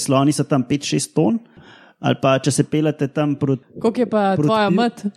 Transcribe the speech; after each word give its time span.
Sloni 0.00 0.32
so 0.32 0.44
tam 0.48 0.64
5-6 0.64 1.12
ton, 1.14 1.38
ali 2.00 2.16
pa 2.22 2.38
če 2.40 2.54
se 2.54 2.64
pelete 2.64 3.10
tam 3.12 3.36
proti. 3.36 3.64
Koliko 3.80 4.00
je 4.00 4.10
pa 4.10 4.24
Proti 4.36 4.48
tvoja 4.48 4.70
mat? 4.70 5.04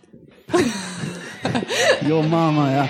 Jo, 2.08 2.22
mama, 2.22 2.70
ja. 2.70 2.88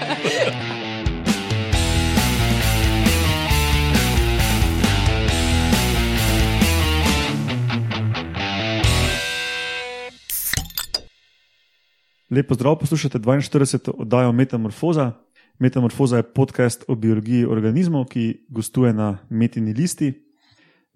Lepo 12.31 12.54
zdrav, 12.54 12.79
poslušate 12.79 13.19
42. 13.19 13.90
oddajo 13.99 14.33
Metamorfoza. 14.33 15.13
Metamorfoza 15.58 16.16
je 16.16 16.23
podcast 16.23 16.84
o 16.88 16.95
biologiji 16.95 17.45
organizmov, 17.45 18.05
ki 18.05 18.47
gostuje 18.48 18.92
na 18.92 19.19
Metini 19.30 19.73
listi. 19.73 20.12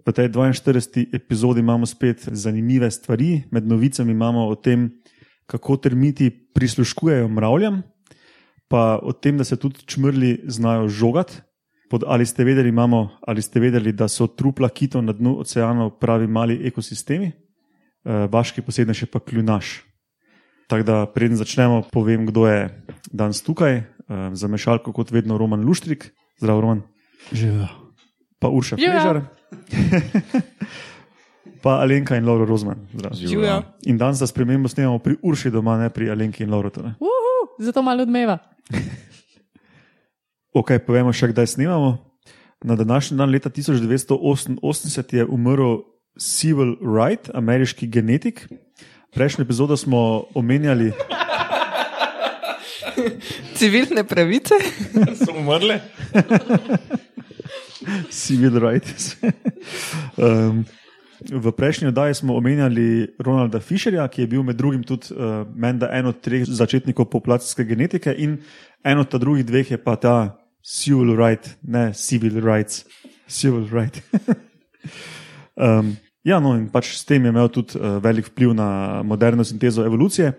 V 0.08 0.12
tej 0.12 0.32
42. 0.32 1.12
epizodi 1.12 1.60
imamo 1.60 1.86
spet 1.86 2.28
zanimive 2.32 2.90
stvari. 2.90 3.44
Med 3.52 3.66
novicami 3.68 4.12
imamo 4.12 4.48
o 4.48 4.54
tem, 4.54 4.90
kako 5.46 5.76
termiti 5.76 6.30
prisluškujejo 6.54 7.28
mravljam, 7.28 7.82
pa 8.68 8.98
o 9.02 9.12
tem, 9.12 9.36
da 9.36 9.44
se 9.44 9.56
tudi 9.56 9.84
čmrli 9.86 10.48
znajo 10.48 10.88
žogati. 10.88 11.40
Pod 11.90 12.04
ali 12.06 12.26
ste, 12.26 12.44
vedeli, 12.44 12.68
imamo, 12.68 13.08
ali 13.26 13.42
ste 13.42 13.60
vedeli, 13.60 13.92
da 13.92 14.08
so 14.08 14.26
trupla 14.26 14.68
kitov 14.68 15.04
na 15.04 15.12
dnu 15.12 15.38
oceanov 15.40 15.98
pravi 16.00 16.26
mali 16.26 16.60
ekosistemi, 16.64 17.32
Eh, 18.08 18.28
vaški 18.30 18.62
posebnež 18.62 19.02
je 19.02 19.06
pa 19.10 19.20
kljunaš. 19.20 19.82
Tako 20.68 20.82
da, 20.82 21.06
preden 21.06 21.36
začnemo, 21.36 21.82
povem, 21.92 22.26
kdo 22.26 22.46
je 22.46 22.84
danes 23.12 23.42
tukaj. 23.42 23.76
Eh, 23.76 23.84
Za 24.32 24.48
mešalko, 24.48 24.92
kot 24.92 25.10
vedno, 25.10 25.38
Roman 25.38 25.60
Luštrik, 25.60 26.14
zdrav 26.40 26.60
Roman, 26.60 26.82
Živijo. 27.32 27.68
pa 28.38 28.48
Urša 28.48 28.76
Živjo. 28.76 29.37
Pa 31.62 31.82
Alenka 31.82 32.16
in 32.16 32.26
Lauro 32.26 32.46
Rozman. 32.46 32.86
Živijo. 33.12 33.62
In 33.86 33.98
danes 33.98 34.18
za 34.18 34.26
spremembo 34.26 34.68
snemamo 34.68 34.98
pri 34.98 35.16
Urši 35.22 35.50
doma, 35.50 35.78
ne 35.78 35.90
pri 35.90 36.10
Alenki 36.10 36.42
in 36.42 36.50
Lauro. 36.50 36.70
Ne? 36.82 36.94
Uhu, 37.00 37.48
zato 37.58 37.82
malo 37.82 38.02
odmeva. 38.02 38.38
Ok, 40.58 40.72
povemo 40.82 41.12
še, 41.12 41.28
kdaj 41.30 41.46
snemamo. 41.54 41.90
Na 42.64 42.74
današnji 42.74 43.18
dan, 43.20 43.30
leta 43.30 43.50
1988, 43.52 45.14
je 45.14 45.24
umrl 45.24 45.84
Civil 46.18 46.74
Wright, 46.82 47.30
ameriški 47.34 47.86
genetik. 47.86 48.48
Prejšnjo 49.14 49.44
epizodo 49.44 49.76
smo 49.76 50.24
omenjali. 50.34 50.92
Civilne 53.54 54.04
pravice? 54.04 54.58
So 55.22 55.36
umrle? 55.36 55.80
Civil 58.10 58.58
rights. 58.58 59.16
um, 60.16 60.64
v 61.18 61.52
prejšnji 61.52 61.88
oddaji 61.88 62.14
smo 62.14 62.36
omenjali 62.38 63.14
Ronalda 63.18 63.60
Fisherja, 63.60 64.08
ki 64.08 64.22
je 64.22 64.30
bil 64.30 64.42
med 64.46 64.56
drugim 64.56 64.82
tudi 64.86 65.10
uh, 65.14 65.42
menda 65.54 65.90
en 65.92 66.06
od 66.06 66.20
treh 66.22 66.46
začetnikov 66.46 67.10
populacijske 67.10 67.64
genetike, 67.64 68.14
in 68.14 68.38
en 68.84 68.98
od 68.98 69.10
ta 69.10 69.18
drugih 69.18 69.46
dveh 69.46 69.70
je 69.70 69.78
pa 69.82 69.96
ta 69.96 70.38
civil 70.62 71.16
right, 71.16 71.58
ne 71.62 71.92
civil 71.94 72.38
rights, 72.44 72.84
civil 73.26 73.66
right. 73.72 74.02
um, 75.56 75.96
ja, 76.22 76.38
no, 76.40 76.54
in 76.58 76.68
pač 76.70 76.94
s 76.94 77.04
tem 77.08 77.24
je 77.24 77.34
imel 77.34 77.50
tudi 77.50 77.78
uh, 77.78 77.98
velik 78.02 78.30
vpliv 78.30 78.54
na 78.54 79.02
moderno 79.02 79.44
sintezo 79.44 79.86
evolucije. 79.86 80.32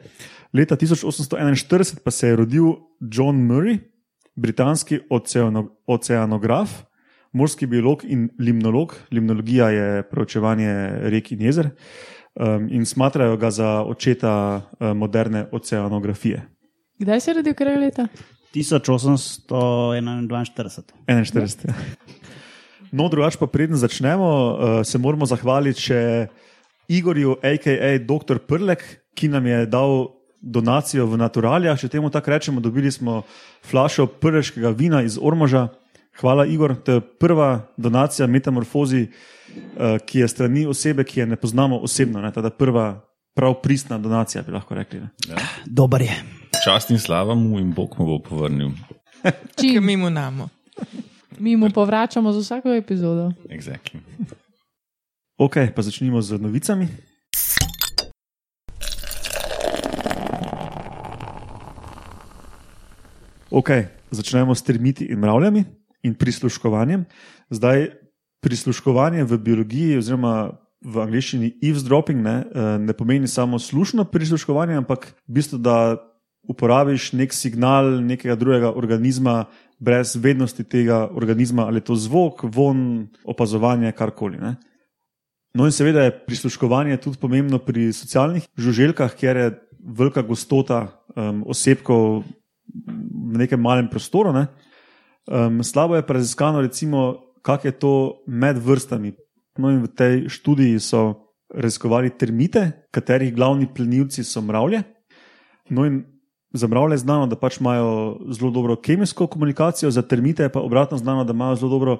Leta 0.53 0.75
1841 0.75 1.99
pa 2.03 2.11
se 2.11 2.27
je 2.27 2.35
rodil 2.35 2.73
John 2.99 3.35
Murray, 3.35 3.79
britanski 4.35 4.99
oceano, 5.09 5.67
oceanograf, 5.87 6.88
morski 7.31 7.67
biolog 7.67 8.03
in 8.03 8.29
limnolog. 8.39 8.95
Limnologija 9.11 9.69
je 9.69 10.03
preučevanje 10.09 10.73
rek 11.13 11.31
in 11.31 11.41
jezer 11.41 11.69
um, 12.35 12.67
in 12.71 12.85
smatrajo 12.85 13.37
ga 13.37 13.51
za 13.51 13.83
očeta 13.83 14.55
uh, 14.55 14.61
moderne 14.93 15.45
oceanografije. 15.51 16.41
Kdaj 16.99 17.19
si 17.19 17.33
rodil 17.33 17.53
kraj 17.53 17.77
leta? 17.77 18.07
1841. 18.53 20.81
41. 21.07 21.67
ja. 21.67 21.73
No, 22.91 23.09
drugače 23.09 23.37
pa 23.39 23.47
preden 23.47 23.77
začnemo, 23.77 24.25
uh, 24.25 24.85
se 24.85 24.97
moramo 24.97 25.25
zahvaliti 25.25 25.81
še 25.81 26.27
Igorju, 26.89 27.37
a.k.a. 27.45 27.99
dr. 28.01 28.39
Prlek, 28.49 28.81
ki 29.13 29.29
nam 29.29 29.45
je 29.45 29.65
dal 29.69 30.07
donacijo 30.41 31.05
v 31.05 31.19
Naturalijah. 31.21 31.77
Če 31.77 31.91
temu 31.93 32.09
tako 32.09 32.33
rečemo, 32.33 32.63
dobili 32.63 32.89
smo 32.91 33.21
flašo 33.69 34.07
prleškega 34.07 34.71
vina 34.73 35.03
iz 35.05 35.19
Ormoža. 35.21 35.67
Hvala, 36.19 36.45
Igor. 36.45 36.75
To 36.83 36.91
je 36.91 37.01
prva 37.01 37.67
donacija 37.77 38.27
metamorfozi, 38.27 39.07
uh, 39.07 39.97
ki 40.05 40.19
je 40.19 40.27
strani 40.27 40.65
osebe, 40.65 41.03
ki 41.03 41.19
je 41.19 41.25
ne 41.25 41.35
poznamo 41.35 41.77
osebno. 41.77 42.21
Ne? 42.21 42.31
Teda 42.31 42.49
prva 42.49 43.01
prav 43.35 43.53
pristna 43.63 43.97
donacija, 43.97 44.43
bi 44.43 44.51
lahko 44.51 44.75
rekli. 44.75 44.99
Ne? 44.99 45.09
Dober 45.65 46.01
je. 46.01 46.15
Čast 46.63 46.91
in 46.91 46.99
slava 46.99 47.35
mu 47.35 47.59
in 47.59 47.73
Bog 47.73 47.95
mu 47.99 48.05
bo 48.05 48.19
povrnil. 48.19 48.69
Ki 49.55 49.75
Čim 49.75 49.85
mimo 49.85 50.09
namo. 50.09 50.49
mi 51.39 51.55
mu 51.55 51.69
povračamo 51.69 52.33
z 52.33 52.43
vsako 52.43 52.73
epizodo. 52.73 53.31
Exactly. 53.49 53.99
Ok, 55.37 55.55
pa 55.75 55.81
začnimo 55.81 56.21
z 56.21 56.35
novicami. 56.35 56.87
Ok, 63.49 63.69
začnemo 64.11 64.55
s 64.55 64.61
termiti 64.63 65.05
in 65.05 65.19
mravljami 65.19 65.78
in 66.03 66.15
prisluškovanjem. 66.15 67.05
Zdaj, 67.49 67.89
prisluškovanje 68.41 69.23
v 69.23 69.37
biologiji, 69.37 69.97
oziroma 69.99 70.51
v 70.85 71.01
angleščini 71.03 71.57
eavesdropping, 71.59 72.21
ne, 72.23 72.35
eh, 72.43 72.77
ne 72.79 72.93
pomeni 72.93 73.27
samo 73.27 73.59
slušno 73.59 74.05
prisluškovanje, 74.05 74.77
ampak 74.79 75.13
v 75.27 75.33
bistvu, 75.39 75.59
da 75.59 75.97
uporabiš 76.49 77.11
nek 77.13 77.33
signal 77.33 77.99
nekega 78.01 78.35
drugega 78.35 78.71
organizma, 78.71 79.45
brez 79.79 80.15
vednosti 80.15 80.63
tega 80.63 81.07
organizma, 81.15 81.67
ali 81.67 81.79
je 81.79 81.87
to 81.91 81.95
zvok, 81.95 82.43
von, 82.43 83.07
opazovanje, 83.23 83.91
karkoli. 83.91 84.37
Ne. 84.37 84.55
No, 85.53 85.65
in 85.65 85.71
seveda 85.71 86.03
je 86.03 86.15
prisluškovanje 86.25 86.97
tudi 86.97 87.17
pomembno 87.17 87.59
pri 87.59 87.93
socialnih 87.93 88.47
žuželkah, 88.57 89.15
kjer 89.15 89.37
je 89.37 89.47
velika 89.79 90.21
gostota 90.21 90.87
um, 91.15 91.43
osebkov 91.47 92.23
v 92.69 93.39
nekem 93.39 93.61
malem 93.61 93.87
prostoru. 93.89 94.33
Ne. 94.35 94.47
Um, 95.27 95.63
slabo 95.63 95.95
je 95.95 96.03
raziskano, 96.07 96.61
recimo, 96.61 97.15
kak 97.41 97.65
je 97.65 97.71
to 97.71 98.23
med 98.27 98.57
vrstami. 98.57 99.13
No, 99.57 99.71
in 99.71 99.83
v 99.83 99.91
tej 99.91 100.29
študiji 100.29 100.79
so 100.79 101.29
raziskovali 101.49 102.13
termite, 102.17 102.87
katerih 102.91 103.33
glavni 103.35 103.67
plenilci 103.67 104.23
so 104.23 104.41
mravlje. 104.41 104.83
No, 105.69 105.85
in 105.85 106.03
za 106.53 106.67
mravlje 106.67 106.93
je 106.93 107.03
znano, 107.03 107.27
da 107.27 107.35
pač 107.35 107.59
imajo 107.59 108.17
zelo 108.31 108.51
dobro 108.51 108.75
kemijsko 108.75 109.27
komunikacijo, 109.27 109.91
za 109.91 110.01
termite 110.01 110.43
je 110.43 110.51
pa 110.51 110.59
obratno 110.59 110.97
znano, 110.97 111.23
da 111.23 111.33
imajo 111.33 111.55
zelo 111.55 111.71
dobro 111.71 111.97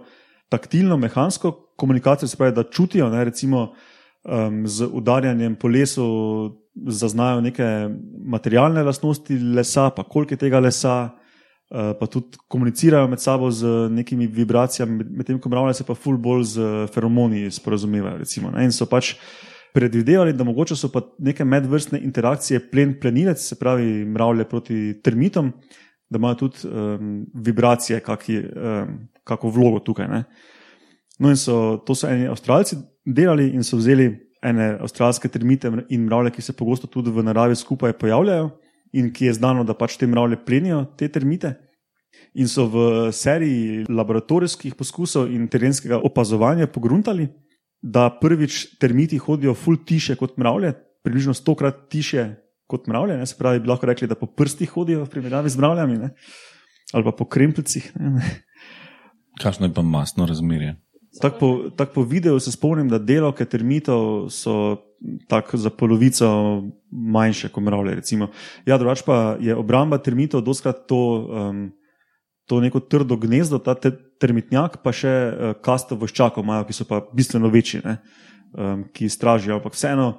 taktilno, 0.50 0.98
mehansko 0.98 1.52
komunikacijo, 1.78 2.28
se 2.28 2.38
pravi, 2.38 2.56
da 2.56 2.64
čutijo, 2.64 3.10
ne, 3.10 3.24
recimo 3.24 3.74
um, 4.24 4.68
z 4.68 4.88
udarjanjem 4.94 5.56
po 5.56 5.68
lesu, 5.68 6.06
zaznajo 6.88 7.42
neke 7.42 7.90
materialne 8.26 8.84
lastnosti 8.84 9.38
lesa, 9.38 9.90
pa 9.90 10.04
koliko 10.04 10.34
je 10.34 10.38
tega 10.38 10.60
lesa, 10.60 11.10
pa 11.70 12.08
tudi 12.10 12.38
komunicirajo 12.48 13.08
med 13.08 13.22
sabo 13.22 13.52
z 13.52 13.90
nekimi 13.94 14.28
vibracijami, 14.28 15.04
medtem 15.10 15.40
ko 15.40 15.50
mravlje 15.50 15.74
se 15.74 15.86
pa 15.86 15.94
ful 15.94 16.18
bolj 16.18 16.44
z 16.44 16.70
feromoni 16.94 17.52
sporazumevajo. 17.52 18.18
Recimo, 18.18 18.52
ne, 18.52 18.66
in 18.66 18.74
so 18.74 18.88
pač 18.90 19.14
predvidevali, 19.74 20.34
da 20.34 20.44
mogoče 20.44 20.76
so 20.76 20.90
pa 20.90 21.04
neke 21.22 21.46
medvrstne 21.46 22.00
interakcije 22.02 22.64
plen-plenilec, 22.72 23.38
se 23.38 23.56
pravi 23.60 24.06
mravlje 24.06 24.48
proti 24.50 24.80
termitom, 25.04 25.52
da 26.10 26.18
imajo 26.18 26.36
tudi 26.36 26.66
um, 26.66 27.26
vibracije, 27.34 28.00
kaki, 28.00 28.40
um, 28.40 28.96
kako 29.24 29.50
vlogo 29.50 29.80
tukaj. 29.80 30.08
Ne. 30.08 30.24
No, 31.20 31.30
in 31.30 31.38
so, 31.38 31.78
to 31.86 31.94
so 31.96 32.10
eni 32.10 32.26
Avstralci 32.28 32.80
delali 33.06 33.52
in 33.54 33.64
so 33.64 33.78
vzeli 33.78 34.10
ene 34.42 34.72
avstralske 34.82 35.30
termite 35.30 35.70
in 35.90 36.08
mravlje, 36.08 36.32
ki 36.32 36.42
se 36.42 36.56
pogosto 36.58 36.88
tudi 36.88 37.12
v 37.12 37.24
naravi 37.28 37.56
skupaj 37.56 37.94
pojavljajo 38.00 38.50
in 38.94 39.12
ki 39.14 39.30
je 39.30 39.34
znano, 39.38 39.64
da 39.64 39.74
pač 39.78 39.98
te 39.98 40.08
mravlje 40.08 40.40
plenijo 40.46 40.84
te 40.98 41.08
termite. 41.08 41.54
In 42.34 42.50
so 42.50 42.66
v 42.70 43.12
seriji 43.16 43.86
laboratorijskih 43.90 44.76
poskusov 44.76 45.30
in 45.32 45.48
terenskega 45.48 46.02
opazovanja 46.04 46.68
pogruntali, 46.68 47.30
da 47.82 48.10
prvič 48.12 48.80
termiti 48.80 49.18
hodijo 49.18 49.54
ful 49.56 49.78
tiše 49.86 50.18
kot 50.20 50.38
mravlje, 50.38 50.74
približno 51.04 51.34
stokrat 51.34 51.88
tiše 51.90 52.26
kot 52.68 52.88
mravlje. 52.88 53.18
Ne? 53.18 53.26
Se 53.26 53.38
pravi, 53.40 53.62
bi 53.64 53.72
lahko 53.72 53.88
rekli, 53.88 54.08
da 54.08 54.20
po 54.20 54.28
prstih 54.28 54.70
hodijo 54.70 55.06
v 55.06 55.10
primerjavi 55.10 55.50
z 55.50 55.58
mravljami 55.58 55.98
ne? 55.98 56.14
ali 56.94 57.06
pa 57.06 57.12
po 57.12 57.26
kremplicih. 57.26 57.92
Ne? 57.96 58.26
Kakšno 59.42 59.70
je 59.70 59.74
pa 59.74 59.82
masno 59.82 60.26
razmerje? 60.26 60.76
Tako 61.18 61.40
po, 61.40 61.50
tak 61.74 61.94
po 61.96 62.04
videu 62.06 62.38
se 62.40 62.52
spomnim, 62.54 62.90
da 62.90 63.00
delovke 63.02 63.46
termitov 63.50 64.30
so 64.30 64.78
tako 65.28 65.58
za 65.58 65.72
polovico 65.74 66.30
manjše 66.92 67.50
kot 67.50 67.64
mravlje. 67.66 67.96
Recimo. 67.96 68.30
Ja, 68.66 68.78
drugače 68.78 69.04
pa 69.08 69.38
je 69.42 69.56
obramba 69.56 69.98
termitov 69.98 70.46
doskrat 70.46 70.86
to, 70.88 71.02
um, 71.26 71.70
to 72.46 72.62
neko 72.62 72.80
trdo 72.80 73.18
gnezdo, 73.18 73.58
ta 73.58 73.74
te, 73.74 73.92
termitnjak, 74.22 74.84
pa 74.84 74.94
še 74.94 75.10
uh, 75.10 75.54
kasto 75.66 75.98
voščakov 75.98 76.46
imajo, 76.46 76.68
ki 76.70 76.78
so 76.78 76.86
pa 76.86 77.02
bistveno 77.16 77.50
večji. 77.50 77.82
Ne? 77.86 77.98
um, 78.54 78.84
ki 78.94 79.10
stražijo, 79.10 79.60
ampak 79.60 79.74
vseeno, 79.74 80.14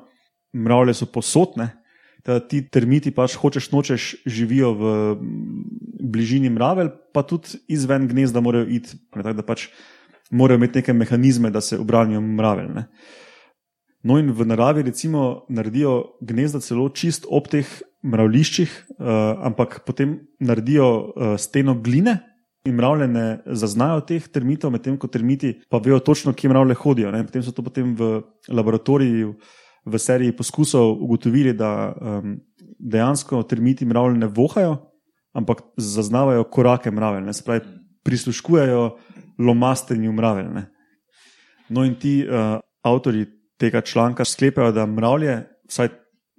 mravlje 0.52 1.00
so 1.00 1.06
posotne. 1.06 1.70
Da 2.26 2.37
ti 2.44 2.60
termiti 2.69 3.14
pač 3.16 3.34
hočeš 3.40 3.70
nočeš 3.72 4.10
živijo 4.28 4.75
v 4.76 4.90
mm, 5.16 5.60
bližini 6.12 6.50
mravelj, 6.52 6.90
pa 7.14 7.22
tudi 7.25 7.56
izven 7.69 8.08
gnezda 8.10 8.42
morajo 8.44 8.69
iti, 8.69 8.98
tako 9.14 9.32
da 9.32 9.44
pač 9.46 9.70
morajo 10.30 10.58
imeti 10.58 10.78
neke 10.78 10.92
mehanizme, 10.92 11.50
da 11.50 11.60
se 11.60 11.78
obranijo 11.78 12.20
mravelj. 12.20 12.68
Ne. 12.74 12.86
No, 14.02 14.16
in 14.18 14.30
v 14.32 14.46
naravi, 14.48 14.82
recimo, 14.82 15.44
naredijo 15.48 16.16
gnezda 16.24 16.60
celo 16.64 16.88
čist 16.88 17.26
ob 17.28 17.50
teh 17.52 17.68
mravliščih, 18.06 18.72
uh, 18.96 19.06
ampak 19.50 19.82
potem 19.84 20.16
naredijo 20.40 20.88
uh, 20.88 21.34
steno 21.36 21.74
gline 21.76 22.16
in 22.64 22.76
mravlje 22.76 23.08
ne 23.08 23.26
zaznajo 23.56 24.00
teh 24.08 24.24
termitov, 24.32 24.72
medtem 24.72 24.96
ko 25.00 25.08
termiti 25.08 25.52
pa 25.68 25.80
vejo 25.84 26.00
točno, 26.04 26.32
kje 26.32 26.48
mravlje 26.52 26.76
hodijo. 26.80 27.10
Ne. 27.12 27.24
Potem 27.28 27.44
so 27.44 27.52
to 27.52 27.64
potem 27.64 27.92
v 27.96 28.22
laboratoriju, 28.48 29.34
v 29.84 29.98
seriji 30.00 30.36
poskusov 30.36 30.96
ugotovili, 31.04 31.52
da 31.56 31.92
um, 31.92 32.38
dejansko 32.78 33.42
termiti 33.48 33.88
mravlje 33.88 34.24
ne 34.24 34.28
vohajo, 34.32 34.78
ampak 35.36 35.62
zaznavajo 35.76 36.44
korake 36.52 36.90
mravelj, 36.90 37.24
ne. 37.28 37.36
se 37.36 37.44
pravi, 37.44 37.64
prisluškujejo 38.04 38.84
lomastenju 39.40 40.12
mravelj. 40.12 40.52
Ne. 40.54 40.66
No, 41.70 41.84
in 41.87 41.96
ti 42.00 42.20
uh, 42.26 42.58
avtori 42.82 43.26
tega 43.60 43.81
članka 43.81 44.25
sklepajo, 44.25 44.72
da 44.72 44.87
mravlje, 44.87 45.37
vsaj 45.69 45.88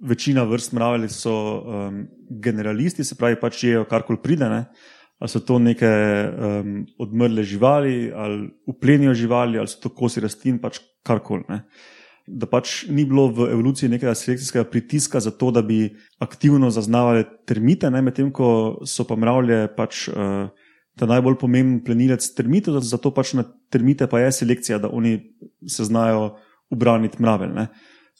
večina 0.08 0.44
vrst 0.44 0.72
mravelj, 0.72 1.08
so 1.14 1.32
um, 1.32 2.02
generalisti, 2.42 3.04
se 3.04 3.16
pravi, 3.18 3.38
pač 3.40 3.64
jejo 3.64 3.86
karkoli 3.88 4.20
pride. 4.22 4.48
Ne? 4.50 4.64
Ali 5.22 5.30
so 5.30 5.40
to 5.46 5.60
neke 5.62 5.88
um, 5.88 6.80
odmrle 6.98 7.44
živali, 7.46 8.12
ali 8.14 8.48
uplenijo 8.66 9.14
živali, 9.14 9.58
ali 9.58 9.70
so 9.70 9.80
to 9.82 9.92
kosi 9.94 10.20
rastlin, 10.20 10.58
pač 10.62 10.80
karkoli. 11.06 11.46
Ne? 11.48 11.62
Da 12.26 12.46
pač 12.46 12.82
ni 12.90 13.04
bilo 13.06 13.28
v 13.34 13.48
evoluciji 13.54 13.90
nekega 13.90 14.14
selekcijskega 14.18 14.66
pritiska 14.70 15.20
za 15.22 15.30
to, 15.30 15.50
da 15.54 15.62
bi 15.62 15.84
aktivno 16.22 16.70
zaznavali 16.70 17.24
termite, 17.46 17.90
medtem 17.90 18.30
ko 18.34 18.82
so 18.86 19.06
pa 19.06 19.18
mravlje 19.18 19.64
pač. 19.78 20.08
Uh, 20.10 20.50
Ta 20.98 21.08
najbolj 21.08 21.38
pomemben 21.40 21.80
plenilec 21.84 22.26
termitov, 22.36 22.82
zato 22.84 23.10
pač 23.14 23.32
na 23.38 23.46
termite 23.72 24.06
pa 24.06 24.20
je 24.20 24.32
selekcija, 24.42 24.78
da 24.78 24.90
oni 24.92 25.16
se 25.68 25.84
znajo 25.88 26.34
ubraniti 26.70 27.22
mravelj. 27.22 27.54
Ne? 27.56 27.66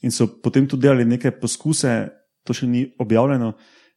In 0.02 0.10
so 0.10 0.26
potem 0.42 0.66
tudi 0.68 0.88
delali 0.88 1.04
neke 1.04 1.30
poskuse, 1.36 2.08
to 2.46 2.56
še 2.56 2.66
ni 2.66 2.86
objavljeno, 2.98 3.52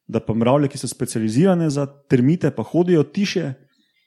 da 0.07 0.21
pa 0.21 0.35
mravlje, 0.37 0.73
ki 0.73 0.81
so 0.81 0.89
specializirane 0.91 1.69
za 1.73 1.87
termite, 2.11 2.51
pa 2.53 2.63
hodijo 2.63 3.03
tiše 3.03 3.53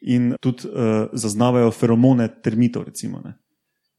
in 0.01 0.35
tudi 0.41 0.69
uh, 0.69 1.09
zaznavajo 1.13 1.73
feromone 1.75 2.29
termitov. 2.43 2.85
Recimo, 2.87 3.23
ne? 3.25 3.35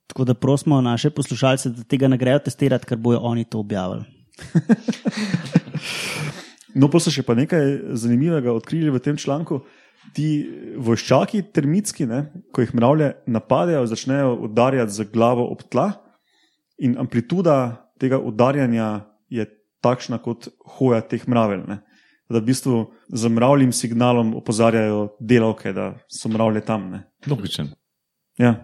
Tako 0.10 0.26
da 0.26 0.34
prosimo 0.34 0.82
naše 0.82 1.10
poslušalce, 1.10 1.70
da 1.70 1.84
tega 1.84 2.08
ne 2.08 2.18
grejo 2.18 2.40
testirati, 2.40 2.86
ker 2.86 2.98
bojo 2.98 3.20
oni 3.20 3.46
to 3.46 3.60
objavili. 3.60 4.04
no, 6.80 6.90
pa 6.90 7.02
so 7.04 7.12
še 7.14 7.26
pa 7.28 7.36
nekaj 7.38 7.76
zanimivega 8.00 8.56
odkrili 8.56 8.90
v 8.96 9.04
tem 9.04 9.20
članku. 9.20 9.60
Ti 10.16 10.28
vojščaki, 10.80 11.44
termitski, 11.54 12.08
ne, 12.10 12.24
ko 12.56 12.64
jih 12.64 12.72
mravlje 12.74 13.10
napadejo, 13.30 13.84
začnejo 13.90 14.36
udarjati 14.48 14.96
z 14.96 15.06
glavo 15.12 15.46
ob 15.52 15.66
tla, 15.70 15.92
in 16.80 16.96
amplituda 17.00 17.58
tega 18.00 18.20
udarjanja 18.20 18.90
je 19.30 19.46
takšna 19.84 20.20
kot 20.24 20.50
hoja 20.78 21.02
teh 21.06 21.24
mravelj. 21.28 21.66
Ne? 21.68 21.82
Da 22.30 22.40
v 22.40 22.48
bistvu 22.52 22.80
z 23.10 23.32
mravljim 23.34 23.74
signalom 23.76 24.34
opozarjajo 24.38 25.16
delavke, 25.20 25.74
da 25.74 25.92
so 26.08 26.32
mravlje 26.32 26.64
tam. 26.66 26.92
Logičen. 27.28 27.74
Ja. 28.40 28.56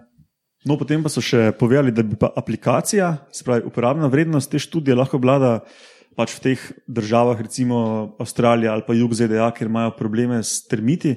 No, 0.65 0.79
potem 0.81 1.03
pa 1.05 1.11
so 1.13 1.21
še 1.21 1.51
povedali, 1.59 1.93
da 1.93 2.01
bi 2.05 2.17
pa 2.17 2.31
aplikacija, 2.33 3.11
se 3.33 3.45
pravi 3.45 3.67
uporabna 3.69 4.07
vrednost 4.09 4.49
te 4.49 4.61
študije 4.61 4.95
lahko 4.97 5.19
vlada 5.21 5.59
pač 6.15 6.35
v 6.37 6.43
teh 6.49 6.65
državah, 6.87 7.41
recimo 7.41 8.15
Avstralija 8.19 8.73
ali 8.73 8.85
pa 8.87 8.95
jug 8.95 9.13
ZDA, 9.13 9.51
kjer 9.51 9.69
imajo 9.69 9.95
probleme 9.97 10.41
s 10.43 10.63
termiti, 10.67 11.15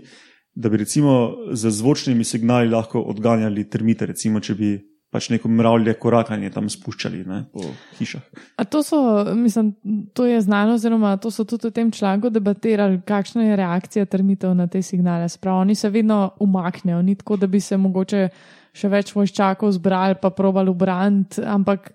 da 0.55 0.69
bi 0.69 0.83
recimo 0.83 1.37
z 1.53 1.71
zvočnimi 1.71 2.25
signali 2.25 2.71
lahko 2.71 3.01
odganjali 3.01 3.69
termite, 3.71 4.07
recimo 4.07 4.41
če 4.41 4.55
bi 4.59 4.73
pač 5.09 5.31
neko 5.33 5.49
mravlje 5.49 5.95
korakanje 6.03 6.51
tam 6.53 6.67
spuščali 6.69 7.23
ne, 7.25 7.39
po 7.53 7.65
hišah. 7.97 8.25
A 8.61 8.65
to, 8.69 8.83
so, 8.85 8.99
mislim, 9.39 9.73
to 10.13 10.27
je 10.29 10.41
znano, 10.45 10.75
oziroma 10.77 11.15
to 11.17 11.31
so 11.33 11.47
tudi 11.49 11.71
v 11.71 11.77
tem 11.79 11.93
članku 11.95 12.29
debatirali, 12.31 13.01
kakšna 13.09 13.47
je 13.47 13.57
reakcija 13.57 14.07
termitov 14.07 14.53
na 14.59 14.67
te 14.69 14.83
signale. 14.85 15.29
Spravo, 15.33 15.63
oni 15.65 15.75
se 15.75 15.89
vedno 15.91 16.35
umaknejo, 16.45 17.01
ni 17.03 17.17
tako, 17.17 17.39
da 17.41 17.49
bi 17.49 17.61
se 17.61 17.79
mogoče 17.81 18.29
še 18.77 18.91
več 18.93 19.15
vojščakov 19.17 19.73
zbrali, 19.79 20.19
pa 20.21 20.31
probali 20.31 20.71
obraniti, 20.71 21.41
ampak 21.41 21.95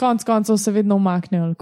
konc 0.00 0.24
koncev 0.24 0.58
se 0.60 0.72
vedno 0.72 0.96
umaknejo. 0.96 1.54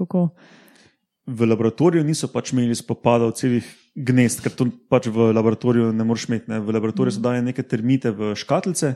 V 1.26 1.46
laboratoriju 1.46 2.04
niso 2.04 2.28
pač 2.28 2.52
imeli 2.52 2.74
spopadov 2.74 3.36
celih 3.38 3.66
gnezd, 3.94 4.42
ker 4.42 4.54
to 4.56 4.66
pač 4.90 5.06
v 5.12 5.30
laboratoriju 5.36 5.92
ne 5.92 6.04
moreš 6.04 6.28
imeti. 6.28 6.50
Ne. 6.50 6.60
V 6.60 6.74
laboratoriju 6.74 7.12
mm. 7.12 7.18
so 7.18 7.24
dali 7.24 7.42
neke 7.42 7.62
termite 7.62 8.10
v 8.10 8.34
škatlice 8.34 8.94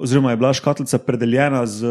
oziroma 0.00 0.30
je 0.30 0.36
bila 0.36 0.52
škatlica 0.52 0.98
predeljena 0.98 1.66
z 1.66 1.86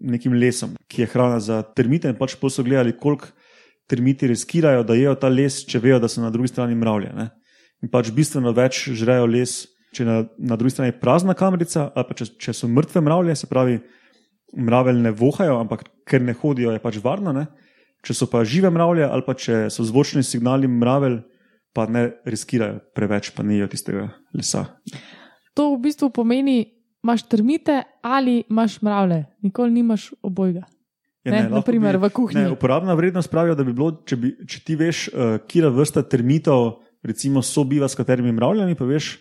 nekim 0.00 0.32
lesom, 0.32 0.74
ki 0.88 1.02
je 1.02 1.06
hrana 1.06 1.40
za 1.40 1.62
termite, 1.62 2.10
in 2.10 2.18
pač 2.18 2.34
pa 2.40 2.50
so 2.50 2.64
gledali, 2.66 2.96
koliko 2.98 3.28
termiti 3.86 4.26
riskirajo, 4.26 4.82
da 4.82 4.96
jejo 4.98 5.14
ta 5.14 5.28
les, 5.30 5.60
če 5.66 5.78
vejo, 5.78 6.00
da 6.02 6.08
so 6.10 6.24
na 6.24 6.30
drugi 6.34 6.50
strani 6.50 6.74
mravlje. 6.74 7.12
Ne? 7.14 7.28
In 7.84 7.92
pač 7.92 8.10
bistveno 8.10 8.50
več 8.56 8.88
žrejo 8.98 9.28
les, 9.30 9.54
če 9.94 10.02
je 10.02 10.08
na, 10.08 10.16
na 10.38 10.58
drugi 10.58 10.74
strani 10.74 10.96
prazna 10.98 11.36
kamrica, 11.38 11.90
ali 11.94 12.08
pa 12.08 12.16
če, 12.18 12.32
če 12.42 12.56
so 12.56 12.68
mrtve 12.68 13.04
mravlje, 13.06 13.36
se 13.38 13.50
pravi, 13.50 13.78
mravelj 14.54 15.00
ne 15.02 15.10
vohajo, 15.10 15.58
ampak 15.60 15.86
ker 16.06 16.22
ne 16.22 16.34
hodijo, 16.36 16.74
je 16.74 16.82
pač 16.82 17.00
varno. 17.02 17.32
Ne? 17.34 17.46
Če 18.06 18.14
so 18.14 18.28
pa 18.30 18.44
žive 18.46 18.70
mravlje, 18.70 19.08
ali 19.08 19.26
pa 19.26 19.34
če 19.34 19.66
so 19.72 19.86
zvočni 19.86 20.22
signali 20.22 20.68
mravelj, 20.70 21.20
pa 21.74 21.88
ne 21.90 22.08
riskirajo 22.24 22.78
preveč, 22.96 23.32
pa 23.36 23.44
ne 23.44 23.58
jejo 23.58 23.68
tistega 23.72 24.06
lesa. 24.36 24.64
To 25.56 25.74
v 25.74 25.82
bistvu 25.88 26.08
pomeni, 26.14 26.62
imaš 27.04 27.26
termite 27.28 27.82
ali 28.02 28.42
imaš 28.48 28.80
mravlje, 28.82 29.24
nikoli 29.44 29.70
nimaš 29.70 30.10
obojga. 30.22 30.64
Ja, 31.26 31.32
ne, 31.34 31.42
ne, 31.42 31.58
naprimer 31.58 31.98
bi- 31.98 32.06
v 32.06 32.10
kuhinji. 32.14 32.42
Ne, 32.46 32.54
uporabna 32.54 32.94
vrednost 32.94 33.30
pravijo, 33.30 33.56
da 33.58 33.64
bi 33.66 33.74
bilo, 33.74 33.90
če, 34.06 34.16
bi, 34.16 34.30
če 34.46 34.60
ti 34.62 34.76
veš, 34.78 35.08
uh, 35.10 35.38
kira 35.50 35.72
vrsta 35.74 36.04
termitov, 36.06 36.84
recimo, 37.02 37.42
sobiva 37.42 37.88
s 37.90 37.98
katerimi 37.98 38.30
mravljami, 38.32 38.76
pa 38.78 38.86
veš, 38.86 39.16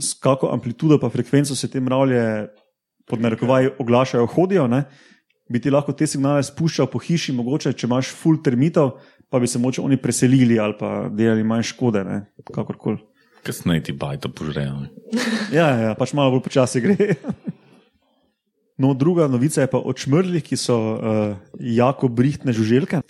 s 0.00 0.14
kakšno 0.22 0.52
amplitudo 0.54 0.98
pa 1.02 1.10
frekvenco 1.12 1.54
se 1.54 1.68
te 1.70 1.80
mravlje, 1.82 2.22
pod 3.06 3.22
narekovaji, 3.22 3.74
oglašajo, 3.78 4.26
hodijo. 4.34 4.66
Ne? 4.70 4.84
Bi 5.48 5.60
ti 5.62 5.70
lahko 5.70 5.94
te 5.94 6.08
signale 6.10 6.42
spuščal 6.46 6.88
po 6.90 7.00
hiši, 7.02 7.34
mogoče, 7.36 7.72
če 7.72 7.86
imaš 7.86 8.10
full 8.18 8.40
termitov, 8.42 8.96
pa 9.30 9.38
bi 9.42 9.50
se 9.50 9.60
moče 9.62 9.82
oni 9.82 9.98
preselili 10.02 10.58
ali 10.58 10.74
pa 10.78 11.08
delali 11.12 11.46
manj 11.46 11.70
škode, 11.72 12.02
ne? 12.06 12.22
kakorkoli. 12.52 12.98
Kasneje 13.46 13.84
ti 13.86 13.92
bajto 13.94 14.32
požrejo. 14.34 14.88
Ja, 15.54 15.68
ja, 15.78 15.94
pač 15.94 16.16
malo 16.18 16.34
bolj 16.34 16.42
počasi 16.48 16.82
gre. 16.82 17.14
No, 18.76 18.90
druga 18.92 19.24
novica 19.30 19.62
je 19.62 19.70
pa 19.72 19.78
o 19.80 19.92
čmrlih, 19.96 20.42
ki 20.44 20.56
so 20.60 20.74
uh, 20.76 21.36
jako 21.56 22.10
brihtne 22.12 22.52
žuželke. 22.52 23.00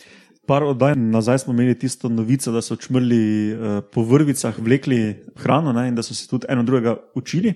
Par 0.47 0.63
oddaj 0.63 0.95
nazaj 0.95 1.43
smo 1.43 1.57
imeli 1.57 1.75
tisto 1.75 2.09
novico, 2.09 2.53
da 2.55 2.63
so 2.63 2.77
čmrli 2.79 3.19
uh, 3.51 3.81
po 3.91 4.05
vrvicah 4.07 4.55
vlekli 4.63 5.25
hrano 5.43 5.73
ne, 5.75 5.89
in 5.91 5.99
da 5.99 6.05
so 6.07 6.15
se 6.15 6.29
tudi 6.31 6.47
eno 6.49 6.63
drugega 6.63 6.95
učili. 7.19 7.55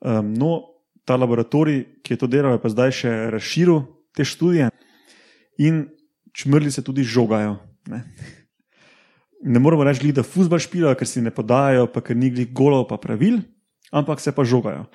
Um, 0.00 0.34
no, 0.36 0.71
ta 1.04 1.16
laboratorij, 1.16 1.84
ki 2.02 2.14
je 2.14 2.18
to 2.18 2.26
delal, 2.30 2.56
je 2.56 2.62
pa 2.62 2.70
zdaj 2.70 2.94
še 3.02 3.10
razširil 3.34 3.82
te 4.14 4.24
študije 4.24 4.70
in 5.58 5.86
čmrli 6.32 6.70
se 6.72 6.84
tudi 6.84 7.04
žogajo. 7.04 7.56
Ne, 7.90 8.04
ne 9.42 9.58
moramo 9.58 9.84
reči, 9.84 10.12
da 10.14 10.22
fuzbol 10.22 10.62
špijajo, 10.62 10.94
ker 10.98 11.08
si 11.08 11.22
ne 11.22 11.34
podajajo, 11.34 11.88
pa 11.92 12.00
ker 12.04 12.16
ni 12.16 12.30
glih 12.30 12.52
golov, 12.54 12.86
pa 12.90 13.00
pravil, 13.02 13.42
ampak 13.92 14.22
se 14.22 14.32
pa 14.32 14.46
žogajo. 14.46 14.86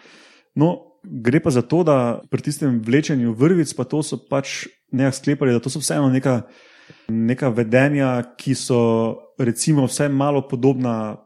No, 0.58 0.98
gre 1.04 1.40
pa 1.44 1.52
za 1.54 1.62
to, 1.62 1.84
da 1.84 2.22
pri 2.32 2.48
tistem 2.48 2.80
vlečenju 2.84 3.36
vrvic, 3.38 3.74
pa 3.78 3.84
to 3.84 4.02
so 4.04 4.18
pač 4.18 4.66
nekako 4.92 5.18
sklepali, 5.20 5.54
da 5.54 5.62
to 5.62 5.70
so 5.70 5.84
vseeno 5.84 6.10
neka, 6.10 6.42
neka 7.12 7.52
vedenja, 7.54 8.24
ki 8.40 8.56
so 8.56 8.80
recimo 9.38 9.86
vsaj 9.88 10.10
malo 10.10 10.48
podobna 10.48 11.18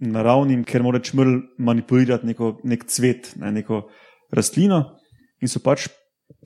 naravnim, 0.00 0.64
ker 0.64 0.82
mora 0.82 1.00
čmrl 1.04 1.38
manipulirati 1.60 2.26
neko, 2.26 2.54
nek 2.64 2.86
cvet, 2.88 3.34
ne, 3.36 3.52
neko 3.60 3.84
rastlino. 4.32 4.96
In 5.40 5.48
so 5.48 5.62
pač 5.64 5.88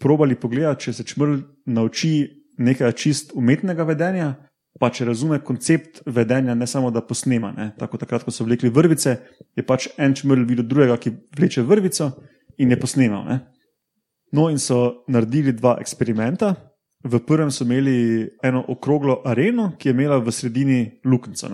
probali 0.01 0.37
pogledati, 0.39 0.87
če 0.87 0.97
se 0.99 1.07
čmrl 1.07 1.39
nauči 1.67 2.15
nekaj 2.59 2.93
čist 2.99 3.33
umetnega 3.35 3.87
vedenja, 3.87 4.29
pa 4.81 4.91
če 4.91 5.07
razume 5.07 5.41
koncept 5.45 6.03
vedenja, 6.07 6.55
ne 6.55 6.67
samo 6.67 6.91
da 6.95 7.03
posnema. 7.07 7.53
Ne. 7.57 7.71
Tako 7.79 7.99
takrat, 8.01 8.25
ko 8.27 8.35
so 8.35 8.47
vlekli 8.47 8.73
vrvice, 8.75 9.17
je 9.55 9.67
pač 9.67 9.89
en 9.99 10.15
čmrl 10.15 10.47
videl 10.49 10.67
drugega, 10.67 10.99
ki 10.99 11.15
vleče 11.39 11.63
vrvico 11.67 12.11
in 12.59 12.75
je 12.75 12.81
posnemal. 12.81 13.27
Ne. 13.29 13.41
No, 14.35 14.49
in 14.51 14.59
so 14.59 15.07
naredili 15.09 15.55
dva 15.55 15.77
eksperimenta. 15.83 16.55
V 17.05 17.21
prvem 17.27 17.51
so 17.53 17.67
imeli 17.67 18.25
eno 18.43 18.65
okroglo 18.73 19.21
areno, 19.29 19.75
ki 19.79 19.91
je 19.91 19.95
imela 19.95 20.19
v 20.19 20.33
sredini 20.33 20.79
luknjico. 21.05 21.51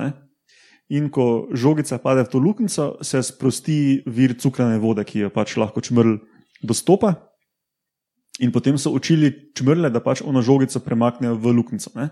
In 0.90 1.06
ko 1.06 1.46
žogica 1.54 2.00
pade 2.02 2.24
v 2.26 2.30
to 2.32 2.38
luknjico, 2.42 2.98
se 3.06 3.22
sprosti 3.22 4.02
vir 4.10 4.34
cukrane 4.34 4.78
vode, 4.82 5.04
ki 5.06 5.26
jo 5.26 5.30
pač 5.30 5.54
lahko 5.54 5.78
čmrl 5.78 6.18
dostopa. 6.66 7.14
In 8.42 8.50
potem 8.50 8.78
so 8.78 8.90
učili 8.90 9.30
čmrle, 9.54 9.90
da 9.92 10.02
pač 10.02 10.24
ono 10.26 10.42
žogico 10.42 10.82
premaknejo 10.82 11.36
v 11.38 11.52
luknjico. 11.60 11.94
Ne? 11.94 12.10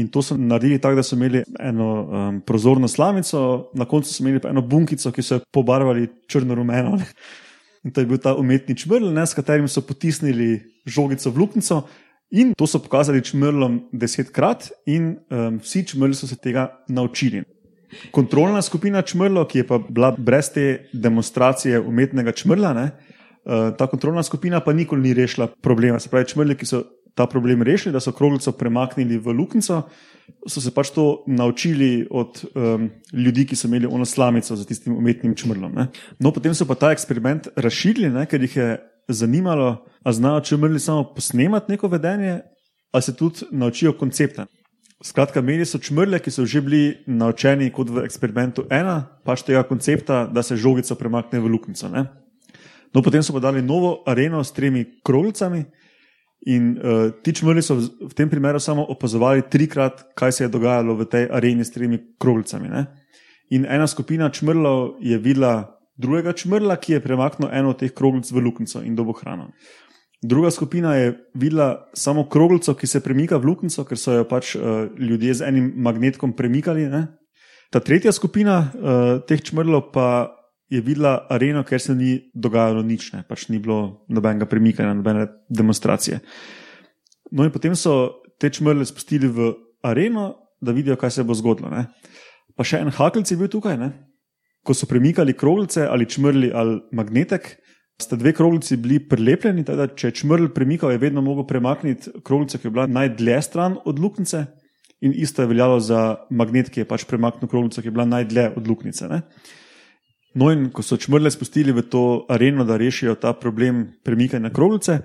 In 0.00 0.08
to 0.08 0.22
so 0.24 0.38
naredili 0.40 0.80
tako, 0.80 0.96
da 0.96 1.04
so 1.04 1.18
imeli 1.18 1.42
eno 1.60 1.88
um, 2.00 2.40
prozorno 2.40 2.88
slamico, 2.88 3.68
na 3.76 3.84
koncu 3.84 4.08
so 4.08 4.24
imeli 4.24 4.40
pa 4.40 4.48
eno 4.48 4.62
bunkico, 4.64 5.12
ki 5.12 5.22
so 5.22 5.36
jo 5.36 5.44
pobarvali 5.52 6.08
črno-rumeno. 6.32 6.96
In 7.84 7.92
to 7.92 8.00
je 8.00 8.08
bil 8.08 8.20
ta 8.22 8.32
umetni 8.38 8.76
čmrl, 8.78 9.10
ne, 9.12 9.26
s 9.26 9.36
katerim 9.36 9.68
so 9.68 9.82
potisnili 9.84 10.62
žogico 10.86 11.28
v 11.28 11.44
luknjico. 11.44 11.82
In 12.32 12.54
to 12.56 12.64
so 12.64 12.80
pokazali 12.80 13.20
čmrlom 13.20 13.82
desetkrat, 13.92 14.70
in 14.88 15.18
um, 15.28 15.58
vsi 15.60 15.84
čmrli 15.92 16.16
so 16.16 16.30
se 16.30 16.40
tega 16.40 16.70
naučili. 16.88 17.42
Kontrolna 18.10 18.62
skupina 18.62 19.02
čmrlov, 19.02 19.46
ki 19.50 19.62
je 19.62 19.66
pa 19.66 19.78
bila 19.88 20.12
brez 20.18 20.52
te 20.54 20.88
demonstracije 20.92 21.80
umetnega 21.80 22.32
čmrla, 22.32 22.72
ne, 22.76 22.86
uh, 23.44 23.70
ta 23.78 23.86
kontrolna 23.86 24.22
skupina 24.22 24.60
pa 24.60 24.72
nikoli 24.72 25.08
ni 25.08 25.14
rešila 25.14 25.46
problema. 25.62 26.00
Se 26.00 26.08
pravi, 26.08 26.28
čmrli, 26.32 26.56
ki 26.56 26.66
so 26.66 26.82
ta 27.14 27.26
problem 27.26 27.62
rešili, 27.62 27.92
da 27.92 28.00
so 28.00 28.12
kroglico 28.12 28.52
premaknili 28.52 29.18
v 29.18 29.34
luknjico, 29.36 29.82
so 30.48 30.60
se 30.60 30.70
pač 30.74 30.90
to 30.94 31.24
naučili 31.26 32.06
od 32.10 32.40
um, 32.54 32.88
ljudi, 33.12 33.44
ki 33.46 33.56
so 33.56 33.68
imeli 33.68 33.86
ono 33.86 34.04
slamico 34.04 34.56
za 34.56 34.64
tistim 34.64 34.96
umetnim 34.96 35.34
čmrlom. 35.36 35.74
Ne. 35.76 35.86
No, 36.18 36.32
potem 36.32 36.54
so 36.54 36.66
pa 36.66 36.74
ta 36.74 36.92
eksperiment 36.92 37.48
razširili, 37.56 38.10
ne, 38.10 38.24
ker 38.26 38.42
jih 38.42 38.56
je 38.56 38.70
zanimalo, 39.08 39.84
ali 40.02 40.14
znajo 40.14 40.40
čmrli 40.40 40.80
samo 40.80 41.04
posnemati 41.14 41.72
neko 41.72 41.88
vedenje, 41.88 42.40
ali 42.92 43.02
se 43.02 43.16
tudi 43.16 43.46
naučijo 43.50 43.92
koncepta. 43.92 44.46
Skratka, 45.02 45.42
imeli 45.42 45.66
so 45.66 45.80
čmrle, 45.82 46.20
ki 46.22 46.30
so 46.30 46.46
že 46.46 46.60
bili 46.62 46.82
naučeni 47.06 47.72
kot 47.74 47.90
v 47.90 48.04
eksperimentu 48.06 48.68
ena, 48.70 49.02
pač 49.26 49.42
tega 49.42 49.64
koncepta, 49.66 50.26
da 50.30 50.42
se 50.46 50.56
žogica 50.56 50.94
premakne 50.94 51.40
v 51.42 51.50
luknjico. 51.50 51.90
No, 51.90 53.02
potem 53.02 53.22
so 53.22 53.34
pa 53.34 53.40
dali 53.42 53.62
novo 53.62 54.02
areno 54.06 54.44
s 54.44 54.54
tremi 54.54 54.84
kroglicami, 55.02 55.64
in 56.46 56.78
uh, 56.78 57.10
ti 57.22 57.34
čmrli 57.34 57.62
so 57.62 57.78
v, 57.78 57.86
v 58.10 58.14
tem 58.18 58.30
primeru 58.30 58.58
samo 58.60 58.82
opazovali 58.90 59.46
trikrat, 59.46 60.14
kaj 60.18 60.32
se 60.32 60.44
je 60.44 60.50
dogajalo 60.50 60.98
v 60.98 61.06
tej 61.06 61.24
areni 61.30 61.64
s 61.64 61.70
tremi 61.70 61.98
kroglicami. 62.18 62.68
Ne. 62.68 62.86
In 63.54 63.66
ena 63.68 63.86
skupina 63.86 64.30
čmrlov 64.30 64.98
je 64.98 65.18
videla 65.18 65.78
drugega 65.94 66.32
čmrla, 66.32 66.76
ki 66.82 66.98
je 66.98 67.04
premaknil 67.04 67.50
eno 67.52 67.70
od 67.70 67.78
teh 67.78 67.92
kroglic 67.94 68.26
v 68.32 68.42
luknjico 68.42 68.82
in 68.82 68.96
dobo 68.98 69.14
hrano. 69.14 69.52
Druga 70.22 70.50
skupina 70.50 70.94
je 70.94 71.14
videla 71.34 71.90
samo 71.94 72.28
kroglico, 72.28 72.74
ki 72.74 72.86
se 72.86 73.00
premika 73.00 73.36
v 73.36 73.48
luknjico, 73.50 73.84
ker 73.84 73.98
so 73.98 74.14
jo 74.14 74.26
pač 74.28 74.54
uh, 74.54 74.86
ljudje 74.98 75.34
z 75.34 75.48
enim 75.48 75.72
magnetkom 75.82 76.36
premikali. 76.38 76.86
Ne? 76.86 77.06
Ta 77.74 77.80
tretja 77.82 78.12
skupina 78.14 78.60
uh, 78.62 79.18
teh 79.26 79.42
čmrlov 79.42 79.90
pa 79.90 80.30
je 80.70 80.80
videla 80.80 81.26
areno, 81.30 81.64
ker 81.66 81.82
se 81.82 81.94
ni 81.98 82.20
dogajalo 82.34 82.84
nič, 82.86 83.10
ne? 83.16 83.24
pač 83.28 83.48
ni 83.50 83.58
bilo 83.58 84.06
nobenega 84.08 84.46
premikanja, 84.46 84.94
nobene 84.94 85.26
demonstracije. 85.50 86.20
No, 87.32 87.42
in 87.42 87.50
potem 87.50 87.74
so 87.74 88.22
te 88.38 88.50
čmrle 88.52 88.86
spustili 88.86 89.26
v 89.26 89.50
areno, 89.82 90.36
da 90.62 90.70
vidijo, 90.70 90.94
kaj 90.96 91.18
se 91.18 91.26
bo 91.26 91.34
zgodilo. 91.34 91.72
Ne? 91.72 91.88
Pa 92.54 92.62
še 92.62 92.78
en 92.78 92.94
hakelc 92.94 93.26
je 93.26 93.40
bil 93.40 93.50
tukaj, 93.50 93.74
ne? 93.80 93.90
ko 94.62 94.74
so 94.78 94.86
premikali 94.86 95.34
kroglice 95.34 95.88
ali 95.90 96.06
čmrli 96.06 96.52
ali 96.54 96.78
magnetek. 96.94 97.56
Sta 98.00 98.16
dve 98.16 98.32
kroglici 98.32 98.76
bili 98.76 98.98
prilepljeni, 99.08 99.64
tako 99.64 99.76
da 99.76 99.86
če 99.94 100.08
je 100.08 100.16
čmrl 100.22 100.48
premikal, 100.54 100.90
je 100.92 100.98
vedno 101.02 101.22
mogel 101.22 101.46
premakniti 101.46 102.10
kroglico, 102.24 102.58
ki 102.58 102.66
je 102.66 102.70
bila 102.70 102.86
najdlje 102.86 103.42
stran 103.42 103.76
od 103.84 103.98
luknjice, 103.98 104.44
in 105.02 105.12
isto 105.16 105.42
je 105.42 105.50
veljalo 105.50 105.80
za 105.80 106.16
magnet, 106.30 106.70
ki 106.70 106.82
je 106.82 106.88
pač 106.88 107.04
premaknil 107.10 107.50
kroglico, 107.50 107.82
ki 107.82 107.90
je 107.90 107.94
bila 107.94 108.06
najdlje 108.06 108.48
od 108.56 108.68
luknjice. 108.68 109.08
Ne? 109.10 109.22
No, 110.34 110.48
in 110.52 110.70
ko 110.72 110.82
so 110.82 110.96
čmrle 110.96 111.30
spustili 111.30 111.74
v 111.76 111.84
to 111.92 112.24
areno, 112.32 112.64
da 112.64 112.78
rešijo 112.80 113.14
ta 113.20 113.34
problem 113.36 113.84
premikanja 114.04 114.50
kroglice, 114.54 115.02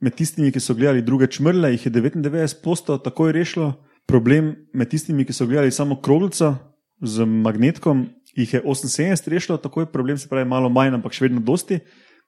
med 0.00 0.16
tistimi, 0.16 0.52
ki 0.52 0.60
so 0.60 0.74
gledali 0.76 1.04
druge 1.04 1.28
čmrle, 1.32 1.70
jih 1.76 1.86
je 1.86 1.92
99% 1.92 2.98
takoj 3.04 3.32
rešilo. 3.32 3.74
Problem 4.06 4.52
med 4.74 4.90
tistimi, 4.90 5.24
ki 5.26 5.34
so 5.34 5.46
gledali 5.46 5.72
samo 5.72 6.00
kroglico 6.02 6.54
z 7.02 7.24
magnetkom, 7.26 8.06
jih 8.36 8.54
je 8.54 8.62
78 8.62 9.30
rešilo, 9.32 9.58
takoj 9.58 9.88
problem 9.92 10.18
se 10.18 10.28
pravi 10.28 10.48
malo 10.48 10.68
manj, 10.68 10.94
ampak 10.98 11.16
še 11.16 11.26
vedno 11.26 11.40
dosti, 11.40 11.80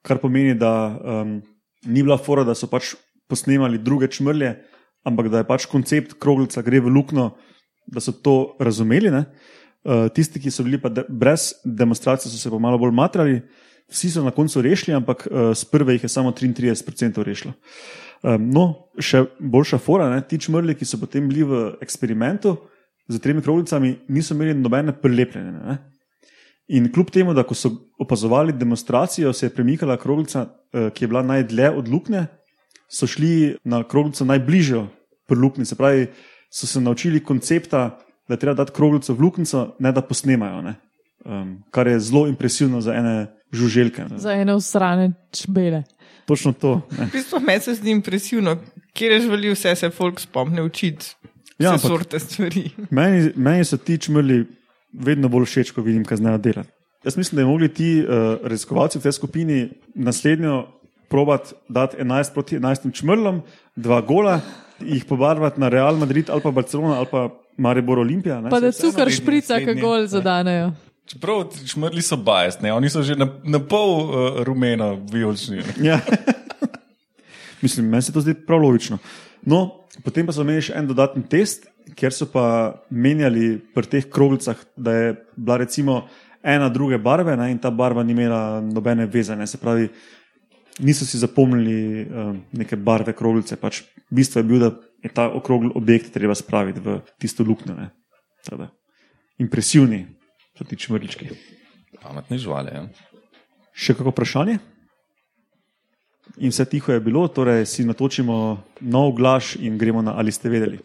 kar 0.05 0.19
pomeni, 0.21 0.55
da 0.57 0.73
um, 0.89 1.39
ni 1.85 2.03
bila 2.03 2.17
fora, 2.17 2.43
da 2.47 2.55
so 2.55 2.69
pač 2.71 2.93
posnemali 3.29 3.81
druge 3.81 4.09
čmrlje, 4.11 4.55
ampak 5.07 5.29
da 5.31 5.41
je 5.41 5.47
pač 5.47 5.67
koncept 5.69 6.17
kroglica 6.21 6.63
gre 6.65 6.81
v 6.83 6.91
luknjo, 6.93 7.29
da 7.89 8.03
so 8.03 8.13
to 8.13 8.55
razumeli. 8.59 9.11
Ne? 9.13 9.25
Uh, 9.83 10.07
tisti, 10.13 10.41
ki 10.41 10.51
so 10.51 10.65
bili 10.67 10.79
pa 10.81 10.91
de 10.91 11.05
brez 11.09 11.53
demonstracije, 11.63 12.31
so 12.31 12.37
se 12.37 12.51
pa 12.51 12.59
malo 12.59 12.79
bolj 12.81 12.95
matrali. 12.95 13.41
Vsi 13.89 14.11
so 14.13 14.23
na 14.23 14.31
koncu 14.35 14.61
rešili, 14.61 14.93
ampak 14.97 15.25
uh, 15.27 15.51
z 15.57 15.69
prve 15.71 15.95
jih 15.95 16.03
je 16.05 16.11
samo 16.13 16.31
33% 16.35 17.23
rešilo. 17.25 17.53
Um, 18.21 18.49
no, 18.51 18.65
še 18.99 19.23
boljša 19.39 19.79
fora, 19.81 20.09
ne? 20.11 20.21
ti 20.27 20.37
čmrli, 20.41 20.75
ki 20.77 20.85
so 20.85 20.99
potem 21.01 21.29
bili 21.29 21.45
v 21.47 21.63
eksperimentu 21.81 22.57
z 23.09 23.17
tremi 23.23 23.41
kroglicami, 23.41 23.95
niso 24.13 24.35
imeli 24.35 24.53
nobene 24.53 24.93
prilepljene. 24.93 25.53
Ne? 25.65 25.77
In 26.69 26.91
kljub 26.93 27.09
temu, 27.09 27.33
da 27.33 27.43
so 27.53 27.71
opazovali 27.99 28.53
demonstracijo, 28.53 29.33
se 29.33 29.45
je 29.45 29.53
premikala 29.53 29.97
kroglica, 29.97 30.45
uh, 30.45 30.91
ki 30.93 31.03
je 31.03 31.07
bila 31.07 31.23
najdlje 31.23 31.69
od 31.69 31.87
luknje, 31.87 32.25
so 32.89 33.07
šli 33.07 33.57
na 33.63 33.83
kroglico 33.83 34.25
najbližjo 34.25 34.87
pri 35.27 35.37
luknji. 35.37 35.65
Se 35.65 35.75
pravi, 35.75 36.07
so 36.49 36.67
se 36.67 36.81
naučili 36.81 37.23
koncepta 37.23 37.99
da 38.29 38.33
je 38.33 38.39
treba 38.39 38.53
dati 38.53 38.71
kroglico 38.71 39.13
v 39.13 39.21
luknjico, 39.21 39.75
ne 39.79 39.91
da 39.91 40.01
posnemajo. 40.01 40.61
Ne? 40.61 40.75
Um, 41.25 41.63
kar 41.71 41.87
je 41.87 41.99
zelo 41.99 42.27
impresivno 42.27 42.81
za 42.81 42.93
ene 42.93 43.27
žuželke. 43.51 44.05
Ne? 44.09 44.17
Za 44.17 44.31
ene 44.31 44.53
usrane 44.55 45.11
čbele. 45.31 45.83
Točno 46.25 46.53
to. 46.53 46.81
Ne? 46.97 47.05
V 47.05 47.11
bistvu 47.11 47.39
me 47.39 47.59
se 47.59 47.73
zdi 47.73 47.91
impresivno, 47.91 48.57
kjer 48.93 49.11
je 49.11 49.21
želi 49.21 49.53
vse 49.53 49.75
se 49.75 49.89
folk 49.89 50.19
spomne 50.19 50.61
učiti. 50.61 51.15
Ja, 51.59 51.77
sorte 51.77 52.19
stvari. 52.19 52.69
Meni, 52.89 53.31
meni 53.35 53.65
so 53.65 53.77
ti 53.77 53.97
čmrli 53.97 54.45
vedno 54.93 55.29
bolj 55.29 55.45
všeč, 55.45 55.71
ko 55.71 55.81
vidim, 55.81 56.05
kaj 56.05 56.17
znajo 56.21 56.37
delati. 56.37 56.69
Jaz 57.03 57.17
mislim, 57.17 57.37
da 57.37 57.43
bi 57.45 57.51
mogli 57.51 57.73
ti 57.73 58.03
uh, 58.03 58.37
raziskovalci 58.43 58.99
v 58.99 59.01
tej 59.01 59.11
skupini 59.11 59.69
naslednjo 59.95 60.67
provat 61.09 61.53
dati 61.69 61.97
11 61.97 62.33
proti 62.33 62.59
11 62.59 62.91
čmrlom, 62.93 63.41
dva 63.75 64.01
gola, 64.01 64.41
jih 64.79 65.05
pobarvati 65.05 65.59
na 65.59 65.69
Real 65.69 65.95
Madrid 65.97 66.29
ali 66.29 66.41
pa 66.41 66.51
Barcelona 66.51 66.97
ali 66.97 67.07
pa 67.11 67.29
Maribor 67.57 67.99
Olimpija. 67.99 68.41
ne. 68.41 68.49
Pa 68.49 68.59
da 68.59 68.71
cukor 68.71 69.07
vedno 69.07 69.15
šprica, 69.15 69.59
ki 69.59 69.81
gol 69.81 70.07
zadanejo. 70.07 70.71
Čeprav 71.05 71.47
čmrli 71.65 72.01
so 72.01 72.17
bajasni, 72.17 72.71
oni 72.71 72.89
so 72.89 73.01
že 73.03 73.15
na, 73.15 73.27
na 73.43 73.59
pol 73.59 73.95
uh, 73.97 74.43
rumeno, 74.43 74.99
vijolični. 75.11 75.63
Ja. 75.81 75.99
Mislim, 77.61 77.89
meni 77.89 78.01
se 78.01 78.13
to 78.13 78.21
zdi 78.21 78.33
prav 78.33 78.61
logično. 78.61 78.97
No, 79.41 79.78
potem 80.03 80.27
pa 80.27 80.35
so 80.35 80.45
imeli 80.45 80.63
še 80.69 80.77
en 80.77 80.87
dodatni 80.89 81.23
test, 81.29 81.67
kjer 81.97 82.13
so 82.13 82.29
pa 82.29 82.45
menjali 82.89 83.57
pri 83.73 83.89
teh 83.89 84.09
kroglicah, 84.11 84.59
da 84.77 84.93
je 84.93 85.13
bila 85.35 85.57
recimo 85.61 86.03
ena 86.43 86.69
druge 86.69 86.97
barve 86.97 87.35
ne, 87.37 87.49
in 87.51 87.59
ta 87.59 87.71
barva 87.71 88.03
ni 88.03 88.13
imela 88.15 88.61
nobene 88.61 89.05
veze. 89.05 89.35
Ne, 89.35 89.47
se 89.47 89.57
pravi, 89.57 89.89
niso 90.79 91.05
si 91.05 91.19
zapomnili 91.19 92.05
um, 92.05 92.41
neke 92.51 92.75
barve 92.75 93.13
kroglice. 93.13 93.57
Pač 93.59 93.83
bistvo 94.09 94.39
je 94.39 94.47
bil, 94.47 94.63
da 94.63 94.71
je 95.03 95.11
ta 95.13 95.27
okrogli 95.29 95.71
objekt 95.75 96.13
treba 96.13 96.35
spraviti 96.35 96.83
v 96.83 96.99
tisto 97.19 97.43
luknjo. 97.43 97.75
Impresivni 99.39 100.05
so 100.57 100.67
ti 100.67 100.77
čmrlički. 100.79 101.29
Pametne 102.01 102.37
živali. 102.37 102.75
Ja. 102.75 102.85
Še 103.73 103.95
kako 103.99 104.13
vprašanje? 104.13 104.59
In 106.39 106.49
vse 106.49 106.65
tiho 106.65 106.93
je 106.93 106.99
bilo, 106.99 107.27
torej 107.27 107.65
si 107.67 107.83
natočimo 107.83 108.63
nov 108.79 109.11
glas 109.19 109.57
in 109.59 109.77
gremo 109.77 110.01
na 110.01 110.15
ali 110.15 110.31
ste 110.31 110.49
vedeli. 110.49 110.79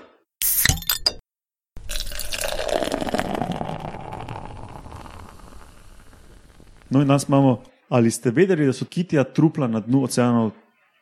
No, 6.90 7.00
in 7.02 7.06
danes 7.06 7.28
imamo, 7.28 7.62
ali 7.88 8.10
ste 8.10 8.30
vedeli, 8.30 8.66
da 8.66 8.72
so 8.72 8.84
kitija 8.84 9.24
trupla 9.24 9.66
na 9.70 9.80
dnu 9.80 10.04
oceanov 10.04 10.50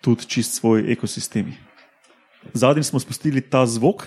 tudi 0.00 0.28
čist 0.28 0.60
svoji 0.60 0.92
ekosistemi. 0.92 1.56
Zadnjič 2.52 2.86
smo 2.86 3.00
spustili 3.00 3.40
ta 3.40 3.66
zvok. 3.66 4.04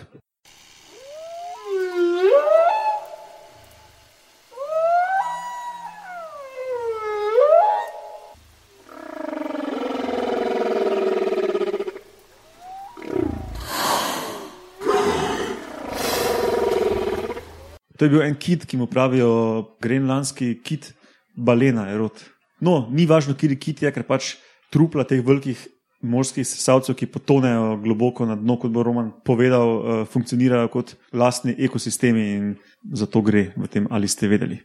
To 17.98 18.06
je 18.06 18.12
bil 18.12 18.26
en 18.26 18.36
kit, 18.36 18.66
ki 18.68 18.78
mu 18.78 18.88
pravijo 18.92 19.76
grenlandski 19.84 20.56
kit, 20.64 20.92
balena, 21.36 21.88
je 21.90 21.98
rod. 21.98 22.24
No, 22.64 22.86
ni 22.92 23.06
važno, 23.08 23.36
kje 23.36 23.56
kit 23.60 23.84
je, 23.84 23.92
ker 23.92 24.04
pač 24.08 24.36
trupla 24.74 25.06
teh 25.08 25.24
velikih 25.24 25.60
morskih 26.06 26.46
sesalcev, 26.48 26.96
ki 27.00 27.10
potonejo 27.12 27.76
globoko 27.84 28.28
na 28.28 28.36
dno, 28.38 28.58
kot 28.62 28.72
bo 28.72 28.84
Roman 28.84 29.12
povedal, 29.26 29.70
eh, 29.70 30.04
funkcionirajo 30.12 30.70
kot 30.74 30.96
lastni 31.14 31.56
ekosistemi 31.58 32.26
in 32.36 32.56
zato 32.94 33.22
gre 33.22 33.52
v 33.56 33.68
tem, 33.72 33.88
ali 33.90 34.08
ste 34.08 34.28
vedeli. 34.28 34.60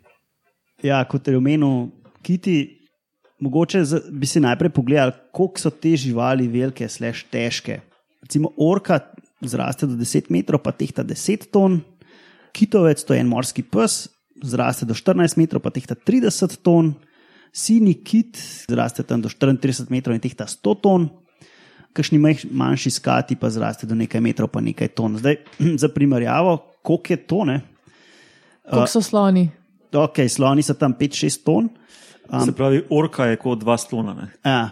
Ja, 0.82 1.04
kot 1.04 1.28
je 1.28 1.36
omenil 1.36 1.90
Kiti, 2.22 2.80
mogoče 3.40 3.80
bi 4.12 4.26
si 4.26 4.40
najprej 4.40 4.70
pogledali, 4.76 5.12
koliko 5.32 5.58
so 5.58 5.70
te 5.70 5.94
živali 5.96 6.48
velike, 6.48 6.88
slash 6.88 7.30
težke. 7.32 7.80
Recimo 8.22 8.52
orka 8.58 9.00
zraste 9.40 9.86
do 9.86 9.96
10 9.96 10.28
metrov, 10.28 10.60
pa 10.60 10.72
tehta 10.72 11.04
10 11.04 11.48
ton, 11.52 11.80
kitovec, 12.52 13.02
to 13.04 13.14
je 13.14 13.20
en 13.22 13.30
morski 13.30 13.62
pes, 13.62 14.08
zraste 14.42 14.86
do 14.88 14.96
14 14.96 15.38
metrov, 15.40 15.62
pa 15.64 15.72
tehta 15.74 15.94
30 15.94 16.60
ton, 16.64 16.94
sini 17.52 17.94
kit 18.04 18.38
zraste 18.70 19.04
tam 19.06 19.22
do 19.22 19.28
34 19.28 19.90
metrov 19.90 20.16
in 20.16 20.22
tehta 20.22 20.46
100 20.48 20.76
ton. 20.82 21.08
Kakšni 21.90 22.20
manjši 22.54 22.90
skati 22.94 23.34
pa 23.34 23.50
zraste 23.50 23.86
do 23.86 23.98
nekaj 23.98 24.22
metrov, 24.22 24.52
pa 24.54 24.62
nekaj 24.62 24.92
ton. 24.94 25.18
Zdaj, 25.18 25.40
za 25.82 25.90
primerjavo, 25.90 26.58
koliko 26.86 27.12
je 27.12 27.18
tone? 27.26 27.56
Koliko 28.70 28.86
so 28.86 29.02
sloni? 29.02 29.48
Ok, 29.90 30.22
sloni 30.30 30.62
so 30.62 30.78
tam 30.78 30.94
5-6 30.94 31.42
ton. 31.44 31.66
Um, 32.30 32.44
se 32.46 32.54
pravi, 32.54 32.84
orka 32.94 33.26
je 33.26 33.40
kot 33.42 33.58
dva 33.58 33.74
slona. 33.78 34.14
Ne? 34.14 34.30
Ja. 34.46 34.70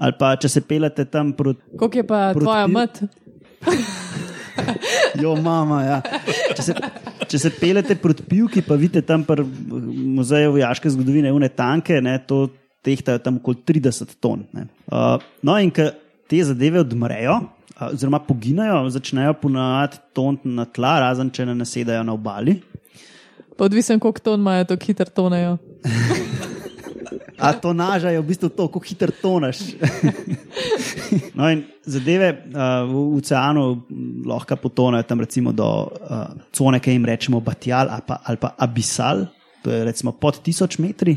Ali 0.00 0.14
pa 0.16 0.30
če 0.40 0.48
se 0.48 0.62
pelete 0.64 1.04
tam 1.10 1.34
proti. 1.36 1.74
Koliko 1.76 1.98
je 1.98 2.06
pa 2.06 2.20
Proti 2.32 2.44
tvoja 2.46 2.66
mat? 2.70 3.02
Jo, 5.22 5.34
mama, 5.40 5.80
ja. 5.82 5.98
če, 6.56 6.62
se, 6.62 6.74
če 7.30 7.38
se 7.38 7.52
pelete 7.54 7.96
proti 8.00 8.24
pivki, 8.26 8.62
pa 8.66 8.76
vidite 8.78 9.02
tam 9.06 9.22
pri 9.26 9.44
muzeju 9.44 10.56
vojaške 10.56 10.90
zgodovine, 10.90 11.32
une 11.34 11.50
tanke, 11.54 12.00
ne, 12.02 12.16
to 12.26 12.48
tehtajo 12.86 13.20
tam 13.22 13.38
okoli 13.38 13.62
30 13.68 14.16
ton. 14.20 14.44
ne. 14.56 14.66
Uh, 14.90 15.22
no, 15.46 15.56
in 15.60 15.70
ko 15.74 15.90
te 16.30 16.42
zadeve 16.46 16.82
odmrejo, 16.82 17.36
uh, 17.76 17.86
oziroma 17.90 18.22
poginejo, 18.24 18.82
začnejo 18.96 19.36
ponavadi 19.42 20.02
tonti 20.16 20.50
na 20.50 20.66
tla, 20.66 20.98
razen 21.06 21.30
če 21.30 21.46
ne 21.50 21.58
nasedajo 21.60 22.02
na 22.06 22.16
obali. 22.16 22.58
Pa 23.56 23.68
odvisen, 23.68 24.00
koliko 24.00 24.24
ton 24.30 24.40
imajo, 24.40 24.70
to 24.72 24.80
hitro 24.86 25.10
tonejo. 25.14 25.58
A 27.38 27.52
to 27.52 27.72
naža 27.72 28.10
je 28.10 28.20
v 28.20 28.26
bistvu 28.26 28.48
to, 28.48 28.68
kako 28.68 28.84
hitro 28.86 29.12
tonaš. 29.22 29.58
no, 31.36 31.48
in 31.50 31.64
zadeve 31.82 32.30
uh, 32.30 32.86
v 32.86 33.18
oceanu 33.18 33.82
lahko 34.26 34.56
potonejo 34.56 35.06
tam 35.08 35.20
recimo 35.20 35.52
do 35.52 35.66
uh, 35.66 36.30
cone, 36.52 36.80
ki 36.80 36.96
jim 36.96 37.04
rečemo 37.04 37.40
Batjal 37.40 37.90
ali 37.90 38.06
pa, 38.06 38.20
ali 38.24 38.36
pa 38.40 38.54
Abisal, 38.58 39.26
to 39.64 39.70
je 39.70 39.84
recimo 39.84 40.12
pod 40.12 40.40
1000 40.44 40.80
metri. 40.80 41.16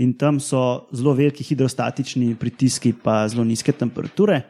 In 0.00 0.14
tam 0.16 0.40
so 0.40 0.88
zelo 0.96 1.12
veliki 1.12 1.44
hidrostatični 1.44 2.34
pritiski, 2.40 2.94
pa 2.96 3.28
zelo 3.28 3.44
nizke 3.44 3.72
temperature, 3.72 4.40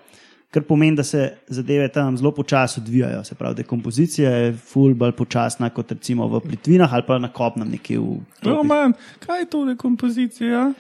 kar 0.51 0.63
pomeni, 0.67 0.97
da 0.97 1.05
se 1.07 1.33
zadeve 1.49 1.89
tam 1.89 2.17
zelo 2.17 2.33
počasi 2.35 2.81
odvijajo. 2.81 3.25
Se 3.25 3.35
pravi, 3.35 3.55
dekompozicija 3.63 4.31
je 4.31 4.53
ful 4.57 4.95
bolj 4.95 5.13
počasna 5.13 5.71
kot 5.71 5.93
recimo 5.93 6.27
v 6.29 6.41
plitvinah 6.41 6.95
ali 6.95 7.07
pa 7.07 7.19
na 7.19 7.31
kopnem 7.33 7.69
nekje 7.71 7.99
v. 7.99 8.03
Oh, 8.03 8.23
tropih. 8.43 8.69
man, 8.69 8.95
kaj 9.27 9.41
je 9.41 9.51
to 9.51 9.65
dekompozicija? 9.65 10.73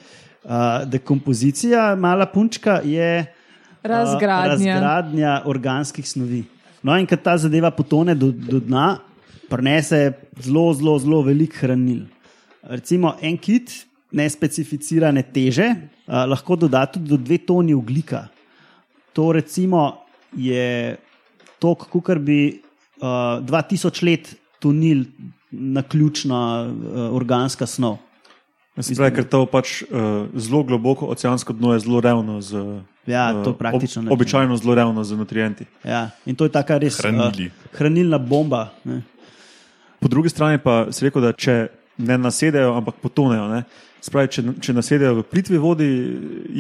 Uh, 0.45 0.51
dekompozicija, 0.91 1.95
mala 1.97 2.27
punčka, 2.27 2.81
je 2.85 3.21
uh, 3.21 3.37
Razgradnja. 3.83 4.75
razgradnja 4.75 5.43
organskih 5.47 6.09
snovi. 6.09 6.45
No, 6.83 6.97
in 6.97 7.07
ko 7.07 7.17
ta 7.17 7.37
zadeva 7.39 7.71
potone 7.71 8.15
do, 8.17 8.31
do 8.33 8.61
dna, 8.61 8.99
prenese 9.53 10.13
zelo, 10.41 10.73
zelo, 10.75 10.99
zelo 10.99 11.23
velik 11.23 11.59
hranil. 11.61 12.07
Recimo 12.63 13.15
en 13.21 13.37
kit, 13.37 13.71
nespecificirane 14.13 15.23
teže, 15.23 15.69
uh, 16.09 16.25
lahko 16.27 16.57
doda 16.57 16.87
tudi 16.89 17.13
do 17.13 17.21
dve 17.21 17.39
toni 17.39 17.77
oglika. 17.77 18.27
To 19.13 19.33
recimo 19.33 20.05
je 20.37 20.97
to, 21.59 21.75
kot 21.75 22.19
bi 22.19 22.61
uh, 23.03 23.41
2000 23.45 24.05
let 24.07 24.35
tonil 24.61 25.05
na 25.51 25.83
ključna 25.83 26.69
uh, 26.69 27.17
organska 27.17 27.67
snov. 27.67 27.99
Se 28.81 28.95
pravi, 28.95 29.13
ker 29.19 29.27
to 29.29 29.43
pač 29.51 29.81
uh, 29.83 30.31
zelo 30.39 30.63
globoko 30.65 31.11
oceansko 31.13 31.53
dno 31.53 31.75
je 31.75 31.83
zelo 31.85 32.01
revno 32.01 32.41
z. 32.41 32.81
Ja, 33.07 33.31
eh, 33.35 33.45
to 33.45 33.53
praktično 33.53 34.07
ob. 34.07 34.13
Običajno 34.15 34.57
zelo 34.57 34.75
revno 34.75 35.05
z 35.05 35.19
nutrienti. 35.19 35.67
Ja, 35.85 36.11
in 36.27 36.37
to 36.37 36.47
je 36.47 36.55
taka 36.55 36.79
res 36.79 37.01
Hranili. 37.01 37.51
Uh, 37.51 37.77
hranilna 37.77 38.19
bomba. 38.19 38.71
Ne. 38.85 39.03
Po 40.01 40.09
drugi 40.09 40.29
strani 40.29 40.59
pa 40.59 40.87
si 40.93 41.05
rekel, 41.05 41.23
da 41.23 41.33
če 41.33 41.69
ne 41.99 42.17
nasedajo, 42.19 42.73
ampak 42.79 43.03
potonejo. 43.03 43.49
Ne? 43.53 43.65
Se 44.01 44.13
pravi, 44.13 44.31
če, 44.33 44.45
če 44.63 44.73
nasedajo 44.73 45.19
v 45.19 45.27
plitvi 45.29 45.61
vodi, 45.61 45.91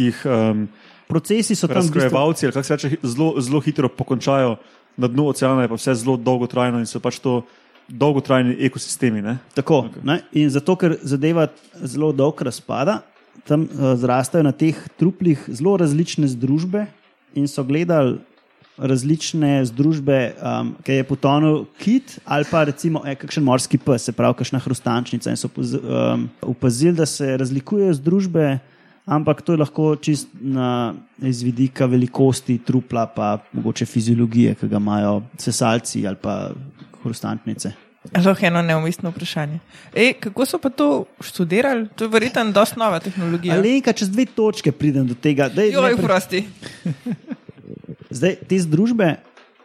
jih 0.02 0.18
um, 0.28 0.66
Procesi 1.10 1.54
so 1.58 1.66
tam 1.66 1.80
razkrojevalci, 1.80 2.46
ali 2.46 2.52
kako 2.52 2.66
se 2.66 2.76
reče, 2.76 2.90
zelo, 3.02 3.34
zelo 3.40 3.60
hitro 3.60 3.88
pokončajo 3.88 4.56
na 4.96 5.08
dnu 5.08 5.26
oceana, 5.28 5.62
je 5.62 5.68
pa 5.68 5.78
vse 5.78 5.94
zelo 5.94 6.16
dolgotrajno 6.16 6.78
in 6.78 6.86
so 6.86 7.00
pač 7.02 7.18
to 7.18 7.42
dolgotrajni 7.88 8.56
ekosistemi. 8.66 9.22
Ne? 9.22 9.38
tako. 9.54 9.88
Ne, 10.06 10.20
in 10.32 10.50
zato, 10.50 10.76
ker 10.78 10.96
zadeva 11.02 11.48
zelo 11.82 12.12
dolg 12.14 12.42
razpada, 12.46 13.00
tam 13.48 13.66
uh, 13.66 13.94
zrastajo 13.98 14.44
na 14.46 14.52
teh 14.52 14.78
truplih 15.00 15.42
zelo 15.48 15.76
različne 15.80 16.28
združbe 16.30 16.86
in 17.34 17.48
so 17.48 17.64
gledali. 17.64 18.18
Različne 18.80 19.58
združbe, 19.68 20.16
um, 20.40 20.70
ki 20.80 20.94
je 20.94 21.04
potonil 21.04 21.66
kit 21.76 22.14
ali 22.24 22.46
pa 22.48 22.62
recimo 22.64 23.02
eh, 23.04 23.12
kakšen 23.12 23.44
morski 23.44 23.76
pes, 23.76 24.06
se 24.08 24.14
pravi, 24.16 24.38
kakšna 24.38 24.56
hrustančnica. 24.64 25.28
In 25.28 25.36
so 25.36 25.50
um, 25.52 26.22
opazili, 26.40 26.94
da 26.96 27.04
se 27.06 27.36
razlikujejo 27.36 27.98
združbe, 27.98 28.46
ampak 29.06 29.42
to 29.42 29.52
je 29.52 29.58
lahko 29.58 29.96
čist 29.96 30.28
na, 30.40 30.94
iz 31.22 31.42
vidika 31.42 31.86
velikosti 31.86 32.58
trupla, 32.58 33.06
pa 33.06 33.38
mogoče 33.52 33.86
fiziologije, 33.86 34.54
ki 34.54 34.68
ga 34.68 34.76
imajo 34.76 35.22
sesalci 35.38 36.06
ali 36.06 36.16
pa 36.20 36.50
hrustančnice. 37.02 37.72
Lahko 38.16 38.46
eno 38.46 38.62
neumestno 38.62 39.10
vprašanje. 39.10 39.58
E, 39.94 40.12
kako 40.20 40.46
so 40.46 40.58
pa 40.58 40.70
to 40.72 41.04
študirali? 41.20 41.88
To 41.96 42.04
je 42.04 42.08
verjetno 42.08 42.46
dosta 42.52 42.80
nova 42.80 43.00
tehnologija. 43.00 43.58
Alenka, 43.58 43.92
čez 43.92 44.08
dve 44.10 44.24
točke 44.24 44.72
pridem 44.72 45.06
do 45.06 45.14
tega. 45.14 45.48
Daj, 45.52 45.68
Joj, 45.68 45.82
najprej- 45.82 46.06
prosti. 46.06 46.44
Zdaj, 48.16 48.36
te 48.48 48.58
združbe 48.58 49.16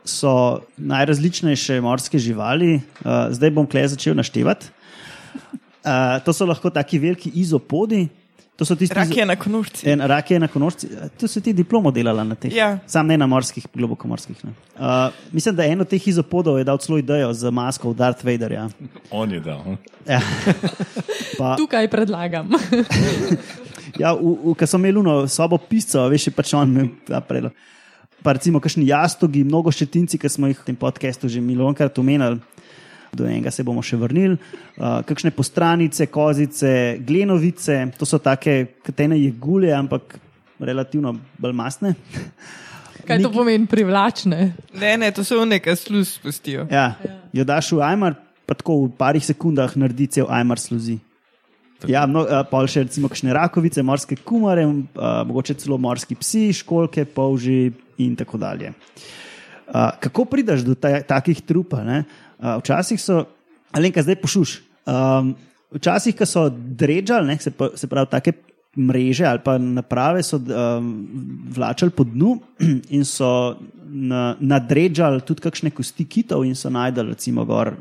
so 0.06 0.62
najrazličnejše 0.78 1.80
morske 1.82 2.20
živali, 2.20 2.76
uh, 2.76 3.32
zdaj 3.34 3.52
bom 3.52 3.66
kle 3.66 3.88
začel 3.88 4.14
naštevati. 4.14 4.68
Uh, 5.86 6.20
to 6.26 6.34
so 6.34 6.46
lahko 6.46 6.70
taki 6.70 7.00
veliki 7.00 7.32
izopodi. 7.42 8.08
To 8.56 8.64
so 8.64 8.76
tisti, 8.76 8.96
Rak 8.96 9.10
je 9.18 9.26
na 9.28 9.36
konušci. 9.36 9.84
En 9.92 10.00
rak 10.00 10.30
je 10.32 10.40
na 10.40 10.48
konošci. 10.48 10.88
Tu 11.20 11.28
si 11.28 11.42
ti 11.44 11.52
diplomo 11.54 11.92
delala 11.92 12.24
na 12.24 12.36
teh. 12.40 12.54
Ja. 12.56 12.78
Sam 12.88 13.08
ne 13.08 13.18
na 13.18 13.28
morskih, 13.28 13.66
globokomorskih. 13.74 14.46
ne. 14.46 14.54
Uh, 14.80 15.12
mislim, 15.32 15.56
da 15.56 15.66
en 15.68 15.82
od 15.84 15.90
teh 15.92 16.08
izopodov 16.08 16.56
je 16.58 16.64
dal 16.64 16.78
celo 16.80 16.98
idejo 16.98 17.34
z 17.34 17.52
masko 17.52 17.92
Darth 17.94 18.24
Vaderja. 18.24 18.70
On 19.12 19.28
je 19.32 19.40
dal. 19.44 19.60
hm? 19.60 19.76
Ja. 20.08 20.22
Pa, 21.40 21.56
Tukaj 21.60 21.88
predlagam. 21.92 22.50
Ja, 23.96 24.12
ko 24.58 24.66
sem 24.68 24.82
imel 24.84 24.98
uno 25.00 25.14
sobo 25.32 25.56
pisca, 25.58 26.02
veš, 26.12 26.26
je 26.28 26.32
pač 26.36 26.52
on 26.58 26.68
me 26.68 26.84
predlog. 27.28 27.54
Pa 28.26 28.34
recimo, 28.36 28.60
kakšni 28.60 28.90
jastogi, 28.90 29.44
mnogo 29.48 29.72
ščetinci, 29.72 30.18
ki 30.20 30.32
smo 30.34 30.50
jih 30.50 30.58
v 30.60 30.66
tem 30.68 30.76
podkastu 30.76 31.30
že 31.32 31.40
milijonkrat 31.40 31.96
omenjali, 32.02 32.42
do 33.16 33.28
enega 33.28 33.52
se 33.52 33.64
bomo 33.64 33.84
še 33.86 33.98
vrnili. 34.00 34.38
Uh, 34.76 35.00
kakšne 35.08 35.32
postranice, 35.36 36.10
kozice, 36.12 36.72
glenovice, 37.06 37.80
to 38.00 38.08
so 38.08 38.20
take, 38.20 38.78
katene 38.86 39.18
jegulje, 39.22 39.74
ampak 39.76 40.18
relativno 40.60 41.16
bolj 41.40 41.58
masne. 41.58 41.96
Kaj 43.06 43.22
to 43.22 43.30
pomeni 43.30 43.68
privlačne? 43.70 44.56
Ne, 44.74 44.96
ne, 44.98 45.12
to 45.14 45.24
so 45.24 45.44
nekaj 45.46 45.76
sluz 45.78 46.16
spustijo. 46.18 46.66
Ja, 46.72 46.96
jo 47.34 47.44
daš 47.46 47.70
v 47.78 47.84
ajmar, 47.86 48.16
pa 48.50 48.58
tako 48.58 48.80
v 48.88 48.96
parih 48.98 49.26
sekundah 49.26 49.76
naredi 49.78 50.08
cel 50.18 50.30
ajmar 50.30 50.62
sluzi. 50.62 50.98
Ja, 51.86 52.06
no, 52.10 52.24
uh, 52.24 52.42
pol 52.50 52.66
še 52.72 52.86
recimo 52.88 53.10
kakšne 53.12 53.36
rakovice, 53.36 53.84
morske 53.86 54.18
kumare, 54.26 54.64
uh, 54.66 55.22
mogoče 55.28 55.58
celo 55.62 55.78
morski 55.82 56.18
psi, 56.18 56.48
školke, 56.64 57.06
polži 57.06 57.70
in 58.02 58.16
tako 58.18 58.40
dalje. 58.42 58.72
Uh, 59.66 59.92
kako 60.02 60.26
prideš 60.32 60.64
do 60.66 60.74
ta, 60.78 60.98
takih 61.06 61.42
trupa? 61.46 61.84
ne? 61.86 62.04
Uh, 62.40 62.58
včasih 62.60 63.02
so, 63.02 63.24
alenka 63.72 64.04
zdaj 64.04 64.16
pošuš. 64.22 64.62
Um, 64.86 65.36
včasih, 65.76 66.16
ko 66.16 66.26
so 66.26 66.50
drežali, 66.52 67.28
ne, 67.28 67.38
se, 67.40 67.52
pa- 67.52 67.72
se 67.76 67.88
pravi, 67.88 68.12
take 68.12 68.34
mreže 68.76 69.24
ali 69.24 69.40
pa 69.40 69.58
naprave 69.58 70.20
so 70.24 70.36
um, 70.36 71.08
vlačali 71.48 71.92
po 71.96 72.04
dnu 72.04 72.34
in 72.96 73.06
so 73.08 73.56
na, 73.88 74.36
nadrežali 74.40 75.24
tudi 75.24 75.40
kakšne 75.42 75.72
kosti 75.72 76.04
kitov 76.04 76.44
in 76.44 76.56
so 76.60 76.68
najdali 76.70 77.16
recimo 77.16 77.46
gor 77.48 77.72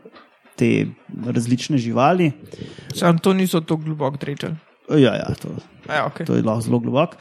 te 0.55 0.87
različne 1.27 1.79
živali. 1.83 2.31
Sam 2.95 3.19
to 3.19 3.33
niso 3.35 3.61
tako 3.61 3.83
globoko 3.91 4.17
drečali. 4.23 4.55
Ja, 4.91 5.15
ja, 5.19 5.35
to, 5.35 5.49
Ja, 5.89 6.07
okay. 6.07 6.27
to 6.27 6.37
je 6.39 6.43
lahko 6.47 6.61
zelo 6.61 6.79
globoko. 6.79 7.17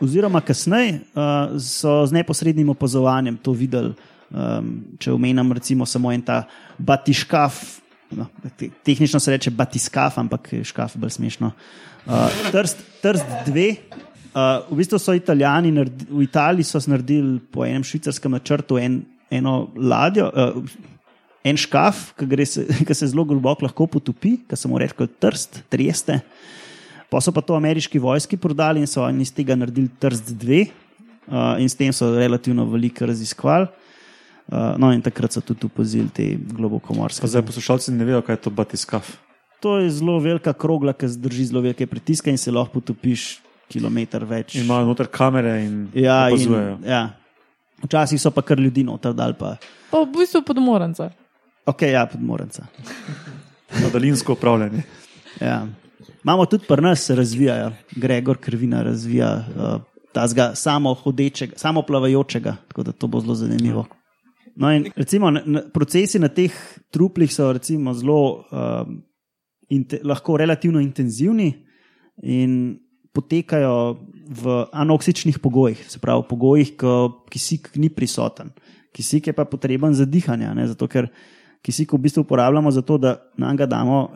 Oziroma, 0.00 0.38
kasneje 0.40 1.00
uh, 1.18 1.58
so 1.58 2.06
z 2.06 2.12
neposrednim 2.14 2.68
opazovanjem 2.70 3.36
to 3.42 3.50
videli. 3.52 3.94
Um, 4.28 4.72
če 5.00 5.12
omenjam, 5.14 5.52
recimo, 5.56 5.86
samo 5.88 6.12
en 6.12 6.20
ta 6.24 6.42
batiškaf, 6.78 7.60
no, 8.18 8.26
te, 8.60 8.68
tehnično 8.84 9.20
se 9.20 9.32
reče 9.32 9.52
batiskaf, 9.56 10.18
ampak 10.20 10.50
je 10.52 10.66
škaf 10.68 10.98
bolj 11.00 11.14
smešno. 11.16 11.52
Uh, 12.04 12.28
trst, 12.52 12.84
trst 13.02 13.32
dve. 13.46 13.70
Uh, 14.28 14.66
v 14.68 14.82
bistvu 14.82 15.00
so 15.00 15.16
Italijani, 15.16 15.72
naredi, 15.72 16.06
v 16.10 16.26
Italiji 16.26 16.68
so 16.68 16.82
naredili 16.92 17.38
po 17.52 17.64
enem 17.64 17.86
švicarskem 17.86 18.36
načrtu 18.36 18.76
en, 18.80 19.00
eno 19.32 19.70
ladjo, 19.76 20.28
uh, 20.28 20.60
en 21.48 21.56
škaf, 21.56 22.10
ki 22.20 22.44
se, 22.44 22.66
ki 22.86 22.94
se 22.94 23.08
zelo 23.08 23.24
globoko 23.28 23.64
lahko 23.64 23.88
potopi, 23.96 24.36
ki 24.44 24.60
se 24.60 24.68
mu 24.68 24.80
reče 24.80 25.08
trst, 25.16 25.62
treste. 25.72 26.20
Pa 27.08 27.22
so 27.24 27.32
pa 27.32 27.40
to 27.40 27.56
ameriški 27.56 27.98
vojski 27.98 28.36
prodali 28.36 28.84
in 28.84 28.86
so 28.86 29.06
iz 29.08 29.32
tega 29.32 29.56
naredili 29.56 29.88
Trst 30.00 30.34
2, 30.36 30.66
uh, 31.32 31.56
in 31.56 31.68
s 31.68 31.76
tem 31.76 31.92
so 31.92 32.10
relativno 32.12 32.66
veliko 32.68 33.08
raziskovali. 33.08 33.68
Uh, 34.48 34.78
no, 34.80 34.88
in 34.96 35.02
takrat 35.04 35.34
so 35.36 35.42
tudi 35.44 35.66
opazili 35.68 36.08
te 36.08 36.24
globoko 36.56 36.94
morske. 36.96 37.20
Pa 37.20 37.28
zdaj 37.28 37.44
poslušalci 37.50 37.92
ne 37.92 38.04
vejo, 38.08 38.22
kaj 38.24 38.38
je 38.38 38.42
to 38.46 38.50
batiskaf. 38.50 39.10
To 39.60 39.76
je 39.78 39.90
zelo 39.90 40.16
velika 40.22 40.54
krogla, 40.56 40.94
ki 40.96 41.10
zdrži 41.12 41.50
zelo 41.50 41.60
velike 41.60 41.86
pritiske 41.86 42.32
in 42.32 42.38
se 42.38 42.54
lahko 42.54 42.78
potopiš 42.80 43.42
kilometr 43.68 44.24
več. 44.24 44.54
In 44.56 44.64
imajo 44.64 44.86
noter 44.88 45.10
kamere 45.12 45.58
in 45.66 45.74
ja, 45.92 46.28
in, 46.30 46.38
opazujejo. 46.38 46.78
ja. 46.88 47.02
Včasih 47.82 48.20
so 48.22 48.32
pa 48.34 48.42
kar 48.42 48.58
ljudi 48.58 48.86
noter 48.88 49.12
dal. 49.12 49.36
Pa. 49.38 49.56
Pa 49.90 50.00
v 50.06 50.08
bistvu 50.16 50.42
podmoranca. 50.46 51.10
Ok, 51.68 51.84
ja, 51.92 52.06
podmorenca. 52.08 52.64
Na 53.82 53.92
daljinsko 53.92 54.32
upravljanje. 54.32 54.86
Ja. 55.42 55.66
Imamo 56.24 56.48
tudi 56.48 56.64
pri 56.68 56.82
nas, 56.82 57.04
se 57.04 57.14
razvijajo, 57.14 57.70
Gregor 57.96 58.40
Krvina 58.40 58.82
razvija 58.82 59.28
uh, 59.36 59.76
tazga 60.12 60.54
samo 60.54 60.94
hodečega, 60.94 61.60
samo 61.60 61.82
plavajočega, 61.82 62.56
tako 62.68 62.82
da 62.82 62.92
to 62.92 63.06
bo 63.06 63.20
zelo 63.20 63.34
zanimivo. 63.34 63.86
No 64.58 64.72
in 64.74 64.88
recimo, 64.96 65.30
procesi 65.72 66.18
na 66.18 66.28
teh 66.28 66.50
truplih 66.90 67.30
so 67.30 67.52
zelo 67.94 68.44
um, 68.50 69.02
inte, 69.70 70.00
lahko 70.02 70.36
relativno 70.36 70.80
intenzivni 70.80 71.54
in 72.22 72.78
potekajo 73.14 73.98
v 74.28 74.66
anoksičnih 74.72 75.38
pogojih, 75.38 75.78
se 75.90 75.98
pravi, 76.02 76.26
pogojih, 76.28 76.74
ko 76.76 77.24
kisik 77.30 77.70
ni 77.76 77.88
prisoten. 77.88 78.50
Kisik 78.92 79.30
je 79.30 79.32
pa 79.32 79.44
potreben 79.44 79.94
za 79.94 80.04
dihanje, 80.04 80.50
ne, 80.54 80.66
zato 80.66 80.88
ker 80.90 81.06
kisik 81.62 81.94
v 81.94 82.02
bistvu 82.02 82.26
uporabljamo 82.26 82.70
za 82.70 82.82
to, 82.82 82.98
da 82.98 83.16
nam 83.38 83.56
ga 83.56 83.66
damo, 83.66 84.10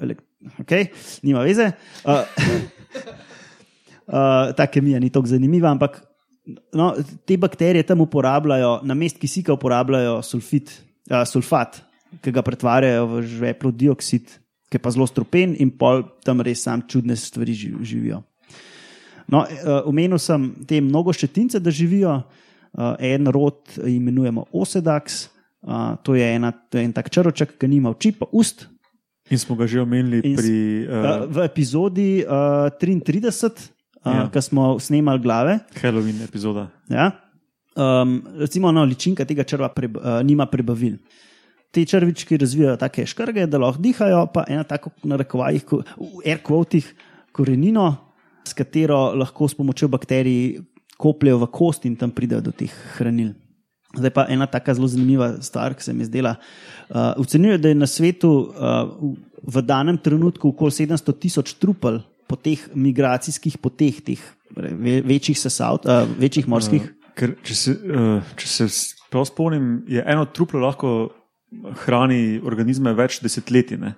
okay, 0.59 0.91
nima 1.23 1.47
veze. 1.47 1.71
Uh, 2.03 2.27
uh, 4.11 4.51
ta 4.57 4.67
kemija 4.67 4.99
ni 4.99 5.11
tako 5.11 5.31
zanimiva, 5.31 5.71
ampak 5.71 6.03
no, 6.75 6.93
te 7.27 7.37
bakterije 7.37 7.87
tam 7.87 8.01
uporabljajo, 8.01 8.81
na 8.85 8.95
mest 8.95 9.19
kisika 9.23 9.55
uporabljajo 9.55 10.21
sulfit, 10.27 10.73
uh, 11.11 11.23
sulfat, 11.29 11.81
ki 12.23 12.33
ga 12.35 12.43
pretvarjajo 12.45 13.07
v 13.09 13.23
žveplov 13.31 13.73
dioksid, 13.79 14.35
ki 14.69 14.79
je 14.79 14.83
pa 14.83 14.93
zelo 14.93 15.07
strupen 15.09 15.55
in 15.61 15.71
pol 15.71 16.03
tam 16.25 16.41
res 16.45 16.65
sam 16.65 16.83
čudne 16.89 17.17
stvari 17.17 17.55
ži- 17.57 17.77
živijo. 17.85 18.23
No, 19.33 19.45
uh, 19.47 19.83
omenil 19.89 20.19
sem 20.21 20.51
te 20.69 20.81
mnogoščetince, 20.81 21.61
da 21.63 21.71
živijo. 21.71 22.23
Uh, 22.73 22.95
en 23.05 23.29
rod 23.29 23.69
imenujemo 23.85 24.47
Osedax, 24.57 25.27
uh, 25.61 25.93
to, 26.03 26.15
je 26.17 26.25
ena, 26.25 26.53
to 26.53 26.81
je 26.81 26.85
en 26.89 26.93
tak 26.97 27.11
črček, 27.13 27.59
ki 27.61 27.69
nima 27.69 27.93
oči, 27.93 28.15
pa 28.17 28.25
ust. 28.33 28.65
In 29.31 29.39
smo 29.39 29.57
ga 29.57 29.69
že 29.69 29.81
omenili 29.81 30.21
In 30.25 30.37
pri. 30.37 30.57
Uh, 30.89 30.93
Uh, 30.93 31.27
v 31.29 31.45
epizodi 31.45 32.25
uh, 32.25 32.73
33, 32.81 33.29
uh, 33.29 33.69
Ja. 34.05 34.13
ja. 34.15 34.29
ki 34.29 34.41
smo 34.43 34.79
snemali 34.81 35.21
glave. 35.21 35.59
Halloween 35.81 36.23
epizoda. 36.25 36.69
Ja? 36.89 37.11
Um, 37.75 38.19
recimo, 38.37 38.73
no, 38.73 38.83
ličinka 38.85 39.25
tega 39.25 39.45
črva 39.45 39.69
preb, 39.69 39.97
uh, 39.97 40.21
nima 40.23 40.47
prebavil. 40.47 40.97
Te 41.73 41.85
črvički 41.85 42.37
razvijajo 42.37 42.77
take 42.77 43.07
škrge, 43.07 43.47
da 43.47 43.59
lahko 43.59 43.81
dihajo, 43.81 44.27
pa 44.29 44.45
ena 44.49 44.65
tako 44.65 44.91
na 45.05 45.17
rekovajih, 45.17 45.65
ko- 45.65 45.81
v 45.97 46.27
air 46.27 46.43
quotih, 46.45 46.85
korenino, 47.33 47.87
s 48.45 48.53
katero 48.53 49.15
lahko 49.15 49.49
s 49.49 49.55
pomočjo 49.55 49.89
bakterij 49.89 50.59
kopljejo 50.99 51.39
v 51.39 51.47
kost 51.49 51.87
in 51.87 51.97
tam 51.97 52.11
pridejo 52.11 52.43
do 52.43 52.53
teh 52.53 52.69
hranil. 52.99 53.33
Zdaj 53.97 54.11
pa 54.11 54.27
ena 54.29 54.47
taka 54.47 54.75
zelo 54.75 54.89
zanimiva 54.89 55.37
stvar, 55.41 55.75
ki 55.75 55.83
se 55.83 55.93
mi 55.93 56.03
je 56.03 56.11
zdela. 56.11 56.35
Uh, 56.91 57.15
Ocenjuje, 57.17 57.59
da 57.59 57.69
je 57.69 57.75
na 57.75 57.87
svetu 57.87 58.29
uh, 58.29 58.89
v- 59.01 59.17
v 59.43 59.63
danem 59.63 59.97
trenutku 59.99 60.49
okoli 60.49 60.71
700 60.73 61.19
tisoč 61.19 61.55
trupel 61.55 62.03
po 62.29 62.37
teh 62.37 62.61
migracijskih 62.75 63.59
poteh, 63.63 64.01
teh 64.05 64.23
ve, 64.57 65.01
večjih 65.07 65.39
sesav, 65.39 65.81
uh, 65.85 66.07
večjih 66.21 66.49
morskih. 66.49 66.87
Ker, 67.19 67.35
če 67.45 67.57
se, 67.57 67.75
uh, 67.77 68.35
če 68.41 68.49
se 68.49 68.69
prav 69.13 69.27
spomnim, 69.29 69.83
je 69.91 70.05
eno 70.07 70.25
truplo 70.33 70.63
lahko 70.63 70.95
hrani 71.85 72.41
organizme 72.45 72.95
več 72.97 73.21
desetletij. 73.25 73.81
Ne? 73.81 73.95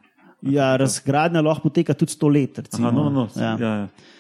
Ja, 0.51 0.75
razgradnja 0.81 1.43
lahko 1.45 1.71
poteka 1.71 1.95
tudi 1.97 2.13
sto 2.17 2.29
let. 2.29 2.59
Recimo. 2.59 2.91
Aha, 2.91 2.97
no, 2.97 3.11
no, 3.11 3.29
Ja. 3.37 3.55
ja. 3.61 3.75
Ja, 3.85 4.13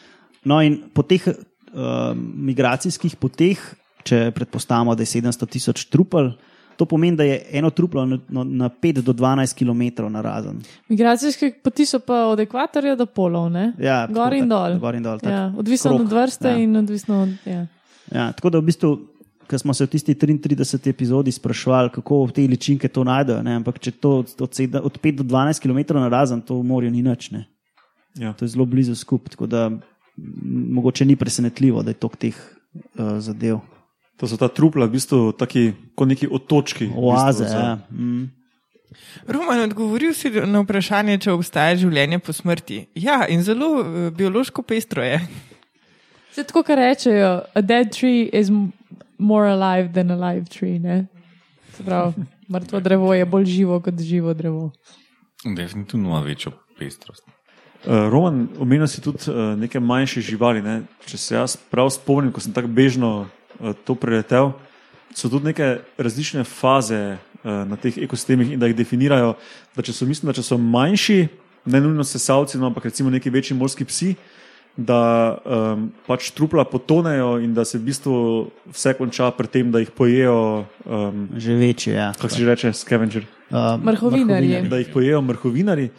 No, 0.44 0.60
in 0.60 0.76
po 0.92 1.00
teh 1.08 1.24
uh, 1.24 2.12
migracijskih 2.16 3.16
poteh, 3.16 3.60
če 4.04 4.28
predpostavimo, 4.36 4.92
da 4.92 5.04
je 5.04 5.14
700 5.16 5.48
tisoč 5.48 5.86
trupel, 5.88 6.34
to 6.76 6.84
pomeni, 6.84 7.16
da 7.16 7.24
je 7.24 7.36
eno 7.52 7.70
truplo 7.70 8.06
na, 8.06 8.18
na, 8.28 8.44
na 8.44 8.68
5 8.70 9.00
do 9.00 9.12
12 9.12 9.54
km 9.54 9.82
na 10.08 10.20
razen. 10.20 10.60
Migracijske 10.88 11.52
poti 11.62 11.86
so 11.86 11.98
pa 11.98 12.26
od 12.26 12.40
ekvatorja 12.40 12.96
do 12.96 13.06
polov, 13.06 13.50
ne? 13.50 13.72
Ja, 13.78 14.06
Gor 14.06 14.24
tako, 14.24 14.34
in 14.34 14.48
tako, 14.48 14.68
dol. 14.68 14.78
Gor 14.80 14.94
in 14.94 15.02
dol 15.02 15.18
tak 15.18 15.30
Ja, 15.30 15.52
odvisno 15.56 15.90
krog. 15.90 16.00
od 16.00 16.12
vrste 16.12 16.48
Ja. 16.48 16.56
in 16.58 16.76
odvisno 16.76 17.22
od. 17.22 17.28
Ja. 17.46 17.66
Ja, 18.12 18.32
tako 18.32 18.50
da 18.50 18.58
v 18.58 18.62
bistvu, 18.62 18.98
ko 19.46 19.58
smo 19.58 19.74
se 19.74 19.84
v 19.84 19.88
tisti 19.88 20.14
33 20.14 20.50
epizodi 20.88 21.32
sprašvali, 21.32 21.90
kako 21.90 22.28
te 22.30 22.42
ličinke 22.42 22.88
to 22.88 23.04
najdejo, 23.04 23.42
ne? 23.42 23.54
ampak 23.54 23.78
če 23.78 23.90
to 23.92 24.18
od, 24.18 24.34
od, 24.40 24.50
sedem- 24.50 24.82
od 24.82 24.98
5 25.00 25.12
do 25.14 25.24
12 25.24 25.60
km 25.60 25.94
na 25.94 26.08
razen, 26.08 26.40
to 26.40 26.56
v 26.56 26.64
morju 26.64 26.90
ni 26.90 27.02
nič. 27.02 27.30
Ne? 27.30 27.44
ja. 28.14 28.32
To 28.32 28.44
je 28.44 28.48
zelo 28.48 28.64
blizu 28.64 28.94
skup, 28.94 29.28
tako 29.28 29.46
da 29.46 29.70
mogoče 30.70 31.04
ni 31.04 31.16
presenetljivo, 31.16 31.82
da 31.82 31.90
je 31.90 31.94
toliko 31.94 32.16
teh 32.16 32.36
uh, 32.94 33.18
zadev. 33.18 33.58
To 34.16 34.26
so 34.26 34.36
ta 34.36 34.48
trupla, 34.48 34.86
v 34.86 34.92
bistvu 34.92 35.32
taki, 35.32 35.72
kot 35.94 36.08
neki 36.08 36.28
otočki. 36.28 36.86
v 36.86 36.98
Oaze. 36.98 37.42
bistvu, 37.42 37.48
za- 37.48 37.58
Ja. 37.58 37.78
Mm. 37.90 38.30
Roman, 39.26 39.60
odgovoril 39.60 40.14
si 40.14 40.30
na 40.30 40.60
vprašanje, 40.60 41.18
če 41.18 41.32
obstaja 41.32 41.74
življenje 41.76 42.18
po 42.18 42.32
smrti. 42.32 42.86
Ja, 42.94 43.26
in 43.26 43.42
zelo 43.42 43.80
eh, 43.80 44.10
biološko 44.10 44.62
pestro 44.62 45.02
je. 45.02 45.18
Se 46.30 46.44
tako, 46.44 46.62
kar 46.62 46.78
rečejo, 46.78 47.42
a 47.48 47.60
dead 47.60 47.90
tree 47.90 48.30
is 48.32 48.50
more 49.18 49.48
alive 49.48 49.92
than 49.92 50.10
a 50.10 50.16
live 50.16 50.46
tree. 50.46 50.78
Ne? 50.78 51.06
Se 51.72 51.82
pravi, 51.82 52.14
mrtvo 52.52 52.80
drevo 52.80 53.14
je 53.14 53.24
bolj 53.24 53.44
živo 53.46 53.80
kot 53.80 53.98
živo 53.98 54.34
drevo. 54.34 54.70
Definitivno 55.44 56.08
ima 56.08 56.20
večjo 56.20 56.52
pestrost. 56.78 57.24
Uh, 57.84 58.08
Roman, 58.08 58.48
omenil 58.58 58.86
si 58.86 59.02
tudi 59.02 59.18
uh, 59.28 59.58
neke 59.58 59.80
manjše 59.80 60.20
živali. 60.22 60.62
Ne? 60.62 60.82
Če 61.04 61.16
se 61.18 61.34
jaz 61.34 61.56
prav 61.56 61.90
spomnim, 61.90 62.32
ko 62.32 62.40
sem 62.40 62.52
tako 62.52 62.68
bežno 62.68 63.26
to 63.84 63.94
preletel, 63.94 64.52
so 65.14 65.28
tudi 65.28 65.44
neke 65.44 65.78
različne 65.98 66.44
faze 66.44 67.16
uh, 67.16 67.50
na 67.68 67.76
teh 67.76 67.98
ekosistemih 67.98 68.52
in 68.52 68.60
da 68.60 68.66
jih 68.66 68.76
definirajo. 68.76 69.34
Da 69.76 69.82
če 69.82 69.92
so, 69.92 70.06
mislim, 70.06 70.30
da 70.30 70.36
če 70.36 70.42
so 70.42 70.58
manjši, 70.58 71.28
ne 71.70 71.80
nujno 71.80 72.04
sesalci, 72.04 72.58
no, 72.58 72.66
ampak 72.66 72.84
recimo 72.90 73.10
neki 73.10 73.30
večji 73.30 73.56
morski 73.56 73.86
psi, 73.88 74.14
da 74.76 75.38
um, 75.46 75.86
pač 76.06 76.32
trupla 76.34 76.64
potonejo 76.66 77.38
in 77.38 77.54
da 77.54 77.62
se 77.64 77.78
v 77.78 77.86
bistvu 77.86 78.14
vse 78.74 78.96
konča 78.98 79.30
pri 79.30 79.46
tem, 79.46 79.70
da 79.70 79.78
jih 79.78 79.92
pojejo, 79.94 80.64
um, 80.84 81.28
Že 81.36 81.54
večje. 81.60 81.94
Ja. 81.94 82.12
kako 82.12 82.28
se 82.28 82.42
že 82.42 82.48
reče, 82.50 82.72
scavenger. 82.72 83.26
Uh, 83.50 83.78
Mrhovinarji. 83.78 84.66
da 84.68 84.82
jih 84.82 84.90
pojejo 84.92 85.22
mrhovinari. 85.22 85.90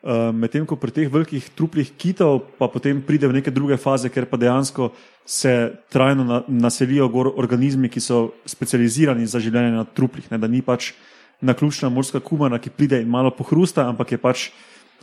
Uh, 0.00 0.32
Medtem 0.32 0.64
ko 0.64 0.80
pri 0.80 0.94
teh 0.96 1.08
velikih 1.12 1.44
truplih 1.52 1.90
kitov, 1.92 2.56
pa 2.56 2.72
potem 2.72 3.02
pride 3.04 3.28
v 3.28 3.36
neke 3.36 3.52
druge 3.52 3.76
faze, 3.76 4.08
ker 4.08 4.24
pa 4.24 4.40
dejansko 4.40 4.94
se 5.28 5.76
trajno 5.92 6.24
na, 6.24 6.38
naselijo 6.48 7.04
gor 7.12 7.28
organizmi, 7.36 7.92
ki 7.92 8.00
so 8.00 8.32
specializirani 8.48 9.28
za 9.28 9.36
življenje 9.36 9.76
na 9.76 9.84
truplih. 9.84 10.30
Ne, 10.32 10.40
da 10.40 10.48
ni 10.48 10.64
pač 10.64 10.94
naključna 11.44 11.92
morska 11.92 12.20
kumara, 12.24 12.56
ki 12.56 12.72
pride 12.72 13.02
in 13.04 13.12
malo 13.12 13.28
pohrusta, 13.28 13.84
ampak 13.92 14.16
je 14.16 14.20
pač, 14.20 14.48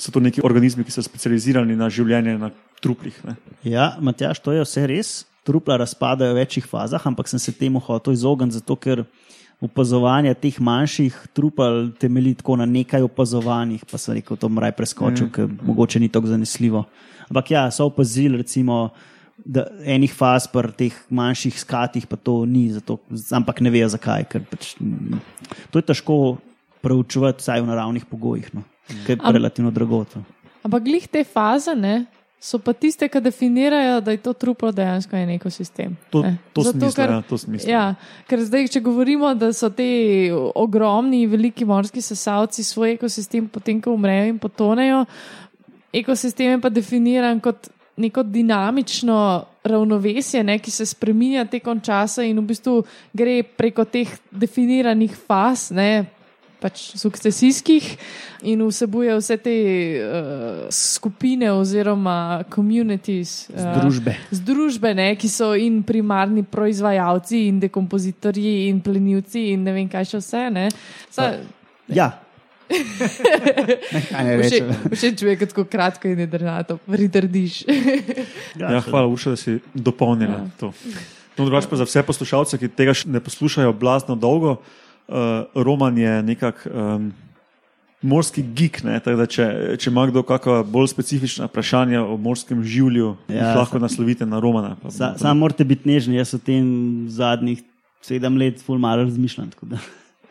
so 0.02 0.10
to 0.10 0.18
neki 0.18 0.42
organizmi, 0.42 0.82
ki 0.82 0.94
so 0.94 1.06
specializirani 1.06 1.78
na 1.78 1.92
življenje 1.94 2.34
na 2.42 2.50
truplih. 2.82 3.22
Ne. 3.26 3.38
Ja, 3.70 3.92
Matjaš, 4.02 4.42
to 4.42 4.54
je 4.54 4.66
vse 4.66 4.86
res. 4.90 5.16
Trupla 5.46 5.78
razpadajo 5.80 6.34
v 6.34 6.42
večjih 6.42 6.66
fazah, 6.66 7.06
ampak 7.06 7.30
sem 7.30 7.40
se 7.40 7.54
temu 7.54 7.80
hotel 7.80 8.18
izogniti, 8.18 8.58
zato 8.58 8.76
ker 8.82 9.06
opazovanje 9.62 10.34
teh 10.38 10.60
manjših 10.62 11.16
trupel 11.34 11.90
temelji 12.00 12.36
tako 12.42 12.56
na 12.62 12.66
nekaj 12.66 13.02
opazovanjih. 13.02 13.86
Pa 13.90 13.98
sem 13.98 14.20
rekel, 14.20 14.38
to 14.38 14.50
mraj 14.50 14.76
preskočil, 14.78 15.28
mm. 15.28 15.34
ker 15.34 15.50
mogoče 15.66 16.00
ni 16.00 16.10
tako 16.10 16.34
zanesljivo. 16.34 16.84
Ampak 17.28 17.52
ja, 17.52 17.68
so 17.72 17.90
opazili, 17.90 18.38
recimo, 18.38 18.90
da 19.38 19.68
enih 19.86 20.14
faz 20.14 20.48
pri 20.52 20.72
teh 20.78 20.96
manjših 21.10 21.60
skatih 21.60 22.08
pa 22.08 22.18
to 22.18 22.46
ni, 22.46 22.70
zato, 22.74 23.00
ampak 23.32 23.62
ne 23.62 23.74
vejo 23.74 23.90
zakaj. 23.94 24.28
Pač, 24.52 24.76
mm, 24.80 25.22
to 25.72 25.82
je 25.82 25.88
težko 25.90 26.18
preučevati, 26.82 27.42
vsaj 27.42 27.62
v 27.62 27.70
naravnih 27.70 28.06
pogojih, 28.06 28.50
no, 28.54 28.64
ker 29.06 29.18
je 29.18 29.24
Am- 29.24 29.36
relativno 29.36 29.72
drago. 29.72 30.04
To. 30.14 30.24
Ampak 30.68 30.86
glih 30.86 31.08
te 31.08 31.24
faze 31.24 31.76
ne, 31.76 32.06
so 32.40 32.60
pa 32.60 32.74
tiste, 32.74 33.08
ki 33.10 33.22
definirajo, 33.22 34.02
da 34.02 34.14
je 34.14 34.22
to 34.22 34.34
truplo 34.34 34.72
dejansko 34.72 35.16
en 35.18 35.30
ekosistem. 35.36 35.96
To, 36.14 36.22
to 36.54 36.62
Zato, 36.62 36.78
smisla, 36.78 37.04
ker- 37.04 37.14
ja, 37.14 37.22
to 37.30 37.38
smisla. 37.38 37.72
Ja, 37.72 37.86
ker 38.30 38.44
zdaj, 38.46 38.68
če 38.76 38.82
govorimo, 38.86 39.34
da 39.36 39.50
so 39.54 39.70
ti 39.74 40.30
ogromni, 40.56 41.26
veliki 41.28 41.66
morski 41.66 42.02
sesalci 42.02 42.64
svoj 42.64 42.94
ekosistem, 42.98 43.50
potem 43.50 43.82
ko 43.82 43.96
umrejo 43.98 44.30
in 44.30 44.38
potonejo, 44.40 45.06
ekosistem 45.94 46.56
je 46.56 46.62
pa 46.62 46.70
definiran 46.70 47.42
kot 47.42 47.72
neko 47.98 48.22
dinamično 48.24 49.18
ravnovesje, 49.66 50.44
ne, 50.44 50.60
ki 50.60 50.72
se 50.72 50.86
spremenja 50.86 51.48
tekom 51.50 51.82
časa 51.82 52.24
in 52.24 52.38
v 52.38 52.46
bistvu 52.52 52.76
gre 53.18 53.42
preko 53.44 53.86
teh 53.90 54.12
definiranih 54.32 55.16
faz. 55.18 55.72
Ne, 55.74 56.06
pač 56.62 56.92
sukcesijskih 56.98 57.86
in 58.50 58.62
vsebuje 58.66 59.16
vse 59.18 59.38
te 59.42 59.56
uh, 60.02 60.68
skupine 60.74 61.52
oziroma 61.54 62.44
communities. 62.54 63.48
Uh, 63.50 63.62
Združbe. 63.62 64.16
Združbe, 64.32 64.94
ne, 64.98 65.10
ki 65.20 65.30
so 65.30 65.54
in 65.58 65.84
primarni 65.86 66.44
proizvajalci, 66.44 67.48
in 67.52 67.60
dekompozitorji, 67.62 68.68
in 68.72 68.82
plenilci, 68.82 69.52
in 69.54 69.68
ne 69.68 69.76
vem 69.76 69.92
kaj 69.92 70.14
še 70.14 70.24
vse. 70.24 70.48
ne. 70.54 70.70
Sa, 71.14 71.36
Ja. 71.88 72.20
Všeč 72.68 74.12
rečem? 74.12 74.72
všeč 74.92 75.22
mi 75.24 75.30
je, 75.32 75.36
kako 75.40 75.64
kratko 75.72 76.10
in 76.12 76.20
jedrnato, 76.26 76.76
pritrdiš. 76.84 77.64
Ja, 78.60 78.82
hvala, 78.84 79.08
Urša, 79.08 79.38
da 79.38 79.40
si 79.40 79.60
dopolnila 79.72 80.42
ja. 80.44 80.50
to. 80.60 80.74
No, 81.38 81.46
drugače 81.46 81.70
pa 81.70 81.80
za 81.80 81.86
vse 81.88 82.04
poslušalce, 82.04 82.58
ki 82.60 82.68
tega 82.74 82.92
še 82.98 83.08
ne 83.14 83.22
poslušajo 83.24 83.72
blazno 83.78 84.18
dolgo, 84.20 84.58
uh, 84.58 84.87
Roman 85.56 85.98
je 85.98 86.24
nekak 86.24 86.68
um, 86.68 87.14
morski 88.02 88.44
geek. 88.44 88.84
Ne? 88.84 89.00
Da 89.00 89.26
Če, 89.26 89.78
če 89.80 89.90
ima 89.90 90.06
kdo 90.08 90.24
kakšna 90.24 90.64
bolj 90.68 90.92
specifična 90.92 91.48
vprašanja 91.48 92.04
o 92.04 92.18
morskem 92.18 92.64
življu, 92.64 93.16
ja, 93.32 93.56
lahko 93.56 93.80
naslovite 93.80 94.26
na 94.26 94.40
Romana. 94.40 94.76
pa 94.82 94.92
Sa, 94.92 95.14
bomo- 95.14 95.20
Sam 95.20 95.40
morate 95.40 95.64
biti 95.64 95.90
nežni, 95.90 96.20
jaz 96.20 96.34
o 96.36 96.40
tem 96.40 97.08
zadnjih 97.10 97.64
sedem 98.02 98.38
let 98.38 98.62
ful 98.64 98.78
malo 98.78 99.04
razmišljam. 99.04 99.50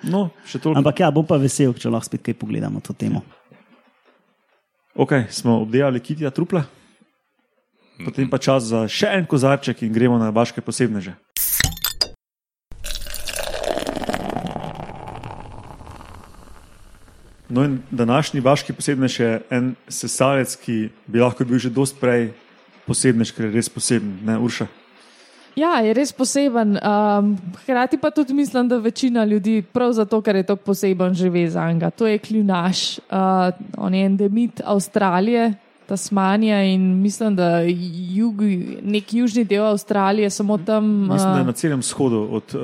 No. 0.05 0.31
Ampak 0.77 1.01
ja, 1.01 1.11
bom 1.11 1.25
pa 1.27 1.37
vesel, 1.41 1.73
če 1.75 1.91
lahko 1.91 2.07
spet 2.07 2.23
kaj 2.23 2.35
pogledamo 2.37 2.81
to 2.81 2.93
temo. 2.93 3.25
Okay, 4.97 5.27
smo 5.29 5.61
obdelali 5.61 6.01
kitija 6.01 6.31
trupla, 6.33 6.63
potem 8.05 8.29
pa 8.31 8.39
čas 8.41 8.65
za 8.71 8.87
še 8.89 9.11
en 9.13 9.27
kozarček 9.29 9.83
in 9.85 9.93
gremo 9.93 10.17
na 10.17 10.31
vaše 10.33 10.57
posebneže. 10.61 11.13
No, 17.49 17.65
in 17.65 17.79
današnji 17.91 18.41
vaški 18.41 18.73
posebnež 18.73 19.21
je 19.21 19.43
en 19.51 19.75
sesalec, 19.89 20.57
ki 20.57 20.89
bi 21.07 21.21
lahko 21.21 21.45
bil 21.45 21.59
že 21.63 21.71
dosti 21.71 22.01
prej 22.01 22.33
posebnež, 22.87 23.31
ker 23.35 23.47
je 23.47 23.55
res 23.55 23.71
poseben, 23.71 24.19
ne 24.27 24.39
Urša. 24.39 24.67
Ja, 25.57 25.79
je 25.81 25.95
res 25.97 26.13
poseben. 26.13 26.77
Um, 26.77 27.31
hkrati 27.63 27.97
pa 27.97 28.11
tudi 28.11 28.35
mislim, 28.35 28.69
da 28.69 28.77
večina 28.77 29.25
ljudi, 29.25 29.63
prav 29.63 29.95
zato, 29.97 30.21
ker 30.21 30.37
je 30.37 30.43
tako 30.43 30.63
poseben, 30.73 31.15
živi 31.15 31.47
za 31.49 31.73
njega. 31.73 31.91
To 31.91 32.07
je 32.07 32.19
kljunaš. 32.19 32.99
Uh, 32.99 33.55
on 33.79 33.95
je 33.95 34.05
endemit 34.07 34.61
Avstralije, 34.65 35.55
Tasmanija 35.87 36.63
in 36.63 36.83
mislim, 37.03 37.37
da 37.37 37.61
jug, 38.15 38.43
nek 38.83 39.15
južni 39.15 39.45
del 39.45 39.67
Avstralije, 39.67 40.31
samo 40.31 40.59
tam. 40.59 40.85
Mislim, 40.85 41.33
da 41.33 41.37
je 41.37 41.41
uh, 41.41 41.47
na 41.47 41.53
celem 41.53 41.83
shodu, 41.83 42.29
od 42.31 42.55
uh, 42.55 42.61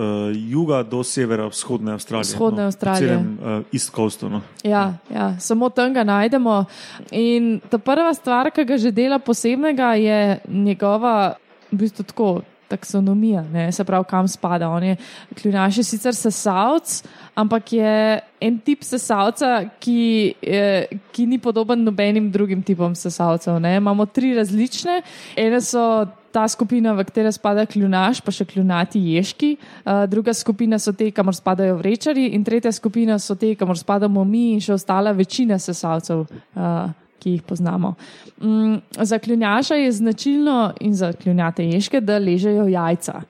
juga 0.50 0.82
do 0.82 1.04
severa 1.04 1.46
vzhodne 1.46 1.92
Avstralije. 1.92 2.34
Vzhodne 2.34 2.62
no, 2.62 2.66
Avstralije. 2.66 3.08
celem 3.08 3.38
uh, 3.42 3.64
East 3.72 3.94
Coastu. 3.94 4.28
No. 4.28 4.40
Ja, 4.62 4.94
ja, 5.14 5.40
samo 5.40 5.68
tam 5.68 5.94
ga 5.94 6.04
najdemo. 6.04 6.64
In 7.10 7.60
ta 7.70 7.78
prva 7.78 8.14
stvar, 8.14 8.50
ki 8.50 8.64
ga 8.64 8.78
že 8.78 8.90
dela 8.90 9.18
posebnega, 9.18 9.94
je 9.94 10.38
njegova, 10.48 11.34
v 11.72 11.76
bistvu 11.76 12.04
tako. 12.04 12.40
Taksonomija, 12.72 13.44
ne, 13.52 13.66
se 13.72 13.84
pravi, 13.84 14.08
kam 14.08 14.28
spada. 14.28 14.70
On 14.72 14.84
je 14.84 14.96
kljunaš 15.36 15.82
je 15.82 15.84
sicer 15.84 16.16
sesalc, 16.16 17.02
ampak 17.34 17.72
je 17.72 18.20
en 18.40 18.58
tip 18.64 18.82
sesalca, 18.84 19.68
ki, 19.80 20.34
eh, 20.42 20.88
ki 21.12 21.26
ni 21.26 21.38
podoben 21.38 21.84
nobenim 21.84 22.30
drugim 22.32 22.62
tipom 22.62 22.94
sesalcev. 22.94 23.60
Ne. 23.60 23.76
Imamo 23.76 24.06
tri 24.06 24.34
različne. 24.34 25.02
Ene 25.36 25.60
so 25.60 26.06
ta 26.32 26.48
skupina, 26.48 26.94
v 26.96 27.04
katero 27.04 27.32
spada 27.32 27.66
kljunaš, 27.68 28.22
pa 28.24 28.32
še 28.32 28.46
kljunati 28.48 29.00
ježki, 29.12 29.52
uh, 29.84 30.06
druga 30.08 30.32
skupina 30.34 30.78
so 30.80 30.94
te, 30.96 31.10
kamor 31.12 31.36
spadajo 31.36 31.76
vrečari, 31.76 32.30
in 32.32 32.44
tretja 32.44 32.72
skupina 32.72 33.18
so 33.20 33.36
te, 33.36 33.52
kamor 33.54 33.78
spadamo 33.78 34.24
mi 34.24 34.52
in 34.54 34.64
še 34.64 34.72
ostala 34.78 35.12
večina 35.12 35.60
sesalcev. 35.60 36.24
Uh, 36.56 36.88
Ki 37.22 37.36
jih 37.36 37.42
poznamo. 37.46 37.94
Mm, 38.42 38.80
za 38.98 39.18
kljunjaša 39.18 39.74
je 39.78 39.92
značilno, 39.92 40.72
in 40.80 40.94
za 40.94 41.12
kljunjate 41.12 41.64
ježke, 41.64 42.00
da 42.00 42.18
ležejo 42.18 42.66
jajca. 42.66 43.22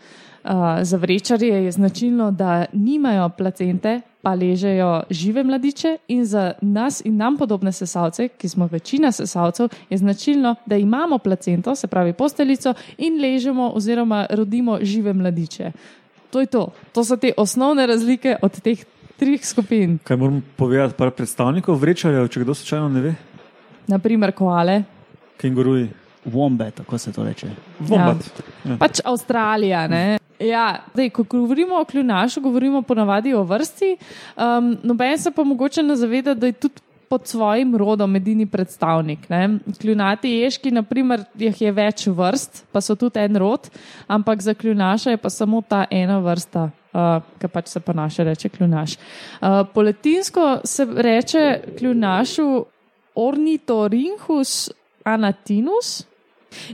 Uh, 0.44 0.50
za 0.82 0.96
vrečarje 0.96 1.64
je 1.64 1.72
značilno, 1.72 2.30
da 2.30 2.64
nimajo 2.72 3.28
placente, 3.28 4.00
pa 4.22 4.34
ležejo 4.34 5.02
žive 5.10 5.44
mladiče, 5.44 5.96
in 6.08 6.24
za 6.24 6.52
nas 6.60 7.02
in 7.04 7.16
nam 7.16 7.36
podobne 7.36 7.72
sesalce, 7.72 8.28
ki 8.28 8.48
smo 8.48 8.66
večina 8.66 9.12
sesalcev, 9.12 9.68
je 9.90 9.98
značilno, 9.98 10.54
da 10.66 10.76
imamo 10.76 11.18
placento, 11.18 11.74
se 11.74 11.86
pravi 11.86 12.12
posteljico, 12.12 12.74
in 12.98 13.20
ležemo 13.20 13.70
oziroma 13.74 14.26
rodimo 14.30 14.78
žive 14.82 15.12
mladiče. 15.12 15.72
To 16.30 16.40
je 16.40 16.46
to. 16.46 16.68
To 16.92 17.04
so 17.04 17.16
te 17.16 17.32
osnovne 17.36 17.86
razlike 17.86 18.36
od 18.42 18.60
teh 18.60 18.84
treh 19.22 19.44
skupin. 19.46 19.98
Kaj 20.04 20.16
moram 20.16 20.42
povedati, 20.56 20.94
par 20.98 21.10
predstavnikov 21.10 21.78
vrečarjev, 21.78 22.28
če 22.28 22.40
kdo 22.42 22.54
slučajno 22.54 22.88
ne 22.88 23.00
ve? 23.00 23.14
Naprimer, 23.86 24.32
koale. 24.32 24.82
Kenguruji. 25.40 25.88
Wombat, 26.24 26.74
tako 26.74 26.98
se 26.98 27.12
to 27.12 27.24
reče. 27.24 27.48
Vombat. 27.80 28.42
Ja. 28.64 28.76
Pač 28.78 29.00
Avstralija. 29.04 29.86
Ne? 29.90 30.18
Ja, 30.38 30.84
dej, 30.94 31.10
ko 31.10 31.24
govorimo 31.26 31.80
o 31.80 31.84
kljunašu, 31.84 32.40
govorimo 32.40 32.82
ponavadi 32.82 33.34
o 33.34 33.42
vrsti. 33.42 33.96
Um, 34.36 34.76
Noben 34.82 35.18
se 35.18 35.30
pa 35.30 35.44
mogoče 35.44 35.82
ne 35.82 35.96
zaveda, 35.96 36.34
da 36.34 36.46
je 36.46 36.52
tudi 36.52 36.82
pod 37.12 37.26
svojim 37.26 37.76
rodom 37.76 38.16
edini 38.16 38.46
predstavnik. 38.46 39.28
Ne? 39.28 39.58
Kljunati 39.80 40.30
ježki, 40.30 40.70
naprimer, 40.70 41.24
jih 41.38 41.60
je 41.60 41.72
več 41.72 42.06
vrst, 42.06 42.62
pa 42.72 42.80
so 42.80 42.96
tudi 42.96 43.20
en 43.20 43.36
rod, 43.36 43.68
ampak 44.08 44.40
za 44.40 44.54
kljunaša 44.54 45.12
je 45.12 45.20
pa 45.20 45.30
samo 45.30 45.60
ta 45.60 45.84
ena 45.90 46.16
vrsta. 46.24 46.70
Uh, 46.92 47.24
ki 47.40 47.48
pač 47.48 47.70
se 47.72 47.80
pa 47.80 47.92
naše 47.96 48.24
reče 48.24 48.48
kljunaš. 48.52 48.98
Uh, 49.40 49.62
po 49.74 49.82
latinsko 49.82 50.60
se 50.64 50.84
reče 50.84 51.44
kljunašu 51.78 52.48
ornitorinhus 53.14 54.70
anatinus, 55.04 56.06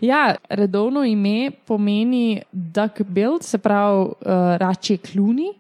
Ja, 0.01 0.35
redovno 0.49 1.05
ime 1.05 1.51
pomeni 1.67 2.43
duckbill, 2.53 3.39
se 3.41 3.59
pravi 3.59 4.01
uh, 4.01 4.15
račje 4.57 4.97
kljuni. 4.97 5.53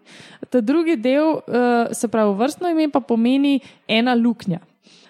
Ta 0.50 0.60
drugi 0.60 0.96
del, 0.96 1.28
uh, 1.28 1.42
se 1.92 2.08
pravi 2.08 2.34
vrstno 2.34 2.68
ime, 2.68 2.88
pa 2.90 3.00
pomeni 3.00 3.60
ena 3.88 4.14
luknja. 4.14 4.58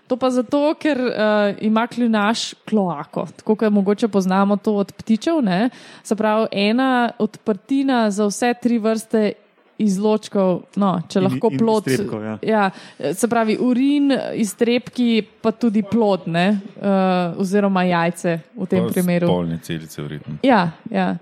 To 0.08 0.16
pa 0.16 0.30
zato, 0.30 0.74
ker 0.80 1.00
uh, 1.00 1.56
ima 1.60 1.86
kljunaš 1.86 2.54
kloako, 2.68 3.26
tako 3.36 3.56
kot 3.56 3.72
mogoče 3.72 4.08
poznamo 4.08 4.56
to 4.56 4.74
od 4.74 4.92
ptičev. 4.92 5.42
Ne? 5.42 5.70
Se 6.02 6.16
pravi, 6.16 6.46
ena 6.52 7.10
odprtina 7.18 8.10
za 8.10 8.26
vse 8.26 8.54
tri 8.62 8.78
vrste 8.78 9.32
izločkov, 9.78 10.62
no, 10.76 11.02
če 11.08 11.18
In- 11.18 11.24
lahko 11.24 11.50
in 11.52 11.58
plod. 11.58 11.86
iztrebkov, 11.86 12.22
ja. 12.24 12.38
Ja, 12.42 12.70
se 13.14 13.28
pravi, 13.28 13.56
urin, 13.60 14.10
iztrebki, 14.34 15.22
pa 15.42 15.52
tudi 15.52 15.82
plod, 15.82 16.26
ne, 16.26 16.48
uh, 16.76 17.38
oziroma 17.38 17.84
jajce 17.86 18.40
v 18.56 18.66
tem 18.66 18.86
Pa 18.86 18.92
primeru. 18.92 19.26
Spolne 19.30 19.58
celice 19.62 20.02
v 20.02 20.06
ritmu. 20.08 20.38
Ja, 20.42 20.72
ja. 20.90 21.16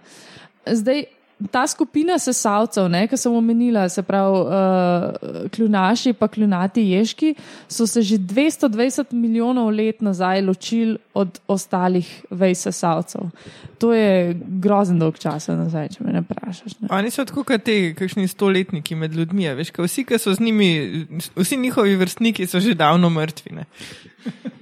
Zdaj, 0.67 1.05
ta 1.51 1.67
skupina 1.69 2.17
sesalcev, 2.19 2.89
ki 3.11 3.17
sem 3.21 3.35
omenila, 3.37 3.85
se 3.93 4.03
pravi, 4.03 4.39
uh, 4.41 5.51
kljunaši 5.53 6.15
pa 6.17 6.29
kljunati 6.33 6.81
ježki, 6.91 7.35
so 7.69 7.87
se 7.87 8.03
že 8.03 8.17
220 8.19 9.13
milijonov 9.13 9.69
let 9.71 10.01
nazaj 10.01 10.43
ločili 10.43 10.97
od 11.15 11.41
ostalih 11.47 12.09
vej 12.31 12.55
sesalcev. 12.55 13.29
To 13.79 13.93
je 13.93 14.33
grozen 14.65 14.99
dolg 14.99 15.19
časa 15.21 15.57
nazaj, 15.57 15.91
če 15.97 16.05
me 16.05 16.17
ne 16.17 16.25
vprašaš. 16.25 16.79
Ne. 16.81 16.89
Oni 16.91 17.13
so 17.13 17.27
tako 17.29 17.45
kot 17.45 17.67
te, 17.69 17.93
kakšni 17.99 18.29
stoletniki 18.29 18.97
med 18.97 19.15
ljudmi. 19.15 19.51
Veš, 19.61 19.75
ko 19.77 19.85
vsi, 19.85 20.07
ki 20.09 20.19
so 20.19 20.33
z 20.33 20.41
njimi, 20.41 20.71
vsi 21.37 21.61
njihovi 21.61 21.97
vrstniki 22.01 22.49
so 22.49 22.61
že 22.65 22.75
davno 22.75 23.13
mrtvi. 23.13 23.53
Ne? 23.61 23.69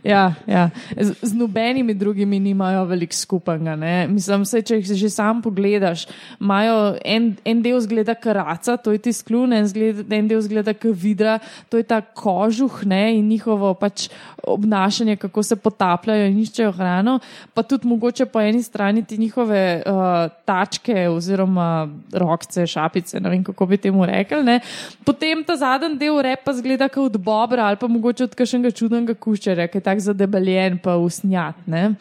Ja, 0.04 0.34
ja. 0.46 0.68
Z, 1.00 1.14
z 1.22 1.32
nobenimi 1.32 1.94
drugimi 1.94 2.40
nimajo 2.40 2.84
veliko 2.84 3.16
skupnega. 3.16 3.76
ne. 3.76 4.06
Mislim, 4.08 4.44
saj, 4.44 4.62
če 4.68 4.76
jih 4.76 4.90
že 5.00 5.10
sam 5.10 5.40
pogledaš, 5.42 6.04
imajo 6.40 6.96
en, 7.04 7.30
en 7.44 7.62
del 7.64 7.80
zgleda 7.80 8.14
karaca, 8.14 8.76
to 8.76 8.92
je 8.92 9.00
ti 9.00 9.12
sklun, 9.16 9.52
en, 9.56 9.64
zgled, 9.66 10.04
en 10.12 10.28
del 10.28 10.42
zgleda 10.44 10.74
vidra, 10.82 11.38
to 11.72 11.80
je 11.80 11.86
ta 11.88 12.02
kožuh 12.02 12.84
ne, 12.84 13.16
in 13.16 13.28
njihovo 13.28 13.72
pač 13.74 14.10
obnašanje, 14.44 15.16
kako 15.16 15.42
se 15.42 15.56
potapljajo 15.56 16.26
in 16.28 16.38
iščejo 16.42 16.72
hrano, 16.76 17.18
pa 17.54 17.62
tudi 17.62 17.88
mogoče 17.88 18.26
po 18.26 18.40
eni 18.44 18.62
strani 18.62 19.04
ti 19.04 19.18
njihove 19.18 19.82
uh, 19.86 20.28
tačke 20.44 21.08
oziroma 21.08 21.88
rokce, 22.12 22.66
šapice, 22.66 23.20
ne 23.20 23.30
vem 23.30 23.44
kako 23.44 23.66
bi 23.66 23.80
temu 23.80 24.04
rekli. 24.06 24.42
Ne. 24.44 24.60
Potem 25.04 25.44
ta 25.44 25.56
zadnji 25.56 25.96
del 25.98 26.20
repa 26.22 26.52
zgleda 26.52 26.88
kot 26.92 27.14
od 27.14 27.20
bobra 27.20 27.66
ali 27.66 27.80
pa 27.80 27.88
mogoče 27.88 28.24
od 28.24 28.34
kakšnega 28.34 28.70
čudnega 28.70 29.14
kuščerja, 29.54 29.68
ki 29.68 29.78
je 29.78 29.84
tako 29.84 30.00
zadebeljen 30.00 30.78
pa 30.82 30.96
usnjat. 30.96 31.54
Ne. 31.66 31.96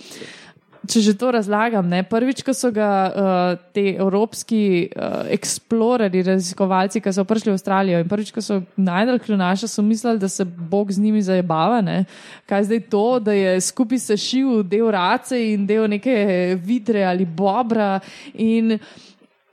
Če 0.84 1.00
že 1.00 1.13
to 1.16 1.30
razlagam, 1.32 1.88
ne, 1.88 2.02
prvič, 2.04 2.42
ko 2.44 2.52
so 2.52 2.68
ga 2.68 2.88
uh, 3.08 3.60
ti 3.72 3.96
evropski 3.96 4.92
uh, 4.92 5.30
eksplorerji, 5.32 6.26
raziskovalci, 6.28 7.00
ki 7.00 7.13
so 7.16 7.24
prišli 7.24 7.54
v 7.54 7.56
Avstralijo 7.56 8.02
in 8.04 8.10
prvič, 8.12 8.34
ko 8.36 8.44
so 8.44 8.58
najdel 8.76 9.22
kljunaša, 9.24 9.70
so 9.72 9.80
mislili, 9.80 10.20
da 10.20 10.28
se 10.28 10.44
Bog 10.44 10.92
z 10.92 11.00
njimi 11.00 11.24
zajebava. 11.24 11.80
Ne. 11.80 12.04
Kaj 12.52 12.68
zdaj 12.68 12.84
to, 12.92 13.06
da 13.24 13.32
je 13.32 13.62
skupaj 13.63 14.04
sešil 14.10 14.66
del 14.68 14.92
race 14.92 15.39
in 15.39 15.63
del 15.63 15.88
neke 15.88 16.60
vidre 16.60 17.08
ali 17.08 17.24
bobra. 17.24 18.02
In 18.36 18.76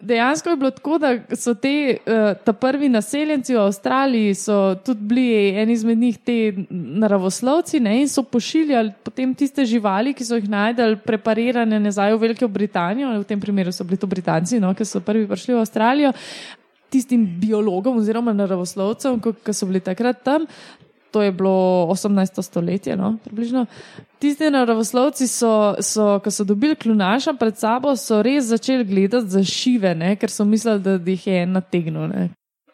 dejansko 0.01 0.51
je 0.51 0.57
bilo 0.57 0.71
tako, 0.71 0.99
da 0.99 1.13
so 1.37 1.55
te 1.55 1.97
uh, 1.97 2.33
ta 2.45 2.53
prvi 2.53 2.89
naseljenci 2.89 3.55
v 3.55 3.61
Avstraliji, 3.61 4.35
tudi 4.85 5.01
bili 5.01 5.49
eni 5.63 5.73
izmed 5.73 5.99
njih 5.99 6.19
ti 6.19 6.67
naravoslovci 6.71 7.81
ne, 7.81 8.01
in 8.03 8.09
so 8.09 8.23
pošiljali 8.23 8.93
potem 9.05 9.35
tiste 9.35 9.65
živali, 9.65 10.15
ki 10.15 10.25
so 10.25 10.39
jih 10.39 10.49
najdel 10.51 10.97
preparirane 11.05 11.81
nazaj 11.81 12.15
v 12.15 12.21
Veliko 12.25 12.49
Britanijo, 12.49 13.13
v 13.21 13.29
tem 13.29 13.41
primeru 13.41 13.73
so 13.73 13.85
bili 13.85 14.01
to 14.01 14.07
Britanci, 14.07 14.61
no, 14.61 14.75
ki 14.75 14.85
so 14.85 15.01
prvi 15.01 15.27
prišli 15.29 15.55
v 15.55 15.65
Avstralijo. 15.65 16.13
Tistim 16.91 17.23
biologom 17.41 18.01
oziroma 18.01 18.33
naravoslovcem, 18.35 19.21
ki 19.21 19.55
so 19.55 19.69
bili 19.71 19.81
takrat 19.85 20.25
tam, 20.27 20.47
to 21.11 21.23
je 21.23 21.33
bilo 21.33 21.87
18. 21.91 22.43
stoletje, 22.43 22.97
no, 22.97 23.17
približno. 23.25 23.67
Tisti 24.19 24.51
naravoslovci, 24.51 25.29
so, 25.29 25.75
so, 25.81 26.19
ki 26.25 26.31
so 26.31 26.45
dobili 26.45 26.77
klunaša 26.77 27.33
pred 27.41 27.57
sabo, 27.57 27.97
so 27.97 28.23
res 28.23 28.51
začeli 28.53 28.85
gledati 28.85 29.29
za 29.29 29.45
šive, 29.45 29.95
ne, 29.95 30.15
ker 30.17 30.31
so 30.31 30.45
mislili, 30.45 30.81
da 30.81 30.99
jih 31.01 31.27
je 31.27 31.43
en 31.43 31.57
nategnil. 31.57 32.13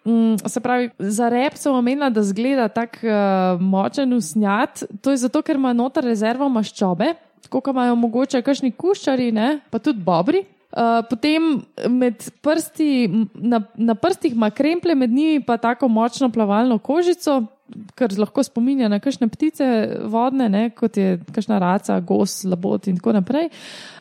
Mm, 0.07 0.37
se 0.47 0.61
pravi, 0.61 0.91
za 0.99 1.29
rep 1.29 1.57
sem 1.59 1.75
omenila, 1.75 2.11
da 2.11 2.23
zgleda 2.23 2.69
tako 2.69 3.07
uh, 3.07 3.61
močen 3.61 4.13
usnjat. 4.13 4.85
To 5.03 5.11
je 5.11 5.17
zato, 5.17 5.43
ker 5.43 5.57
ima 5.57 5.73
noter 5.73 6.05
rezervo 6.05 6.49
maščobe, 6.49 7.15
kot 7.51 7.73
imajo 7.73 7.97
mogoče 7.99 8.43
kakšni 8.43 8.71
kuščari, 8.79 9.33
ne, 9.35 9.59
pa 9.71 9.83
tudi 9.83 10.03
bobri. 10.03 10.45
Uh, 10.77 11.01
potem 11.09 11.63
prsti, 12.43 12.91
na, 13.35 13.63
na 13.75 13.95
prstih 13.95 14.35
ima 14.35 14.51
kremple, 14.51 14.95
med 14.95 15.11
njimi 15.11 15.41
pa 15.47 15.57
tako 15.57 15.89
močno 15.89 16.29
plavalno 16.31 16.79
kožico, 16.79 17.45
kar 17.95 18.11
lahko 18.19 18.43
spominja 18.43 18.89
na 18.89 19.01
kakšne 19.01 19.29
ptice 19.29 19.65
vodne, 20.05 20.49
ne, 20.49 20.71
kot 20.71 20.97
je 20.97 21.19
kakšna 21.33 21.59
raca, 21.59 22.01
gos, 22.01 22.45
labot 22.45 22.87
in 22.87 22.97
tako 22.97 23.13
naprej. 23.13 23.49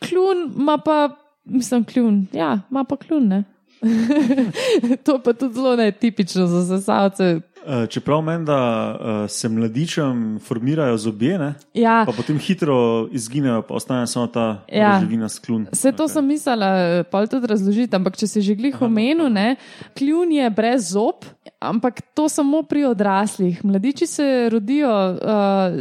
Kljun 0.00 0.52
ima 0.56 0.78
pa, 0.78 1.08
mislim, 1.44 1.84
kljun, 1.84 2.26
ja, 2.32 2.60
ima 2.70 2.84
pa 2.84 2.96
kljun. 2.96 3.44
to 5.04 5.18
pa 5.18 5.32
tudi 5.32 5.54
zelo 5.54 5.76
netipično 5.76 6.46
za 6.46 6.62
zasalce. 6.62 7.40
Eh, 7.66 7.86
čeprav 7.86 8.22
meni, 8.22 8.44
da 8.44 8.58
uh, 8.90 9.30
se 9.30 9.48
mladičem 9.48 10.38
formirajo 10.38 10.96
zobje, 10.96 11.38
ne? 11.38 11.54
Ja. 11.74 12.02
pa 12.06 12.12
potem 12.12 12.38
hitro 12.38 13.08
izginejo, 13.12 13.62
pa 13.62 13.74
ostane 13.74 14.06
samo 14.06 14.26
ta 14.26 14.64
Ja. 14.72 15.00
živina 15.00 15.28
sklun. 15.28 15.66
Vse 15.72 15.92
to 15.92 16.04
Ok. 16.04 16.10
sem 16.10 16.26
mislila, 16.26 17.04
pa 17.10 17.26
tudi 17.26 17.46
razložiti, 17.46 17.96
ampak 17.96 18.16
če 18.16 18.26
si 18.26 18.40
že 18.40 18.54
glih 18.54 18.82
omenil, 18.82 19.28
ne, 19.28 19.56
kljun 19.98 20.32
je 20.32 20.50
brez 20.50 20.92
zob, 20.92 21.24
ampak 21.60 22.00
to 22.14 22.28
samo 22.28 22.62
pri 22.62 22.84
odraslih. 22.84 23.64
Mladiči 23.64 24.06
se 24.06 24.48
rodijo 24.52 24.90
uh, 24.90 25.18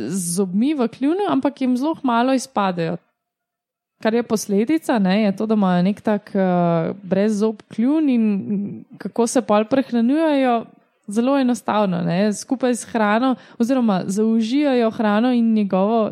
z 0.07 0.35
zobmi 0.35 0.73
v 0.73 0.87
kljunu, 0.87 1.27
ampak 1.29 1.61
jim 1.61 1.77
zelo 1.77 1.95
malo 2.03 2.33
izpadejo. 2.33 2.97
Kar 4.03 4.13
je 4.13 4.23
posledica, 4.23 4.99
ne, 4.99 5.21
je 5.23 5.35
to, 5.35 5.45
da 5.45 5.53
imajo 5.53 5.83
nek 5.83 6.01
tak 6.01 6.31
uh, 6.35 6.95
brez 7.03 7.39
zob 7.39 7.61
kljun 7.75 8.09
in 8.09 8.25
kako 8.97 9.27
se 9.27 9.41
pol 9.41 9.65
prehranjujejo. 9.65 10.65
Zelo 11.07 11.37
enostavno, 11.37 12.01
ne? 12.01 12.33
skupaj 12.33 12.75
s 12.75 12.87
hrano, 12.89 13.35
oziroma 13.61 14.03
zaužijajo 14.07 14.89
hrano 14.91 15.31
in 15.33 15.53
njegovo, 15.53 16.11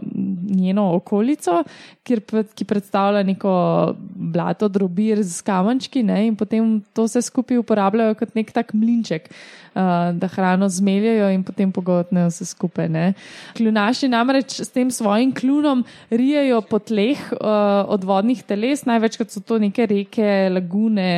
njeno 0.50 0.92
okolico, 0.96 1.64
kjer, 2.04 2.22
ki 2.56 2.66
predstavlja 2.66 3.24
neko 3.24 3.54
blato, 4.16 4.68
drobir 4.68 5.24
z 5.24 5.42
kamenčki, 5.42 6.04
ne? 6.04 6.28
in 6.28 6.36
potem 6.36 6.82
to 6.94 7.08
vse 7.08 7.22
skupaj 7.22 7.58
uporabljajo 7.58 8.16
kot 8.20 8.36
nek 8.36 8.52
tak 8.52 8.74
mlinček, 8.74 9.30
da 10.14 10.28
hrano 10.28 10.70
zmeljajo 10.70 11.30
in 11.34 11.44
potem 11.44 11.72
pogotnejo 11.72 12.30
vse 12.30 12.46
skupaj. 12.46 12.90
Ne? 12.90 13.14
Kljunaši 13.58 14.08
namreč 14.08 14.60
s 14.62 14.70
tem 14.70 14.92
svojim 14.92 15.34
klunom 15.34 15.84
rijejo 16.10 16.62
po 16.62 16.80
tleh 16.80 17.20
uh, 17.32 17.38
od 17.88 18.04
vodnih 18.04 18.44
teles, 18.44 18.86
največkrat 18.86 19.32
so 19.32 19.42
to 19.42 19.60
neke 19.60 19.86
reke, 19.90 20.50
lagune, 20.54 21.10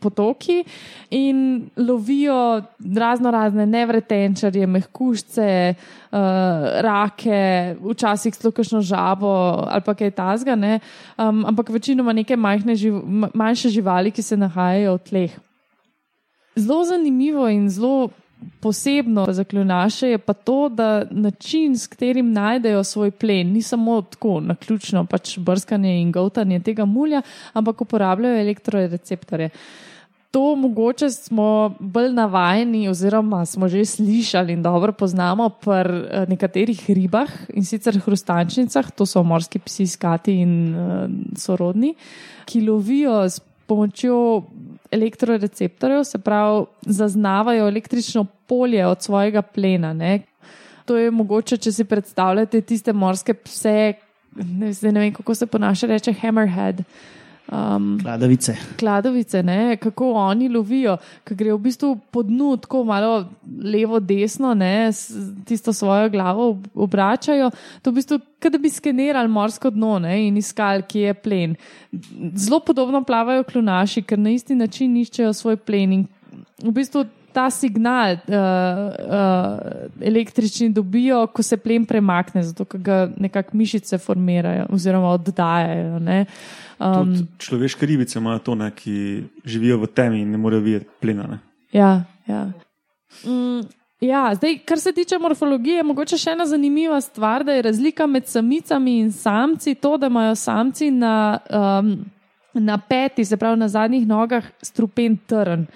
potoki 0.00 0.62
in 1.10 1.68
lovijo 1.76 2.62
razno 2.96 3.30
razne 3.30 3.66
nevretenčarje, 3.66 4.66
mehkušce, 4.66 5.74
uh, 5.74 6.18
rake, 6.84 7.76
včasih 7.82 8.36
celo 8.36 8.52
kakšno 8.52 8.80
žabo 8.80 9.34
ali 9.68 9.84
pa 9.84 9.94
kaj 9.94 10.10
tasga, 10.10 10.56
ne? 10.56 10.80
um, 11.18 11.44
ampak 11.46 11.68
večinoma 11.68 12.12
neke 12.12 12.36
živ 12.74 13.02
ma- 13.04 13.30
manjše 13.34 13.68
živali, 13.68 14.10
ki 14.10 14.22
se 14.22 14.36
nahajajo 14.36 14.94
v 14.94 15.04
tleh. 15.08 15.47
Zelo 16.58 16.84
zanimivo 16.84 17.48
in 17.48 17.70
zelo 17.70 18.08
posebno 18.60 19.26
za 19.28 19.44
kljunaše 19.44 20.08
je 20.08 20.18
pa 20.18 20.32
to, 20.32 20.68
da 20.68 21.04
način, 21.10 21.78
s 21.78 21.86
katerim 21.86 22.32
najdejo 22.32 22.84
svoj 22.84 23.10
plen, 23.10 23.52
ni 23.52 23.62
samo 23.62 24.02
tako 24.02 24.40
na 24.40 24.54
ključno 24.54 25.06
pač 25.06 25.38
brskanje 25.38 26.00
in 26.00 26.12
govtanje 26.12 26.60
tega 26.60 26.84
mulja, 26.84 27.22
ampak 27.52 27.80
uporabljajo 27.80 28.40
elektroreceptorje. 28.40 29.50
To 30.30 30.56
mogoče 30.56 31.10
smo 31.10 31.74
bolj 31.80 32.12
navajeni, 32.12 32.88
oziroma 32.88 33.46
smo 33.46 33.68
že 33.68 33.84
slišali 33.84 34.52
in 34.52 34.62
dobro 34.62 34.92
poznamo 34.92 35.48
pri 35.48 35.80
eh, 35.80 36.26
nekaterih 36.28 36.90
ribah 36.90 37.30
in 37.54 37.64
sicer 37.64 37.98
hrustančnicah, 37.98 38.90
to 38.90 39.06
so 39.06 39.22
morski 39.22 39.58
psi, 39.58 39.86
skati 39.86 40.34
in 40.40 40.74
uh, 40.74 41.10
sorodni, 41.36 41.94
ki 42.44 42.60
lovijo 42.60 43.24
s 43.24 43.40
pomočjo 43.66 44.42
elektroreceptorjev, 44.90 46.04
se 46.04 46.18
pravi, 46.18 46.64
zaznavajo 46.82 47.68
električno 47.68 48.26
polje 48.46 48.86
od 48.86 49.02
svojega 49.02 49.42
plena. 49.42 49.92
Ne? 49.92 50.20
To 50.84 50.96
je 50.96 51.10
mogoče, 51.10 51.56
če 51.56 51.72
si 51.72 51.84
predstavljate 51.84 52.60
tiste 52.60 52.92
morske 52.92 53.34
pse, 53.34 53.92
ne, 54.36 54.72
ne 54.82 55.00
vem, 55.00 55.12
kako 55.14 55.34
se 55.34 55.46
po 55.46 55.58
naše 55.58 55.86
reče, 55.86 56.12
hammerhead. 56.12 56.82
Um, 57.52 57.98
Kladavice. 58.02 58.56
kladovice, 58.78 59.42
ne, 59.42 59.76
kako 59.76 60.12
oni 60.12 60.48
lovijo, 60.48 60.98
ki 61.24 61.34
gre 61.34 61.54
v 61.54 61.58
bistvu 61.58 61.94
po 62.10 62.22
dnu, 62.22 62.56
tako 62.60 62.82
malo 62.84 63.24
levo, 63.64 64.00
desno, 64.00 64.52
ne, 64.54 64.90
tisto 65.48 65.72
svojo 65.72 66.10
glavo 66.12 66.50
ob- 66.52 66.66
obračajo. 66.74 67.50
To 67.82 67.90
v 67.90 67.94
bistvu, 67.94 68.18
kot 68.42 68.52
da 68.52 68.58
bi 68.58 68.68
skenirali 68.70 69.28
morsko 69.28 69.70
dno 69.70 69.98
ne, 69.98 70.26
in 70.26 70.36
iskali, 70.36 70.84
kje 70.84 71.06
je 71.06 71.14
plen. 71.14 71.56
Zelo 72.34 72.60
podobno 72.60 73.00
plavajo 73.04 73.44
klunaši, 73.48 74.02
ker 74.02 74.18
na 74.18 74.30
isti 74.30 74.54
način 74.54 74.96
iščejo 74.96 75.32
svoj 75.32 75.56
plen. 75.56 75.92
In 75.92 76.06
v 76.62 76.72
bistvu 76.72 77.06
ta 77.38 77.50
signal 77.50 78.12
uh, 78.12 78.34
uh, 78.34 80.02
električni 80.02 80.72
dobijo, 80.74 81.20
ko 81.26 81.42
se 81.42 81.56
plen 81.56 81.84
premakne, 81.86 82.42
zato 82.42 82.64
ker 82.66 82.80
ga 82.82 82.96
nekako 83.16 83.56
mišice 83.56 83.98
formirajo 84.02 84.66
oziroma 84.74 85.12
oddajajo. 85.14 86.00
Ne. 86.02 86.24
Um, 86.78 87.12
Tudi 87.14 87.26
človeške 87.38 87.86
ribice 87.86 88.18
imajo 88.18 88.40
to, 88.42 88.56
ne, 88.58 88.72
ki 88.74 89.22
živijo 89.46 89.78
v 89.84 89.90
temi 89.94 90.24
in 90.24 90.32
ne 90.34 90.40
morejo 90.42 90.64
videti 90.66 90.90
plena. 91.00 91.28
Ne. 91.30 91.38
Ja, 91.72 91.92
ja. 92.26 92.48
Mm, 93.22 93.60
ja, 94.00 94.24
zdaj, 94.34 94.58
kar 94.66 94.82
se 94.82 94.92
tiče 94.92 95.20
morfologije, 95.22 95.84
mogoče 95.86 96.18
še 96.18 96.34
ena 96.34 96.46
zanimiva 96.46 96.98
stvar, 97.00 97.44
da 97.46 97.54
je 97.54 97.68
razlika 97.68 98.06
med 98.10 98.26
samicami 98.26 98.96
in 99.04 99.12
samci 99.12 99.76
to, 99.78 99.94
da 99.96 100.10
imajo 100.10 100.34
samci 100.34 100.90
na, 100.90 101.38
um, 101.54 101.94
na 102.54 102.80
peti, 102.82 103.24
se 103.24 103.38
pravi 103.38 103.62
na 103.62 103.70
zadnjih 103.70 104.08
nogah, 104.10 104.50
strupen 104.62 105.20
trn. 105.30 105.68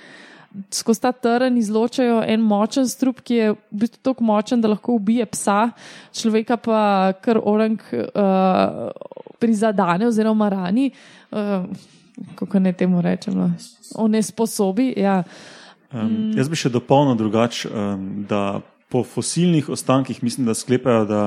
Skozi 0.70 1.00
ta 1.00 1.12
trn 1.12 1.56
izločajo 1.56 2.20
en 2.28 2.42
močen 2.44 2.88
strup, 2.88 3.22
ki 3.24 3.34
je 3.34 3.52
v 3.54 3.80
bistvu 3.84 4.02
tako 4.04 4.24
močen, 4.28 4.60
da 4.60 4.68
lahko 4.68 4.98
ubije 4.98 5.26
psa, 5.32 5.70
človeka 6.12 6.58
pa 6.60 6.82
kar 7.24 7.40
orang 7.40 7.80
uh, 7.92 8.90
prizadene 9.40 10.10
oziroma 10.10 10.50
rani. 10.52 10.90
Uh, 11.30 11.64
kako 12.34 12.58
ne 12.58 12.72
temu 12.72 13.00
rečemo? 13.02 13.50
Onesposobi. 13.94 14.92
Ja. 14.96 15.22
Um, 15.92 16.32
jaz 16.36 16.48
bi 16.48 16.56
še 16.56 16.72
dopolnil 16.72 17.16
drugače, 17.20 17.68
um, 17.68 18.04
da 18.28 18.60
po 18.92 19.02
fosilnih 19.04 19.68
ostankih 19.72 20.22
mislim, 20.22 20.46
da 20.46 20.54
sklepajo, 20.54 21.04
da 21.08 21.22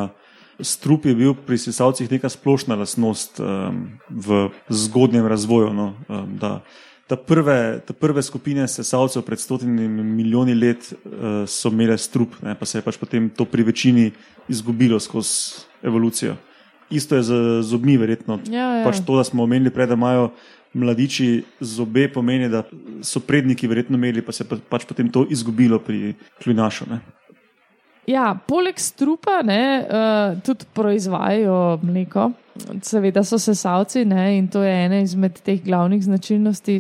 strup 0.59 1.05
je 1.05 1.15
bil 1.15 1.33
pri 1.33 1.57
sesalcih 1.57 2.11
neka 2.11 2.29
splošna 2.29 2.77
lastnost 2.79 3.39
um, 3.39 3.99
v 4.09 4.49
zgodnjem 4.69 5.27
razvoju. 5.27 5.73
No, 5.73 5.93
um, 6.09 6.37
da, 6.41 6.59
ta 7.07 7.15
prve, 7.15 7.79
ta 7.85 7.93
prve 7.93 8.23
skupine 8.25 8.67
sesalcev 8.67 9.21
pred 9.25 9.39
stotimi 9.39 9.87
milijoni 9.87 10.55
let 10.55 10.89
uh, 10.93 11.45
so 11.47 11.69
imele 11.69 11.97
strup, 11.97 12.33
ne, 12.41 12.55
pa 12.57 12.65
se 12.65 12.79
je 12.79 12.85
pač 12.85 12.97
potem 12.97 13.29
to 13.29 13.45
pri 13.45 13.63
večini 13.63 14.11
izgubilo 14.49 14.99
skozi 14.99 15.65
evolucijo. 15.83 16.35
Isto 16.89 17.15
je 17.15 17.23
z 17.23 17.33
zobmi, 17.65 17.97
verjetno. 17.97 18.39
Ja, 18.49 18.77
ja. 18.77 18.83
Pač 18.85 19.01
to, 19.05 19.17
da 19.17 19.23
smo 19.25 19.43
omenili 19.43 19.73
prej, 19.73 19.87
da 19.89 19.97
imajo 19.97 20.29
mladiči 20.73 21.43
zobe, 21.59 22.07
pomeni, 22.13 22.49
da 22.49 22.63
so 23.01 23.19
predniki 23.19 23.67
verjetno 23.67 23.97
imeli, 23.97 24.21
pa 24.21 24.33
se 24.35 24.45
pa, 24.45 24.57
pač 24.69 24.85
potem 24.85 25.09
to 25.09 25.25
izgubilo 25.29 25.79
pri 25.79 26.13
kljunašu. 26.43 26.89
Ne? 26.89 26.99
Ja, 28.05 28.35
poleg 28.47 28.77
strupa 28.77 29.39
ne, 29.41 29.61
uh, 29.81 30.37
tudi 30.45 30.67
proizvajajo 30.77 31.79
mleko, 31.81 32.29
seveda 32.85 33.23
so 33.25 33.39
sesalci 33.41 34.05
ne, 34.05 34.27
in 34.37 34.47
to 34.51 34.61
je 34.63 34.73
ena 34.85 35.01
izmed 35.01 35.41
teh 35.41 35.57
glavnih 35.65 36.03
značilnosti. 36.05 36.79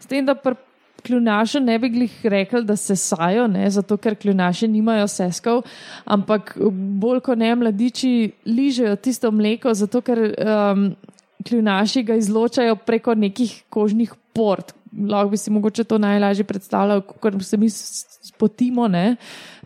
S 0.00 0.10
tem, 0.10 0.26
da 0.28 0.36
pri 0.36 0.58
kljunašu 1.06 1.60
ne 1.60 1.78
bi 1.78 1.88
glih 1.94 2.14
rekli, 2.24 2.64
da 2.64 2.76
sesajo, 2.76 3.46
ne, 3.48 3.70
zato 3.70 3.96
ker 3.96 4.18
kljunaši 4.20 4.68
nimajo 4.68 5.08
seskov, 5.08 5.62
ampak 6.04 6.56
bolj 7.00 7.22
kot 7.24 7.38
ne 7.38 7.54
mladiči 7.56 8.12
ližejo 8.46 8.96
tisto 9.00 9.30
mleko, 9.32 9.74
zato 9.74 10.02
ker 10.04 10.22
um, 10.26 10.88
kljunaši 11.46 12.02
ga 12.02 12.20
izločajo 12.20 12.76
preko 12.76 13.14
nekih 13.14 13.62
kožnih 13.70 14.12
port. 14.34 14.75
Lahko 15.08 15.30
bi 15.30 15.36
si 15.36 15.50
mogoče 15.50 15.84
to 15.84 15.98
najlažje 15.98 16.44
predstavljal, 16.44 17.02
ker 17.22 17.36
se 17.44 17.56
mi 17.56 17.68
spotimo 17.70 18.88
ne, 18.88 19.16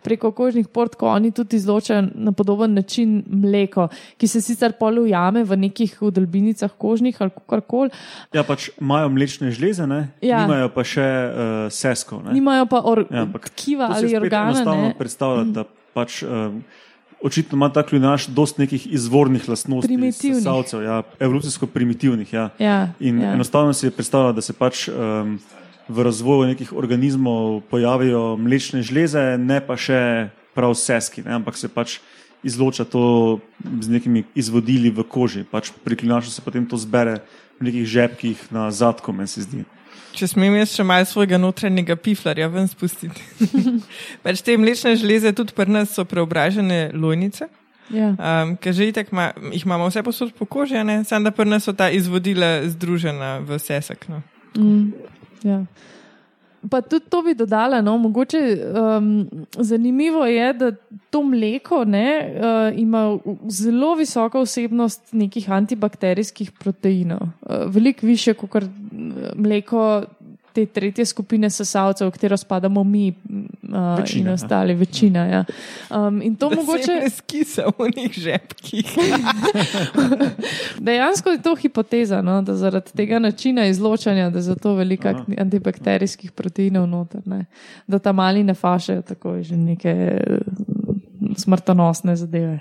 preko 0.03 0.31
kožnih 0.31 0.67
port, 0.67 0.95
ko 0.95 1.07
oni 1.07 1.31
tudi 1.31 1.55
izločajo 1.55 2.07
na 2.15 2.31
podoben 2.31 2.73
način 2.73 3.23
mleko, 3.27 3.87
ki 4.17 4.27
se 4.27 4.41
sicer 4.41 4.73
pol 4.79 4.99
ujame 4.99 5.43
v 5.43 5.57
nekih 5.57 5.97
vdolbinicah 6.01 6.71
kožnih 6.77 7.21
ali 7.21 7.31
karkoli, 7.47 7.89
Ja, 8.33 8.43
pač 8.43 8.69
imajo 8.81 9.09
mlečne 9.09 9.51
žleze, 9.51 9.87
ne? 9.87 10.09
Ja. 10.21 10.41
nimajo 10.41 10.69
pa 10.73 10.83
še 10.83 11.05
uh, 11.05 11.65
seskov. 11.71 12.23
Ne? 12.25 12.33
nimajo 12.33 12.65
pa 12.65 12.81
or, 12.83 13.05
Ja, 13.11 13.25
tkiva 13.25 13.87
To 13.87 14.01
si 14.01 14.05
ali 14.05 14.17
organa. 14.17 14.49
enostavno 14.51 14.81
Ne. 14.81 14.89
Mhm. 14.89 14.97
predstavljati, 14.97 15.51
da 15.51 15.63
pač. 15.93 16.23
Um, 16.23 16.63
Očitno 17.23 17.55
ima 17.55 17.69
ta 17.69 17.83
kljunaš 17.85 18.27
dosti 18.27 18.61
nekih 18.61 18.87
izvornih 18.93 19.49
lastnosti, 19.49 19.87
Primitivnih. 19.87 20.37
sesalcev, 20.37 20.81
ja, 20.83 21.03
evolucijsko 21.19 21.67
primitivnih. 21.67 22.33
Ja. 22.33 22.49
Ja, 22.59 22.93
In 22.99 23.21
ja. 23.21 23.33
enostavno 23.33 23.73
si 23.73 23.85
je 23.85 23.91
predstavljati, 23.91 24.35
da 24.35 24.41
se 24.41 24.53
pač 24.53 24.87
um, 24.87 25.39
v 25.87 26.03
razvoju 26.03 26.47
nekih 26.47 26.73
organizmov 26.73 27.61
pojavijo 27.69 28.37
mlečne 28.37 28.81
žleze, 28.81 29.37
ne 29.37 29.59
pa 29.61 29.77
še 29.77 30.29
prav 30.55 30.73
seski, 30.75 31.21
ne, 31.21 31.37
ampak 31.37 31.57
se 31.57 31.69
pač 31.69 31.99
izloča 32.43 32.85
to 32.89 33.39
z 33.81 33.89
nekimi 33.89 34.23
izvodili 34.35 34.89
v 34.89 35.03
koži. 35.03 35.43
Pač 35.43 35.69
pri 35.83 35.95
klinašu 35.95 36.31
se 36.31 36.41
potem 36.41 36.65
to 36.65 36.77
zbere 36.77 37.21
v 37.59 37.69
nekih 37.69 37.85
žepkih 37.85 38.49
na 38.51 38.71
zadku, 38.71 39.13
meni 39.13 39.29
se 39.29 39.45
zdi. 39.45 39.61
Če 40.15 40.27
smem 40.27 40.57
jaz 40.59 40.73
še 40.75 40.83
malo 40.87 41.07
svojega 41.07 41.39
notranjega 41.39 41.95
piflarja 41.95 42.49
ven 42.51 42.67
spustiti. 42.67 43.23
pač 44.23 44.43
te 44.43 44.57
mlečne 44.59 44.95
žleze 44.99 45.31
tudi 45.37 45.55
pri 45.55 45.71
nas 45.71 45.95
so 45.95 46.05
preobražene 46.07 46.89
lojnice. 46.93 47.47
Ja. 47.91 48.11
Um, 48.15 48.55
ker 48.55 48.75
že 48.75 48.87
itak 48.87 49.11
ma, 49.11 49.31
jih 49.51 49.65
imamo 49.67 49.89
vse 49.89 50.03
posod 50.03 50.31
po 50.37 50.47
koži, 50.47 50.79
samo 51.07 51.27
da 51.27 51.31
pri 51.35 51.47
nas 51.49 51.67
so 51.67 51.73
ta 51.75 51.89
izvodila 51.91 52.61
združena 52.67 53.39
v 53.43 53.59
sesek. 53.59 54.07
No. 54.07 54.21
Mm, 54.55 54.93
ja. 55.43 55.65
Pa 56.69 56.81
tudi 56.81 57.05
to 57.09 57.21
bi 57.25 57.33
dodala, 57.33 57.81
no, 57.81 57.97
mogoče 57.97 58.39
um, 58.97 59.29
zanimivo 59.57 60.25
je, 60.25 60.53
da 60.53 60.71
to 61.09 61.23
mleko 61.23 61.83
ne, 61.85 62.35
uh, 62.35 62.79
ima 62.79 63.17
zelo 63.49 63.95
visoko 63.95 64.41
vsebnost 64.41 65.13
nekih 65.13 65.49
antibakterijskih 65.51 66.51
proteinov. 66.51 67.19
Uh, 67.21 67.55
veliko 67.73 68.05
više 68.05 68.33
kot 68.33 68.55
uh, 68.55 68.69
mleko 69.35 70.03
te 70.53 70.65
tretje 70.65 71.05
skupine 71.05 71.49
sesalcev, 71.49 72.07
v 72.07 72.11
katero 72.11 72.37
spadamo 72.37 72.83
mi 72.83 73.09
uh, 73.09 73.99
Večina, 73.99 74.21
in 74.21 74.27
ja. 74.27 74.33
ostali, 74.33 74.73
večina. 74.73 75.25
Ja. 75.25 75.45
Um, 75.89 76.21
in 76.21 76.35
to 76.35 76.49
Da 76.49 76.55
mogoče. 76.55 76.95
ne 77.03 77.09
skisa 77.09 77.63
v 77.77 77.89
njih 77.97 78.11
žepkih. 78.13 78.85
Dejansko 80.79 81.29
je 81.29 81.41
to 81.41 81.55
hipoteza, 81.55 82.21
no, 82.21 82.41
da 82.41 82.55
zaradi 82.55 82.91
tega 82.95 83.19
načina 83.19 83.65
izločanja, 83.65 84.29
da 84.29 84.37
je 84.37 84.41
zato 84.41 84.73
veliko 84.75 85.07
Aha. 85.07 85.23
antibakterijskih 85.37 86.31
proteinov 86.31 86.87
noter, 86.87 87.21
ne, 87.25 87.45
da 87.87 87.99
tam 87.99 88.15
mali 88.15 88.43
ne 88.43 88.53
fašajo 88.53 89.01
tako 89.01 89.41
že 89.41 89.57
neke 89.57 89.89
eh, 89.89 90.37
smrtonosne 91.37 92.15
zadeve. 92.15 92.59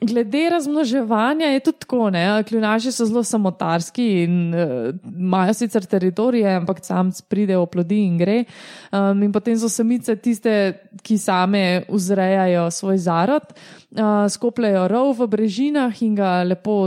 Glede 0.00 0.48
razmnoževanja 0.50 1.46
je 1.46 1.60
tudi 1.60 1.78
tako, 1.78 2.10
ne? 2.10 2.42
kljunaši 2.48 2.92
so 2.92 3.04
zelo 3.04 3.22
samotarski 3.24 4.22
in 4.22 4.54
uh, 4.54 4.94
imajo 5.18 5.54
sicer 5.54 5.84
teritorije, 5.84 6.54
ampak 6.56 6.78
sam 6.84 7.10
pride 7.28 7.56
v 7.56 7.66
plodi 7.66 7.98
in 8.06 8.16
gre. 8.18 8.44
Um, 8.92 9.22
in 9.22 9.32
potem 9.32 9.58
so 9.58 9.68
samice 9.68 10.16
tiste, 10.16 10.54
ki 11.02 11.18
same 11.18 11.82
vzrejajo 11.88 12.70
svoj 12.70 12.96
zarod, 12.98 13.52
uh, 13.52 14.24
skopljajo 14.28 14.86
rov 14.88 15.12
v 15.18 15.28
brežinah 15.36 16.02
in 16.02 16.16
ga 16.16 16.32
lepo 16.48 16.78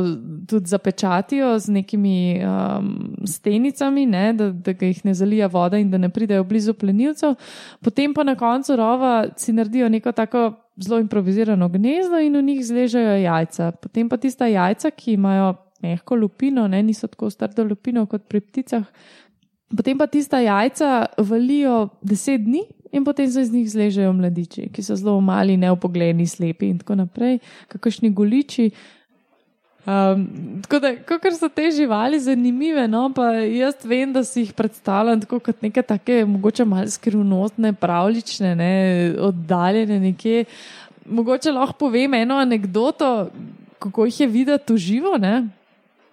tudi 0.50 0.74
zapečatijo 0.74 1.60
z 1.60 1.70
nekimi 1.70 2.42
um, 2.42 3.14
stenicami, 3.30 4.06
ne? 4.06 4.34
da, 4.34 4.50
da 4.50 4.74
jih 4.74 5.06
ne 5.06 5.14
zalija 5.14 5.48
voda 5.54 5.78
in 5.78 5.92
da 5.92 6.02
ne 6.02 6.10
pridejo 6.10 6.44
blizu 6.44 6.74
plenilcev. 6.74 7.38
Potem 7.82 8.14
pa 8.14 8.24
na 8.24 8.36
koncu 8.36 8.76
rova 8.76 9.28
si 9.38 9.54
naredijo 9.54 9.90
neko 9.90 10.12
tako 10.12 10.63
zelo 10.78 11.00
improvizirano 11.00 11.70
gnezdo 11.70 12.20
in 12.20 12.38
v 12.38 12.42
njih 12.42 12.66
zležejo 12.66 13.18
jajca. 13.24 13.72
Potem 13.72 14.10
pa 14.10 14.18
tista 14.18 14.48
jajca, 14.48 14.92
ki 14.92 15.14
imajo 15.14 15.54
mehko 15.84 16.16
lupino, 16.16 16.68
ne, 16.68 16.84
niso 16.84 17.08
tako 17.08 17.30
strdo 17.30 17.64
lupino 17.64 18.06
kot 18.06 18.28
pri 18.28 18.42
pticah. 18.42 18.86
Potem 19.78 19.98
pa 19.98 20.08
tista 20.08 20.40
jajca 20.40 21.06
valijo 21.18 21.90
deset 22.02 22.42
dni 22.46 22.64
in 22.94 23.04
potem 23.04 23.28
se 23.28 23.42
iz 23.42 23.54
njih 23.54 23.70
zležejo 23.70 24.14
mladiči, 24.14 24.70
ki 24.74 24.84
so 24.86 24.96
zelo 24.96 25.22
mali, 25.22 25.58
neopogledni, 25.58 26.28
slepi 26.28 26.70
in 26.70 26.78
tako 26.82 26.96
naprej, 26.96 27.40
kakršni 27.68 28.14
goliči. 28.14 28.70
Um, 29.84 30.28
tako 30.64 30.80
da, 30.80 30.94
kot 31.04 31.26
so 31.36 31.50
te 31.52 31.66
živali 31.76 32.16
zanimive, 32.24 32.86
no, 32.88 33.10
pa 33.12 33.34
jaz 33.44 33.82
vem, 33.84 34.14
da 34.16 34.22
si 34.24 34.46
jih 34.46 34.54
predstavljam 34.56 35.20
tako 35.26 35.42
kot 35.44 35.60
neke 35.62 35.82
take, 35.84 36.22
mogoče 36.26 36.64
malo 36.66 36.88
skrivnostne, 36.88 37.74
pravlične, 37.74 38.54
ne, 38.56 38.76
oddaljene 39.20 40.00
nekje. 40.00 40.46
Mogoče 41.06 41.52
lahko 41.52 41.76
povem 41.82 42.14
eno 42.14 42.38
anegdoto, 42.40 43.28
kako 43.80 44.06
jih 44.08 44.22
je 44.22 44.28
videti 44.28 44.74
v 44.74 44.78
živo. 44.78 45.18
Ne. 45.20 45.50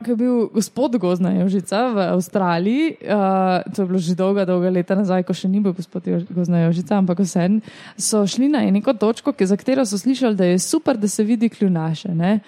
Ko 0.03 0.11
je 0.11 0.16
bil 0.16 0.49
gospod 0.51 0.97
Gozna 0.99 1.31
Jožica 1.37 1.85
v 1.95 2.09
Avstraliji, 2.16 2.91
uh, 3.05 3.62
to 3.71 3.83
je 3.83 3.87
bilo 3.87 4.03
že 4.03 4.16
dolga, 4.18 4.49
dolga 4.49 4.71
leta 4.73 4.99
nazaj, 4.99 5.23
ko 5.29 5.37
še 5.37 5.47
ni 5.47 5.61
bil 5.62 5.77
gospod 5.79 6.11
Gozna 6.35 6.64
Jožica, 6.64 6.99
ampak 6.99 7.23
vseeno, 7.23 7.62
so 7.95 8.27
šli 8.27 8.51
na 8.51 8.66
neko 8.66 8.97
točko, 8.99 9.37
za 9.39 9.61
katero 9.61 9.87
so 9.87 10.01
slišali, 10.01 10.35
da 10.35 10.51
je 10.51 10.59
super, 10.59 10.99
da 10.99 11.07
se 11.07 11.23
vidi 11.23 11.53
kljunaše. 11.53 12.16
Ne? 12.16 12.41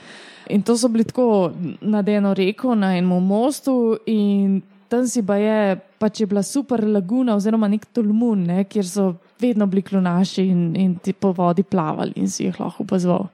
In 0.53 0.62
to 0.62 0.76
so 0.76 0.88
bili 0.92 1.05
tako 1.09 1.53
nad 1.80 2.09
eno 2.09 2.34
reko, 2.34 2.74
na 2.74 2.92
enem 2.96 3.24
mostu, 3.24 3.96
in 4.07 4.61
tam 4.88 5.07
si 5.09 5.22
pa 5.24 5.38
je, 5.40 5.76
pač 5.98 6.20
je 6.20 6.26
bila 6.28 6.42
super 6.44 6.82
laguna, 6.84 7.36
oziroma 7.38 7.70
nek 7.72 7.86
tolmun, 7.96 8.44
ne, 8.50 8.64
kjer 8.68 8.84
so 8.84 9.07
vedno 9.40 9.66
bili 9.66 9.82
klunaši 9.82 10.44
in, 10.53 10.66
in 10.76 10.96
ti 11.00 11.14
po 11.16 11.32
vodi 11.32 11.64
plavali 11.64 12.12
in 12.20 12.28
si 12.28 12.44
jih 12.44 12.59
lahko 12.61 12.84
opazoval. 12.84 13.30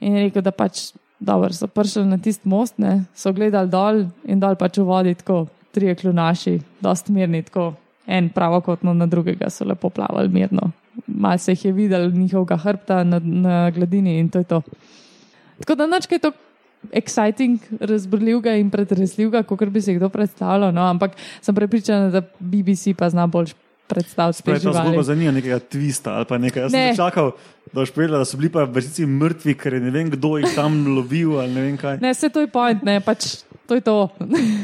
In 0.00 0.16
je 0.16 0.28
rekel, 0.28 0.44
da 0.46 0.52
pač 0.54 0.92
dobro 1.18 1.50
so 1.54 1.66
prišli 1.66 2.04
na 2.06 2.18
tisti 2.22 2.48
most, 2.48 2.78
ne, 2.78 3.02
so 3.14 3.32
gledali 3.34 3.70
dol 3.70 4.04
in 4.24 4.38
dol 4.42 4.54
pač 4.58 4.78
v 4.78 4.86
vodi 4.86 5.16
tako, 5.18 5.46
trije 5.72 5.96
klunaši, 6.04 6.58
dost 6.84 7.08
mirni, 7.08 7.42
tako 7.42 7.72
en 8.06 8.28
pravokotno 8.30 8.94
na 8.94 9.06
drugega 9.06 9.50
so 9.50 9.64
lepo 9.64 9.90
plavali 9.90 10.28
mirno. 10.28 10.70
Mal 11.06 11.38
se 11.38 11.56
jih 11.56 11.64
je 11.64 11.72
videl 11.72 12.10
njihovega 12.12 12.56
hrbta 12.56 13.02
na, 13.04 13.18
na 13.18 13.70
gladini 13.70 14.18
in 14.20 14.28
to 14.28 14.38
je 14.38 14.44
to. 14.44 14.62
Tako 15.58 15.74
da 15.74 15.86
nič 15.86 16.06
kaj 16.10 16.18
to 16.18 16.32
exciting, 16.90 17.60
razborljivega 17.80 18.56
in 18.58 18.70
pretresljivega, 18.70 19.42
kot 19.46 19.64
bi 19.70 19.80
se 19.80 19.94
kdo 19.94 20.08
predstavljal, 20.08 20.74
no, 20.74 20.86
ampak 20.90 21.16
sem 21.40 21.54
prepričana, 21.54 22.10
da 22.10 22.22
BBC 22.38 22.96
pa 22.98 23.10
zna 23.10 23.26
bolj 23.26 23.54
predstaviti 23.92 24.42
te 24.42 24.50
Prej 24.50 24.60
ta 24.64 24.72
zgodba 24.72 25.02
zanima 25.02 25.32
nekega 25.36 25.58
tvista 25.58 26.16
ali 26.16 26.24
pa 26.28 26.38
nekaj. 26.38 26.62
Jaz 26.62 26.72
Ne. 26.72 26.86
sem 26.88 26.96
čakal, 26.96 27.32
da 27.66 27.80
boš 27.80 27.90
povedal, 27.90 28.18
da 28.18 28.24
so 28.24 28.36
bili 28.40 28.48
pa 28.52 28.64
v 28.64 28.80
resnici 28.80 29.06
mrtvi, 29.06 29.54
ker 29.54 29.74
je 29.74 29.80
ne 29.80 29.90
vem 29.90 30.10
kdo 30.10 30.36
jih 30.40 30.54
tam 30.56 30.82
lovil 30.96 31.38
ali 31.40 31.52
ne 31.54 31.66
vem 31.66 31.76
kaj. 31.76 32.00
Ne, 32.00 32.14
vse 32.14 32.30
to 32.32 32.40
je 32.40 32.48
point, 32.48 32.82
ne, 32.82 33.00
pač 33.00 33.44
to 33.68 33.78
je 33.78 33.84
to. 33.84 34.08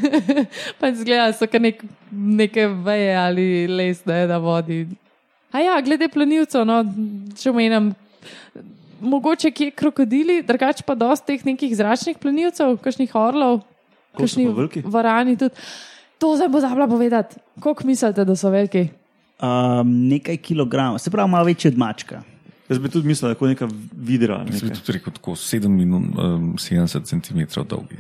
pač 0.81 1.03
zgleda, 1.03 1.33
so 1.37 1.49
kar 1.51 1.61
nek, 1.61 1.85
neke 2.13 2.67
veje 2.87 3.13
ali 3.17 3.47
les, 3.69 4.03
ne, 4.09 4.25
da 4.31 4.41
vodi. 4.43 4.87
A 5.53 5.65
ja, 5.65 5.79
glede 5.81 6.11
plenilcev, 6.13 6.65
no, 6.69 6.83
če 7.39 7.53
omenjam, 7.53 7.93
mogoče 9.01 9.51
kje 9.51 9.71
krokodili, 9.71 10.43
drugače 10.43 10.83
pa 10.87 10.95
dosti 10.95 11.27
teh 11.27 11.45
nekih 11.47 11.77
zračnih 11.77 12.19
plenilcev, 12.19 12.77
kakšnih 12.77 13.15
orlov, 13.15 13.61
Koliko 14.13 14.19
so 14.19 14.23
kakšni 14.25 14.47
pa 14.47 14.53
veliki? 14.53 14.83
varani 14.85 15.37
tudi. 15.37 15.55
To 16.19 16.37
sem 16.37 16.53
pozabila 16.53 16.89
povedati. 16.89 17.37
Koliko 17.61 17.87
mislite, 17.87 18.25
da 18.25 18.37
so 18.37 18.51
veliki? 18.51 18.89
Um, 19.39 20.09
nekaj 20.09 20.37
kilogramov, 20.37 20.99
se 20.99 21.11
pravi, 21.11 21.31
malo 21.31 21.45
večji 21.45 21.69
od 21.69 21.79
mačka. 21.79 22.23
Jaz 22.69 22.79
bi 22.79 22.89
tudi 22.89 23.09
mislil, 23.09 23.31
da 23.31 23.47
je 23.47 23.49
neka 23.49 23.69
vidra. 23.95 24.35
ali 24.35 24.51
Jaz 24.51 24.63
bi 24.63 24.69
nekaj. 24.69 24.81
tudi 24.81 24.99
rekel, 24.99 25.13
tako 25.13 25.31
7 25.33 25.69
minut, 25.69 26.03
um, 26.19 26.55
70 26.57 27.05
cm 27.05 27.61
dolgi. 27.69 27.97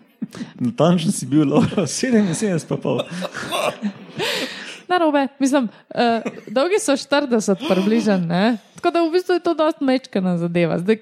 Natančen 0.64 1.12
si 1.12 1.26
bil, 1.26 1.44
Laura, 1.44 1.84
77 1.86 2.66
pa 2.66 2.76
pol. 2.76 3.02
Narobe, 4.92 5.26
mislim, 5.40 5.68
uh, 5.94 6.32
dolgi 6.52 6.80
so 6.82 6.96
40, 6.98 7.64
približen. 7.68 8.26
Ne? 8.28 8.58
Tako 8.76 8.90
da 8.90 9.02
v 9.06 9.12
bistvu 9.14 9.38
je 9.38 9.44
to 9.46 9.54
dosta 9.56 9.84
mečkana 9.84 10.36
zadeva. 10.38 10.76
Zdaj, 10.82 11.00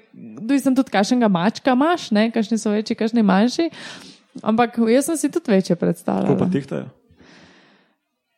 sem 0.63 0.75
tudi 0.77 0.93
kašnega 0.93 1.27
mačka 1.27 1.75
imaš, 1.75 2.11
ne? 2.15 2.29
kašni 2.31 2.57
so 2.61 2.71
večji, 2.71 2.95
kašni 2.95 3.23
manjši. 3.25 3.69
Ampak 4.41 4.79
jaz 4.87 5.09
sem 5.09 5.17
si 5.17 5.31
tudi 5.31 5.51
večje 5.51 5.75
Kako 5.75 5.79
pa 5.79 5.85
predstavljal. 5.85 6.51
tehtajo? 6.51 6.85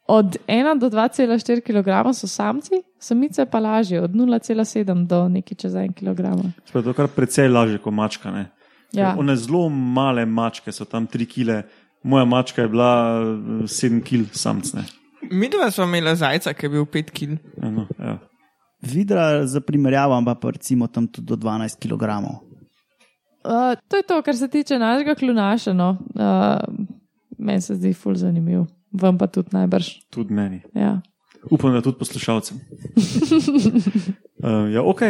Od 0.08 0.38
1 0.47 0.80
do 0.80 0.89
2,4 0.89 1.62
kg 1.62 2.14
so 2.14 2.28
samci, 2.28 2.82
samice 2.99 3.45
pa 3.45 3.60
lažje, 3.60 4.01
od 4.01 4.12
0,7 4.12 5.08
do 5.08 5.30
nekaj 5.30 5.56
čez 5.58 5.74
1 5.74 5.93
kg. 5.93 6.49
Spet, 6.66 6.84
to 6.84 6.89
je 6.89 6.93
kar 6.93 7.08
precej 7.08 7.47
lažje 7.47 7.78
kot 7.78 7.93
mačka. 7.93 8.32
Ne? 8.32 8.49
Ja. 8.91 9.16
One 9.20 9.36
zelo 9.36 9.70
male 9.70 10.26
mačke 10.26 10.72
so 10.72 10.86
tam 10.86 11.08
3 11.08 11.26
kg, 11.26 11.62
moja 12.04 12.26
mačka 12.26 12.62
je 12.62 12.68
bila 12.68 13.22
eh, 13.22 13.68
7 13.68 14.01
kg 14.04 14.36
samcne. 14.36 14.84
Mi 15.34 15.49
dva 15.49 15.71
smo 15.71 15.84
imeli 15.84 16.15
zajca, 16.15 16.53
ki 16.53 16.65
je 16.65 16.69
bil 16.69 16.86
5 16.86 17.11
kg. 17.11 17.38
Eno, 17.63 17.88
ja. 17.99 18.17
Vidra 18.81 19.45
za 19.47 19.61
primerjavo, 19.61 20.21
pa 20.41 20.49
recimo 20.49 20.88
tam 20.88 21.07
tudi 21.07 21.27
do 21.27 21.36
12 21.36 21.79
kg. 21.79 22.03
Uh, 23.43 23.75
to 23.88 23.97
je 23.97 24.03
to, 24.07 24.21
kar 24.21 24.38
se 24.38 24.47
tiče 24.47 24.79
našega 24.79 25.15
klunaša. 25.15 25.73
No. 25.73 25.97
Uh, 26.15 26.86
Meni 27.38 27.61
se 27.61 27.75
zdi 27.75 27.93
ful 27.93 28.15
zanimiv. 28.15 28.65
vam 28.91 29.17
pa 29.17 29.27
tudi 29.27 29.49
najbrž. 29.51 29.88
Tudi 30.09 30.34
meni. 30.34 30.61
Ja. 30.75 31.01
Upam, 31.51 31.73
da 31.73 31.81
tudi 31.81 31.97
poslušalcem. 31.99 32.57
uh, 34.45 34.71
ja, 34.71 34.84
ok, 34.84 35.01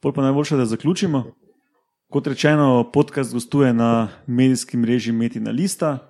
pol 0.00 0.12
pa 0.12 0.22
najboljše, 0.22 0.56
da 0.56 0.66
zaključimo. 0.66 1.24
Kot 2.10 2.26
rečeno, 2.26 2.90
podcast 2.92 3.32
gostuje 3.32 3.72
na 3.72 4.08
medijskem 4.26 4.80
mreži 4.80 5.12
Metina 5.12 5.50
Lista. 5.50 6.09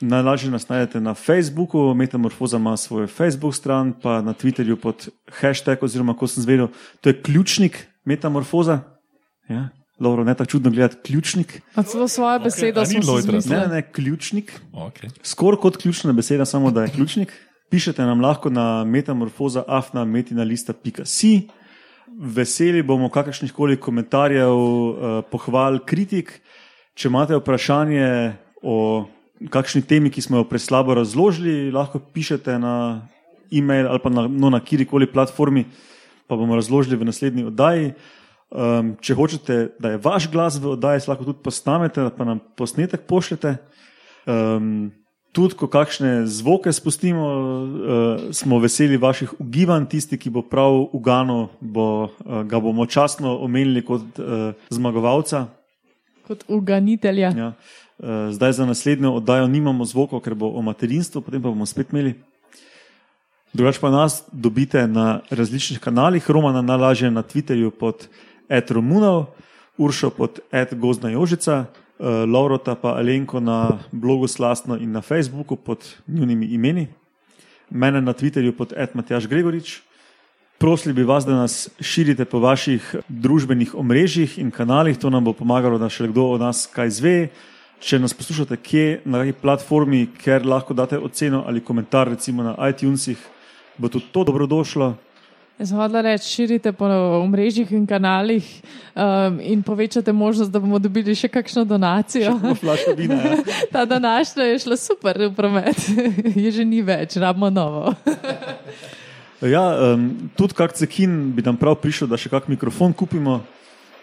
Najlažje 0.00 0.50
nas 0.50 0.68
najdete 0.68 1.00
na 1.00 1.14
Facebooku, 1.14 1.94
Metamorfoza 1.94 2.56
ima 2.56 2.76
svoj 2.76 3.06
Facebook 3.06 3.54
stran, 3.54 3.94
pa 4.02 4.20
na 4.22 4.34
Twitterju 4.34 4.76
pod 4.76 5.08
hashtag, 5.40 5.82
oziroma 5.82 6.14
ko 6.16 6.28
sem 6.28 6.42
zvedel, 6.42 6.68
to 7.00 7.08
je 7.08 7.22
ključnik 7.22 7.86
Metamorfoza. 8.04 8.80
Ja, 9.48 9.68
Lovro, 10.00 10.24
ne 10.24 10.34
tako 10.34 10.50
čudno 10.50 10.70
gledati, 10.70 10.96
ključnik. 11.02 11.62
A 11.74 11.82
celo 11.82 12.08
svojo 12.08 12.38
besedo 12.38 12.80
a 12.80 12.84
ni 12.84 13.02
smo 13.02 13.12
Lloyd 13.12 13.50
Ne, 13.50 13.58
ne, 13.58 13.66
ne, 13.66 13.82
ključnik. 13.92 14.60
Okay. 14.72 15.08
Skoraj 15.22 15.60
kot 15.60 15.76
ključna 15.76 16.12
beseda, 16.12 16.44
samo 16.44 16.70
da 16.70 16.82
je 16.82 16.88
ključnik. 16.88 17.32
Pišete 17.70 18.02
nam 18.02 18.20
lahko 18.20 18.50
na 18.50 18.84
metamorfoza 18.84 19.64
afna 19.68 20.04
metinalista.si. 20.04 21.48
Veseli 22.20 22.82
bomo 22.82 23.08
kakršnih 23.08 23.52
koli 23.52 23.80
komentarjev, 23.80 24.50
eh, 24.50 25.22
pohval, 25.30 25.78
kritik. 25.86 26.40
Če 26.94 27.08
imate 27.08 27.36
vprašanje 27.36 28.34
o 28.62 29.06
kakšni 29.50 29.82
temi, 29.82 30.10
ki 30.10 30.24
smo 30.24 30.40
jo 30.40 30.48
preslabo 30.48 30.94
razložili, 30.94 31.70
lahko 31.72 32.00
pišete 32.00 32.58
na 32.58 33.06
e-mail 33.52 33.88
ali 33.88 34.00
pa 34.02 34.10
na, 34.10 34.26
no, 34.28 34.50
na 34.50 34.60
kjerkoli 34.60 35.06
platformi, 35.06 35.66
pa 36.26 36.36
bomo 36.36 36.56
razložili 36.56 36.96
v 36.96 37.08
naslednji 37.08 37.46
oddaji. 37.52 37.92
Um, 38.46 38.94
če 39.02 39.14
hočete, 39.18 39.54
da 39.82 39.94
je 39.94 40.02
vaš 40.02 40.28
glas 40.30 40.60
v 40.62 40.70
oddaji, 40.76 41.02
lahko 41.10 41.26
tudi 41.26 41.42
posnamete, 41.42 42.06
pa 42.16 42.24
nam 42.24 42.40
posnetek 42.56 43.02
pošljete. 43.10 43.56
Um, 44.26 44.92
tudi, 45.34 45.58
ko 45.58 45.68
kakšne 45.68 46.24
zvoke 46.30 46.72
spustimo, 46.72 47.26
uh, 47.26 48.28
smo 48.32 48.60
veseli 48.62 48.96
vaših 49.02 49.36
ugibanj. 49.42 49.90
Tisti, 49.90 50.18
ki 50.18 50.30
bo 50.30 50.44
prav 50.46 50.78
ugano, 50.94 51.50
bo, 51.60 52.06
uh, 52.06 52.42
ga 52.46 52.62
bomo 52.62 52.86
časno 52.86 53.36
omenili 53.42 53.82
kot 53.84 54.22
uh, 54.22 54.54
zmagovalca. 54.70 55.48
Kot 56.26 56.46
uganitelja. 56.48 57.34
Ja. 57.34 57.50
Uh, 57.50 57.85
zdaj 58.30 58.52
za 58.52 58.66
naslednjo 58.66 59.12
oddajo 59.12 59.46
nimamo 59.48 59.84
zvokov, 59.84 60.20
ker 60.20 60.34
bo 60.34 60.50
o 60.52 60.62
materinstvu, 60.62 61.20
potem 61.20 61.42
pa 61.42 61.48
bomo 61.48 61.66
spet 61.66 61.92
imeli. 61.92 62.14
Drugač 63.56 63.78
pa 63.80 63.90
nas 63.90 64.20
dobite 64.32 64.86
na 64.86 65.20
različnih 65.30 65.80
kanalih, 65.80 66.30
Romana 66.30 66.62
najlažje 66.62 67.10
na 67.10 67.22
Twitterju 67.22 67.70
pod 67.70 68.08
etromunov, 68.48 69.32
Uršo 69.76 70.10
pod 70.10 70.40
etgozna 70.52 71.10
jožica, 71.10 71.64
uh, 71.64 72.24
Laurota 72.28 72.74
pa 72.74 72.96
Alenko 72.96 73.40
na 73.40 73.78
blogu 73.92 74.28
Slastno 74.28 74.76
in 74.76 74.92
na 74.92 75.00
Facebooku 75.00 75.56
pod 75.56 75.84
njunimi 76.06 76.46
imeni, 76.46 76.88
mene 77.70 78.00
na 78.00 78.12
Twitterju 78.12 78.52
pod 78.52 78.72
etmatjaš 78.76 79.26
Gregorič. 79.26 79.80
Prosili 80.58 80.94
bi 80.94 81.04
vas, 81.04 81.24
da 81.24 81.34
nas 81.36 81.68
širite 81.80 82.24
po 82.24 82.40
vaših 82.40 82.94
družbenih 83.08 83.74
omrežjih 83.74 84.38
in 84.38 84.50
kanalih, 84.50 84.98
to 84.98 85.10
nam 85.10 85.24
bo 85.24 85.32
pomagalo, 85.32 85.78
da 85.78 85.88
še 85.92 86.08
kdo 86.08 86.30
od 86.36 86.40
nas 86.40 86.64
kaj 86.72 86.90
zve. 86.90 87.16
Če 87.80 87.98
nas 88.00 88.14
poslušate 88.16 88.56
kje, 88.56 88.84
na 89.04 89.20
kakšni 89.20 89.36
platformi, 89.40 90.06
ker 90.22 90.46
lahko 90.48 90.74
date 90.74 90.98
oceno 90.98 91.44
ali 91.46 91.60
komentar, 91.60 92.08
recimo 92.08 92.42
na 92.42 92.54
iTunesih, 92.70 93.20
bo 93.78 93.88
tudi 93.92 94.08
to 94.12 94.24
dobrodošlo. 94.24 94.94
Jaz 95.56 95.70
sem 95.70 95.78
hodila 95.80 96.02
reči, 96.04 96.28
širite 96.28 96.72
po 96.76 96.88
omrežjih 97.22 97.70
in 97.72 97.86
kanalih 97.88 98.44
um, 98.92 99.38
in 99.40 99.62
povečate 99.64 100.12
možnost, 100.12 100.52
da 100.52 100.60
bomo 100.60 100.76
dobili 100.78 101.14
še 101.16 101.30
kakšno 101.32 101.64
donacijo. 101.64 102.34
Flaša 102.60 102.92
vina. 102.96 103.16
Ja. 103.16 103.38
Ta 103.72 103.84
današnja 103.88 104.50
je 104.50 104.58
šla 104.66 104.76
super 104.76 105.16
v 105.16 105.30
promet, 105.36 105.80
je 106.44 106.52
že 106.52 106.64
ni 106.64 106.82
več, 106.84 107.16
rabimo 107.20 107.50
novo. 107.50 107.92
Ja, 109.44 109.92
um, 109.92 110.30
tudi 110.32 110.56
kak 110.56 110.72
cekin 110.72 111.34
bi 111.36 111.42
nam 111.44 111.58
prav 111.60 111.74
prišel, 111.76 112.08
da 112.08 112.16
še 112.16 112.30
kak 112.32 112.46
mikrofon 112.48 112.94
kupimo, 112.96 113.34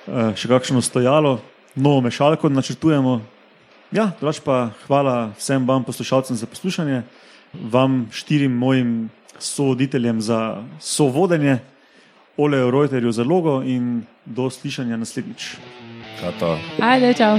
uh, 0.06 0.30
še 0.38 0.46
kakšno 0.46 0.78
stojalo, 0.86 1.40
novo 1.74 2.04
mešalko 2.06 2.52
načrtujemo. 2.54 3.16
Ja, 3.94 4.10
drugač 4.18 4.42
pa 4.42 4.74
hvala 4.90 5.36
vsem 5.38 5.68
vam 5.70 5.84
poslušalcem 5.86 6.34
za 6.34 6.50
poslušanje, 6.50 7.04
vam 7.54 8.08
štirim 8.10 8.52
mojim 8.52 9.10
sovoditeljem 9.38 10.22
za 10.22 10.64
sovodenje, 10.82 11.60
Oleju 12.38 12.72
Reuterju 12.72 13.12
za 13.12 13.24
logo 13.24 13.62
in 13.62 14.02
do 14.26 14.50
slišanja 14.50 14.98
naslednjič. 14.98 15.58
To? 16.40 16.58
Ajde, 16.82 17.14
čau. 17.14 17.38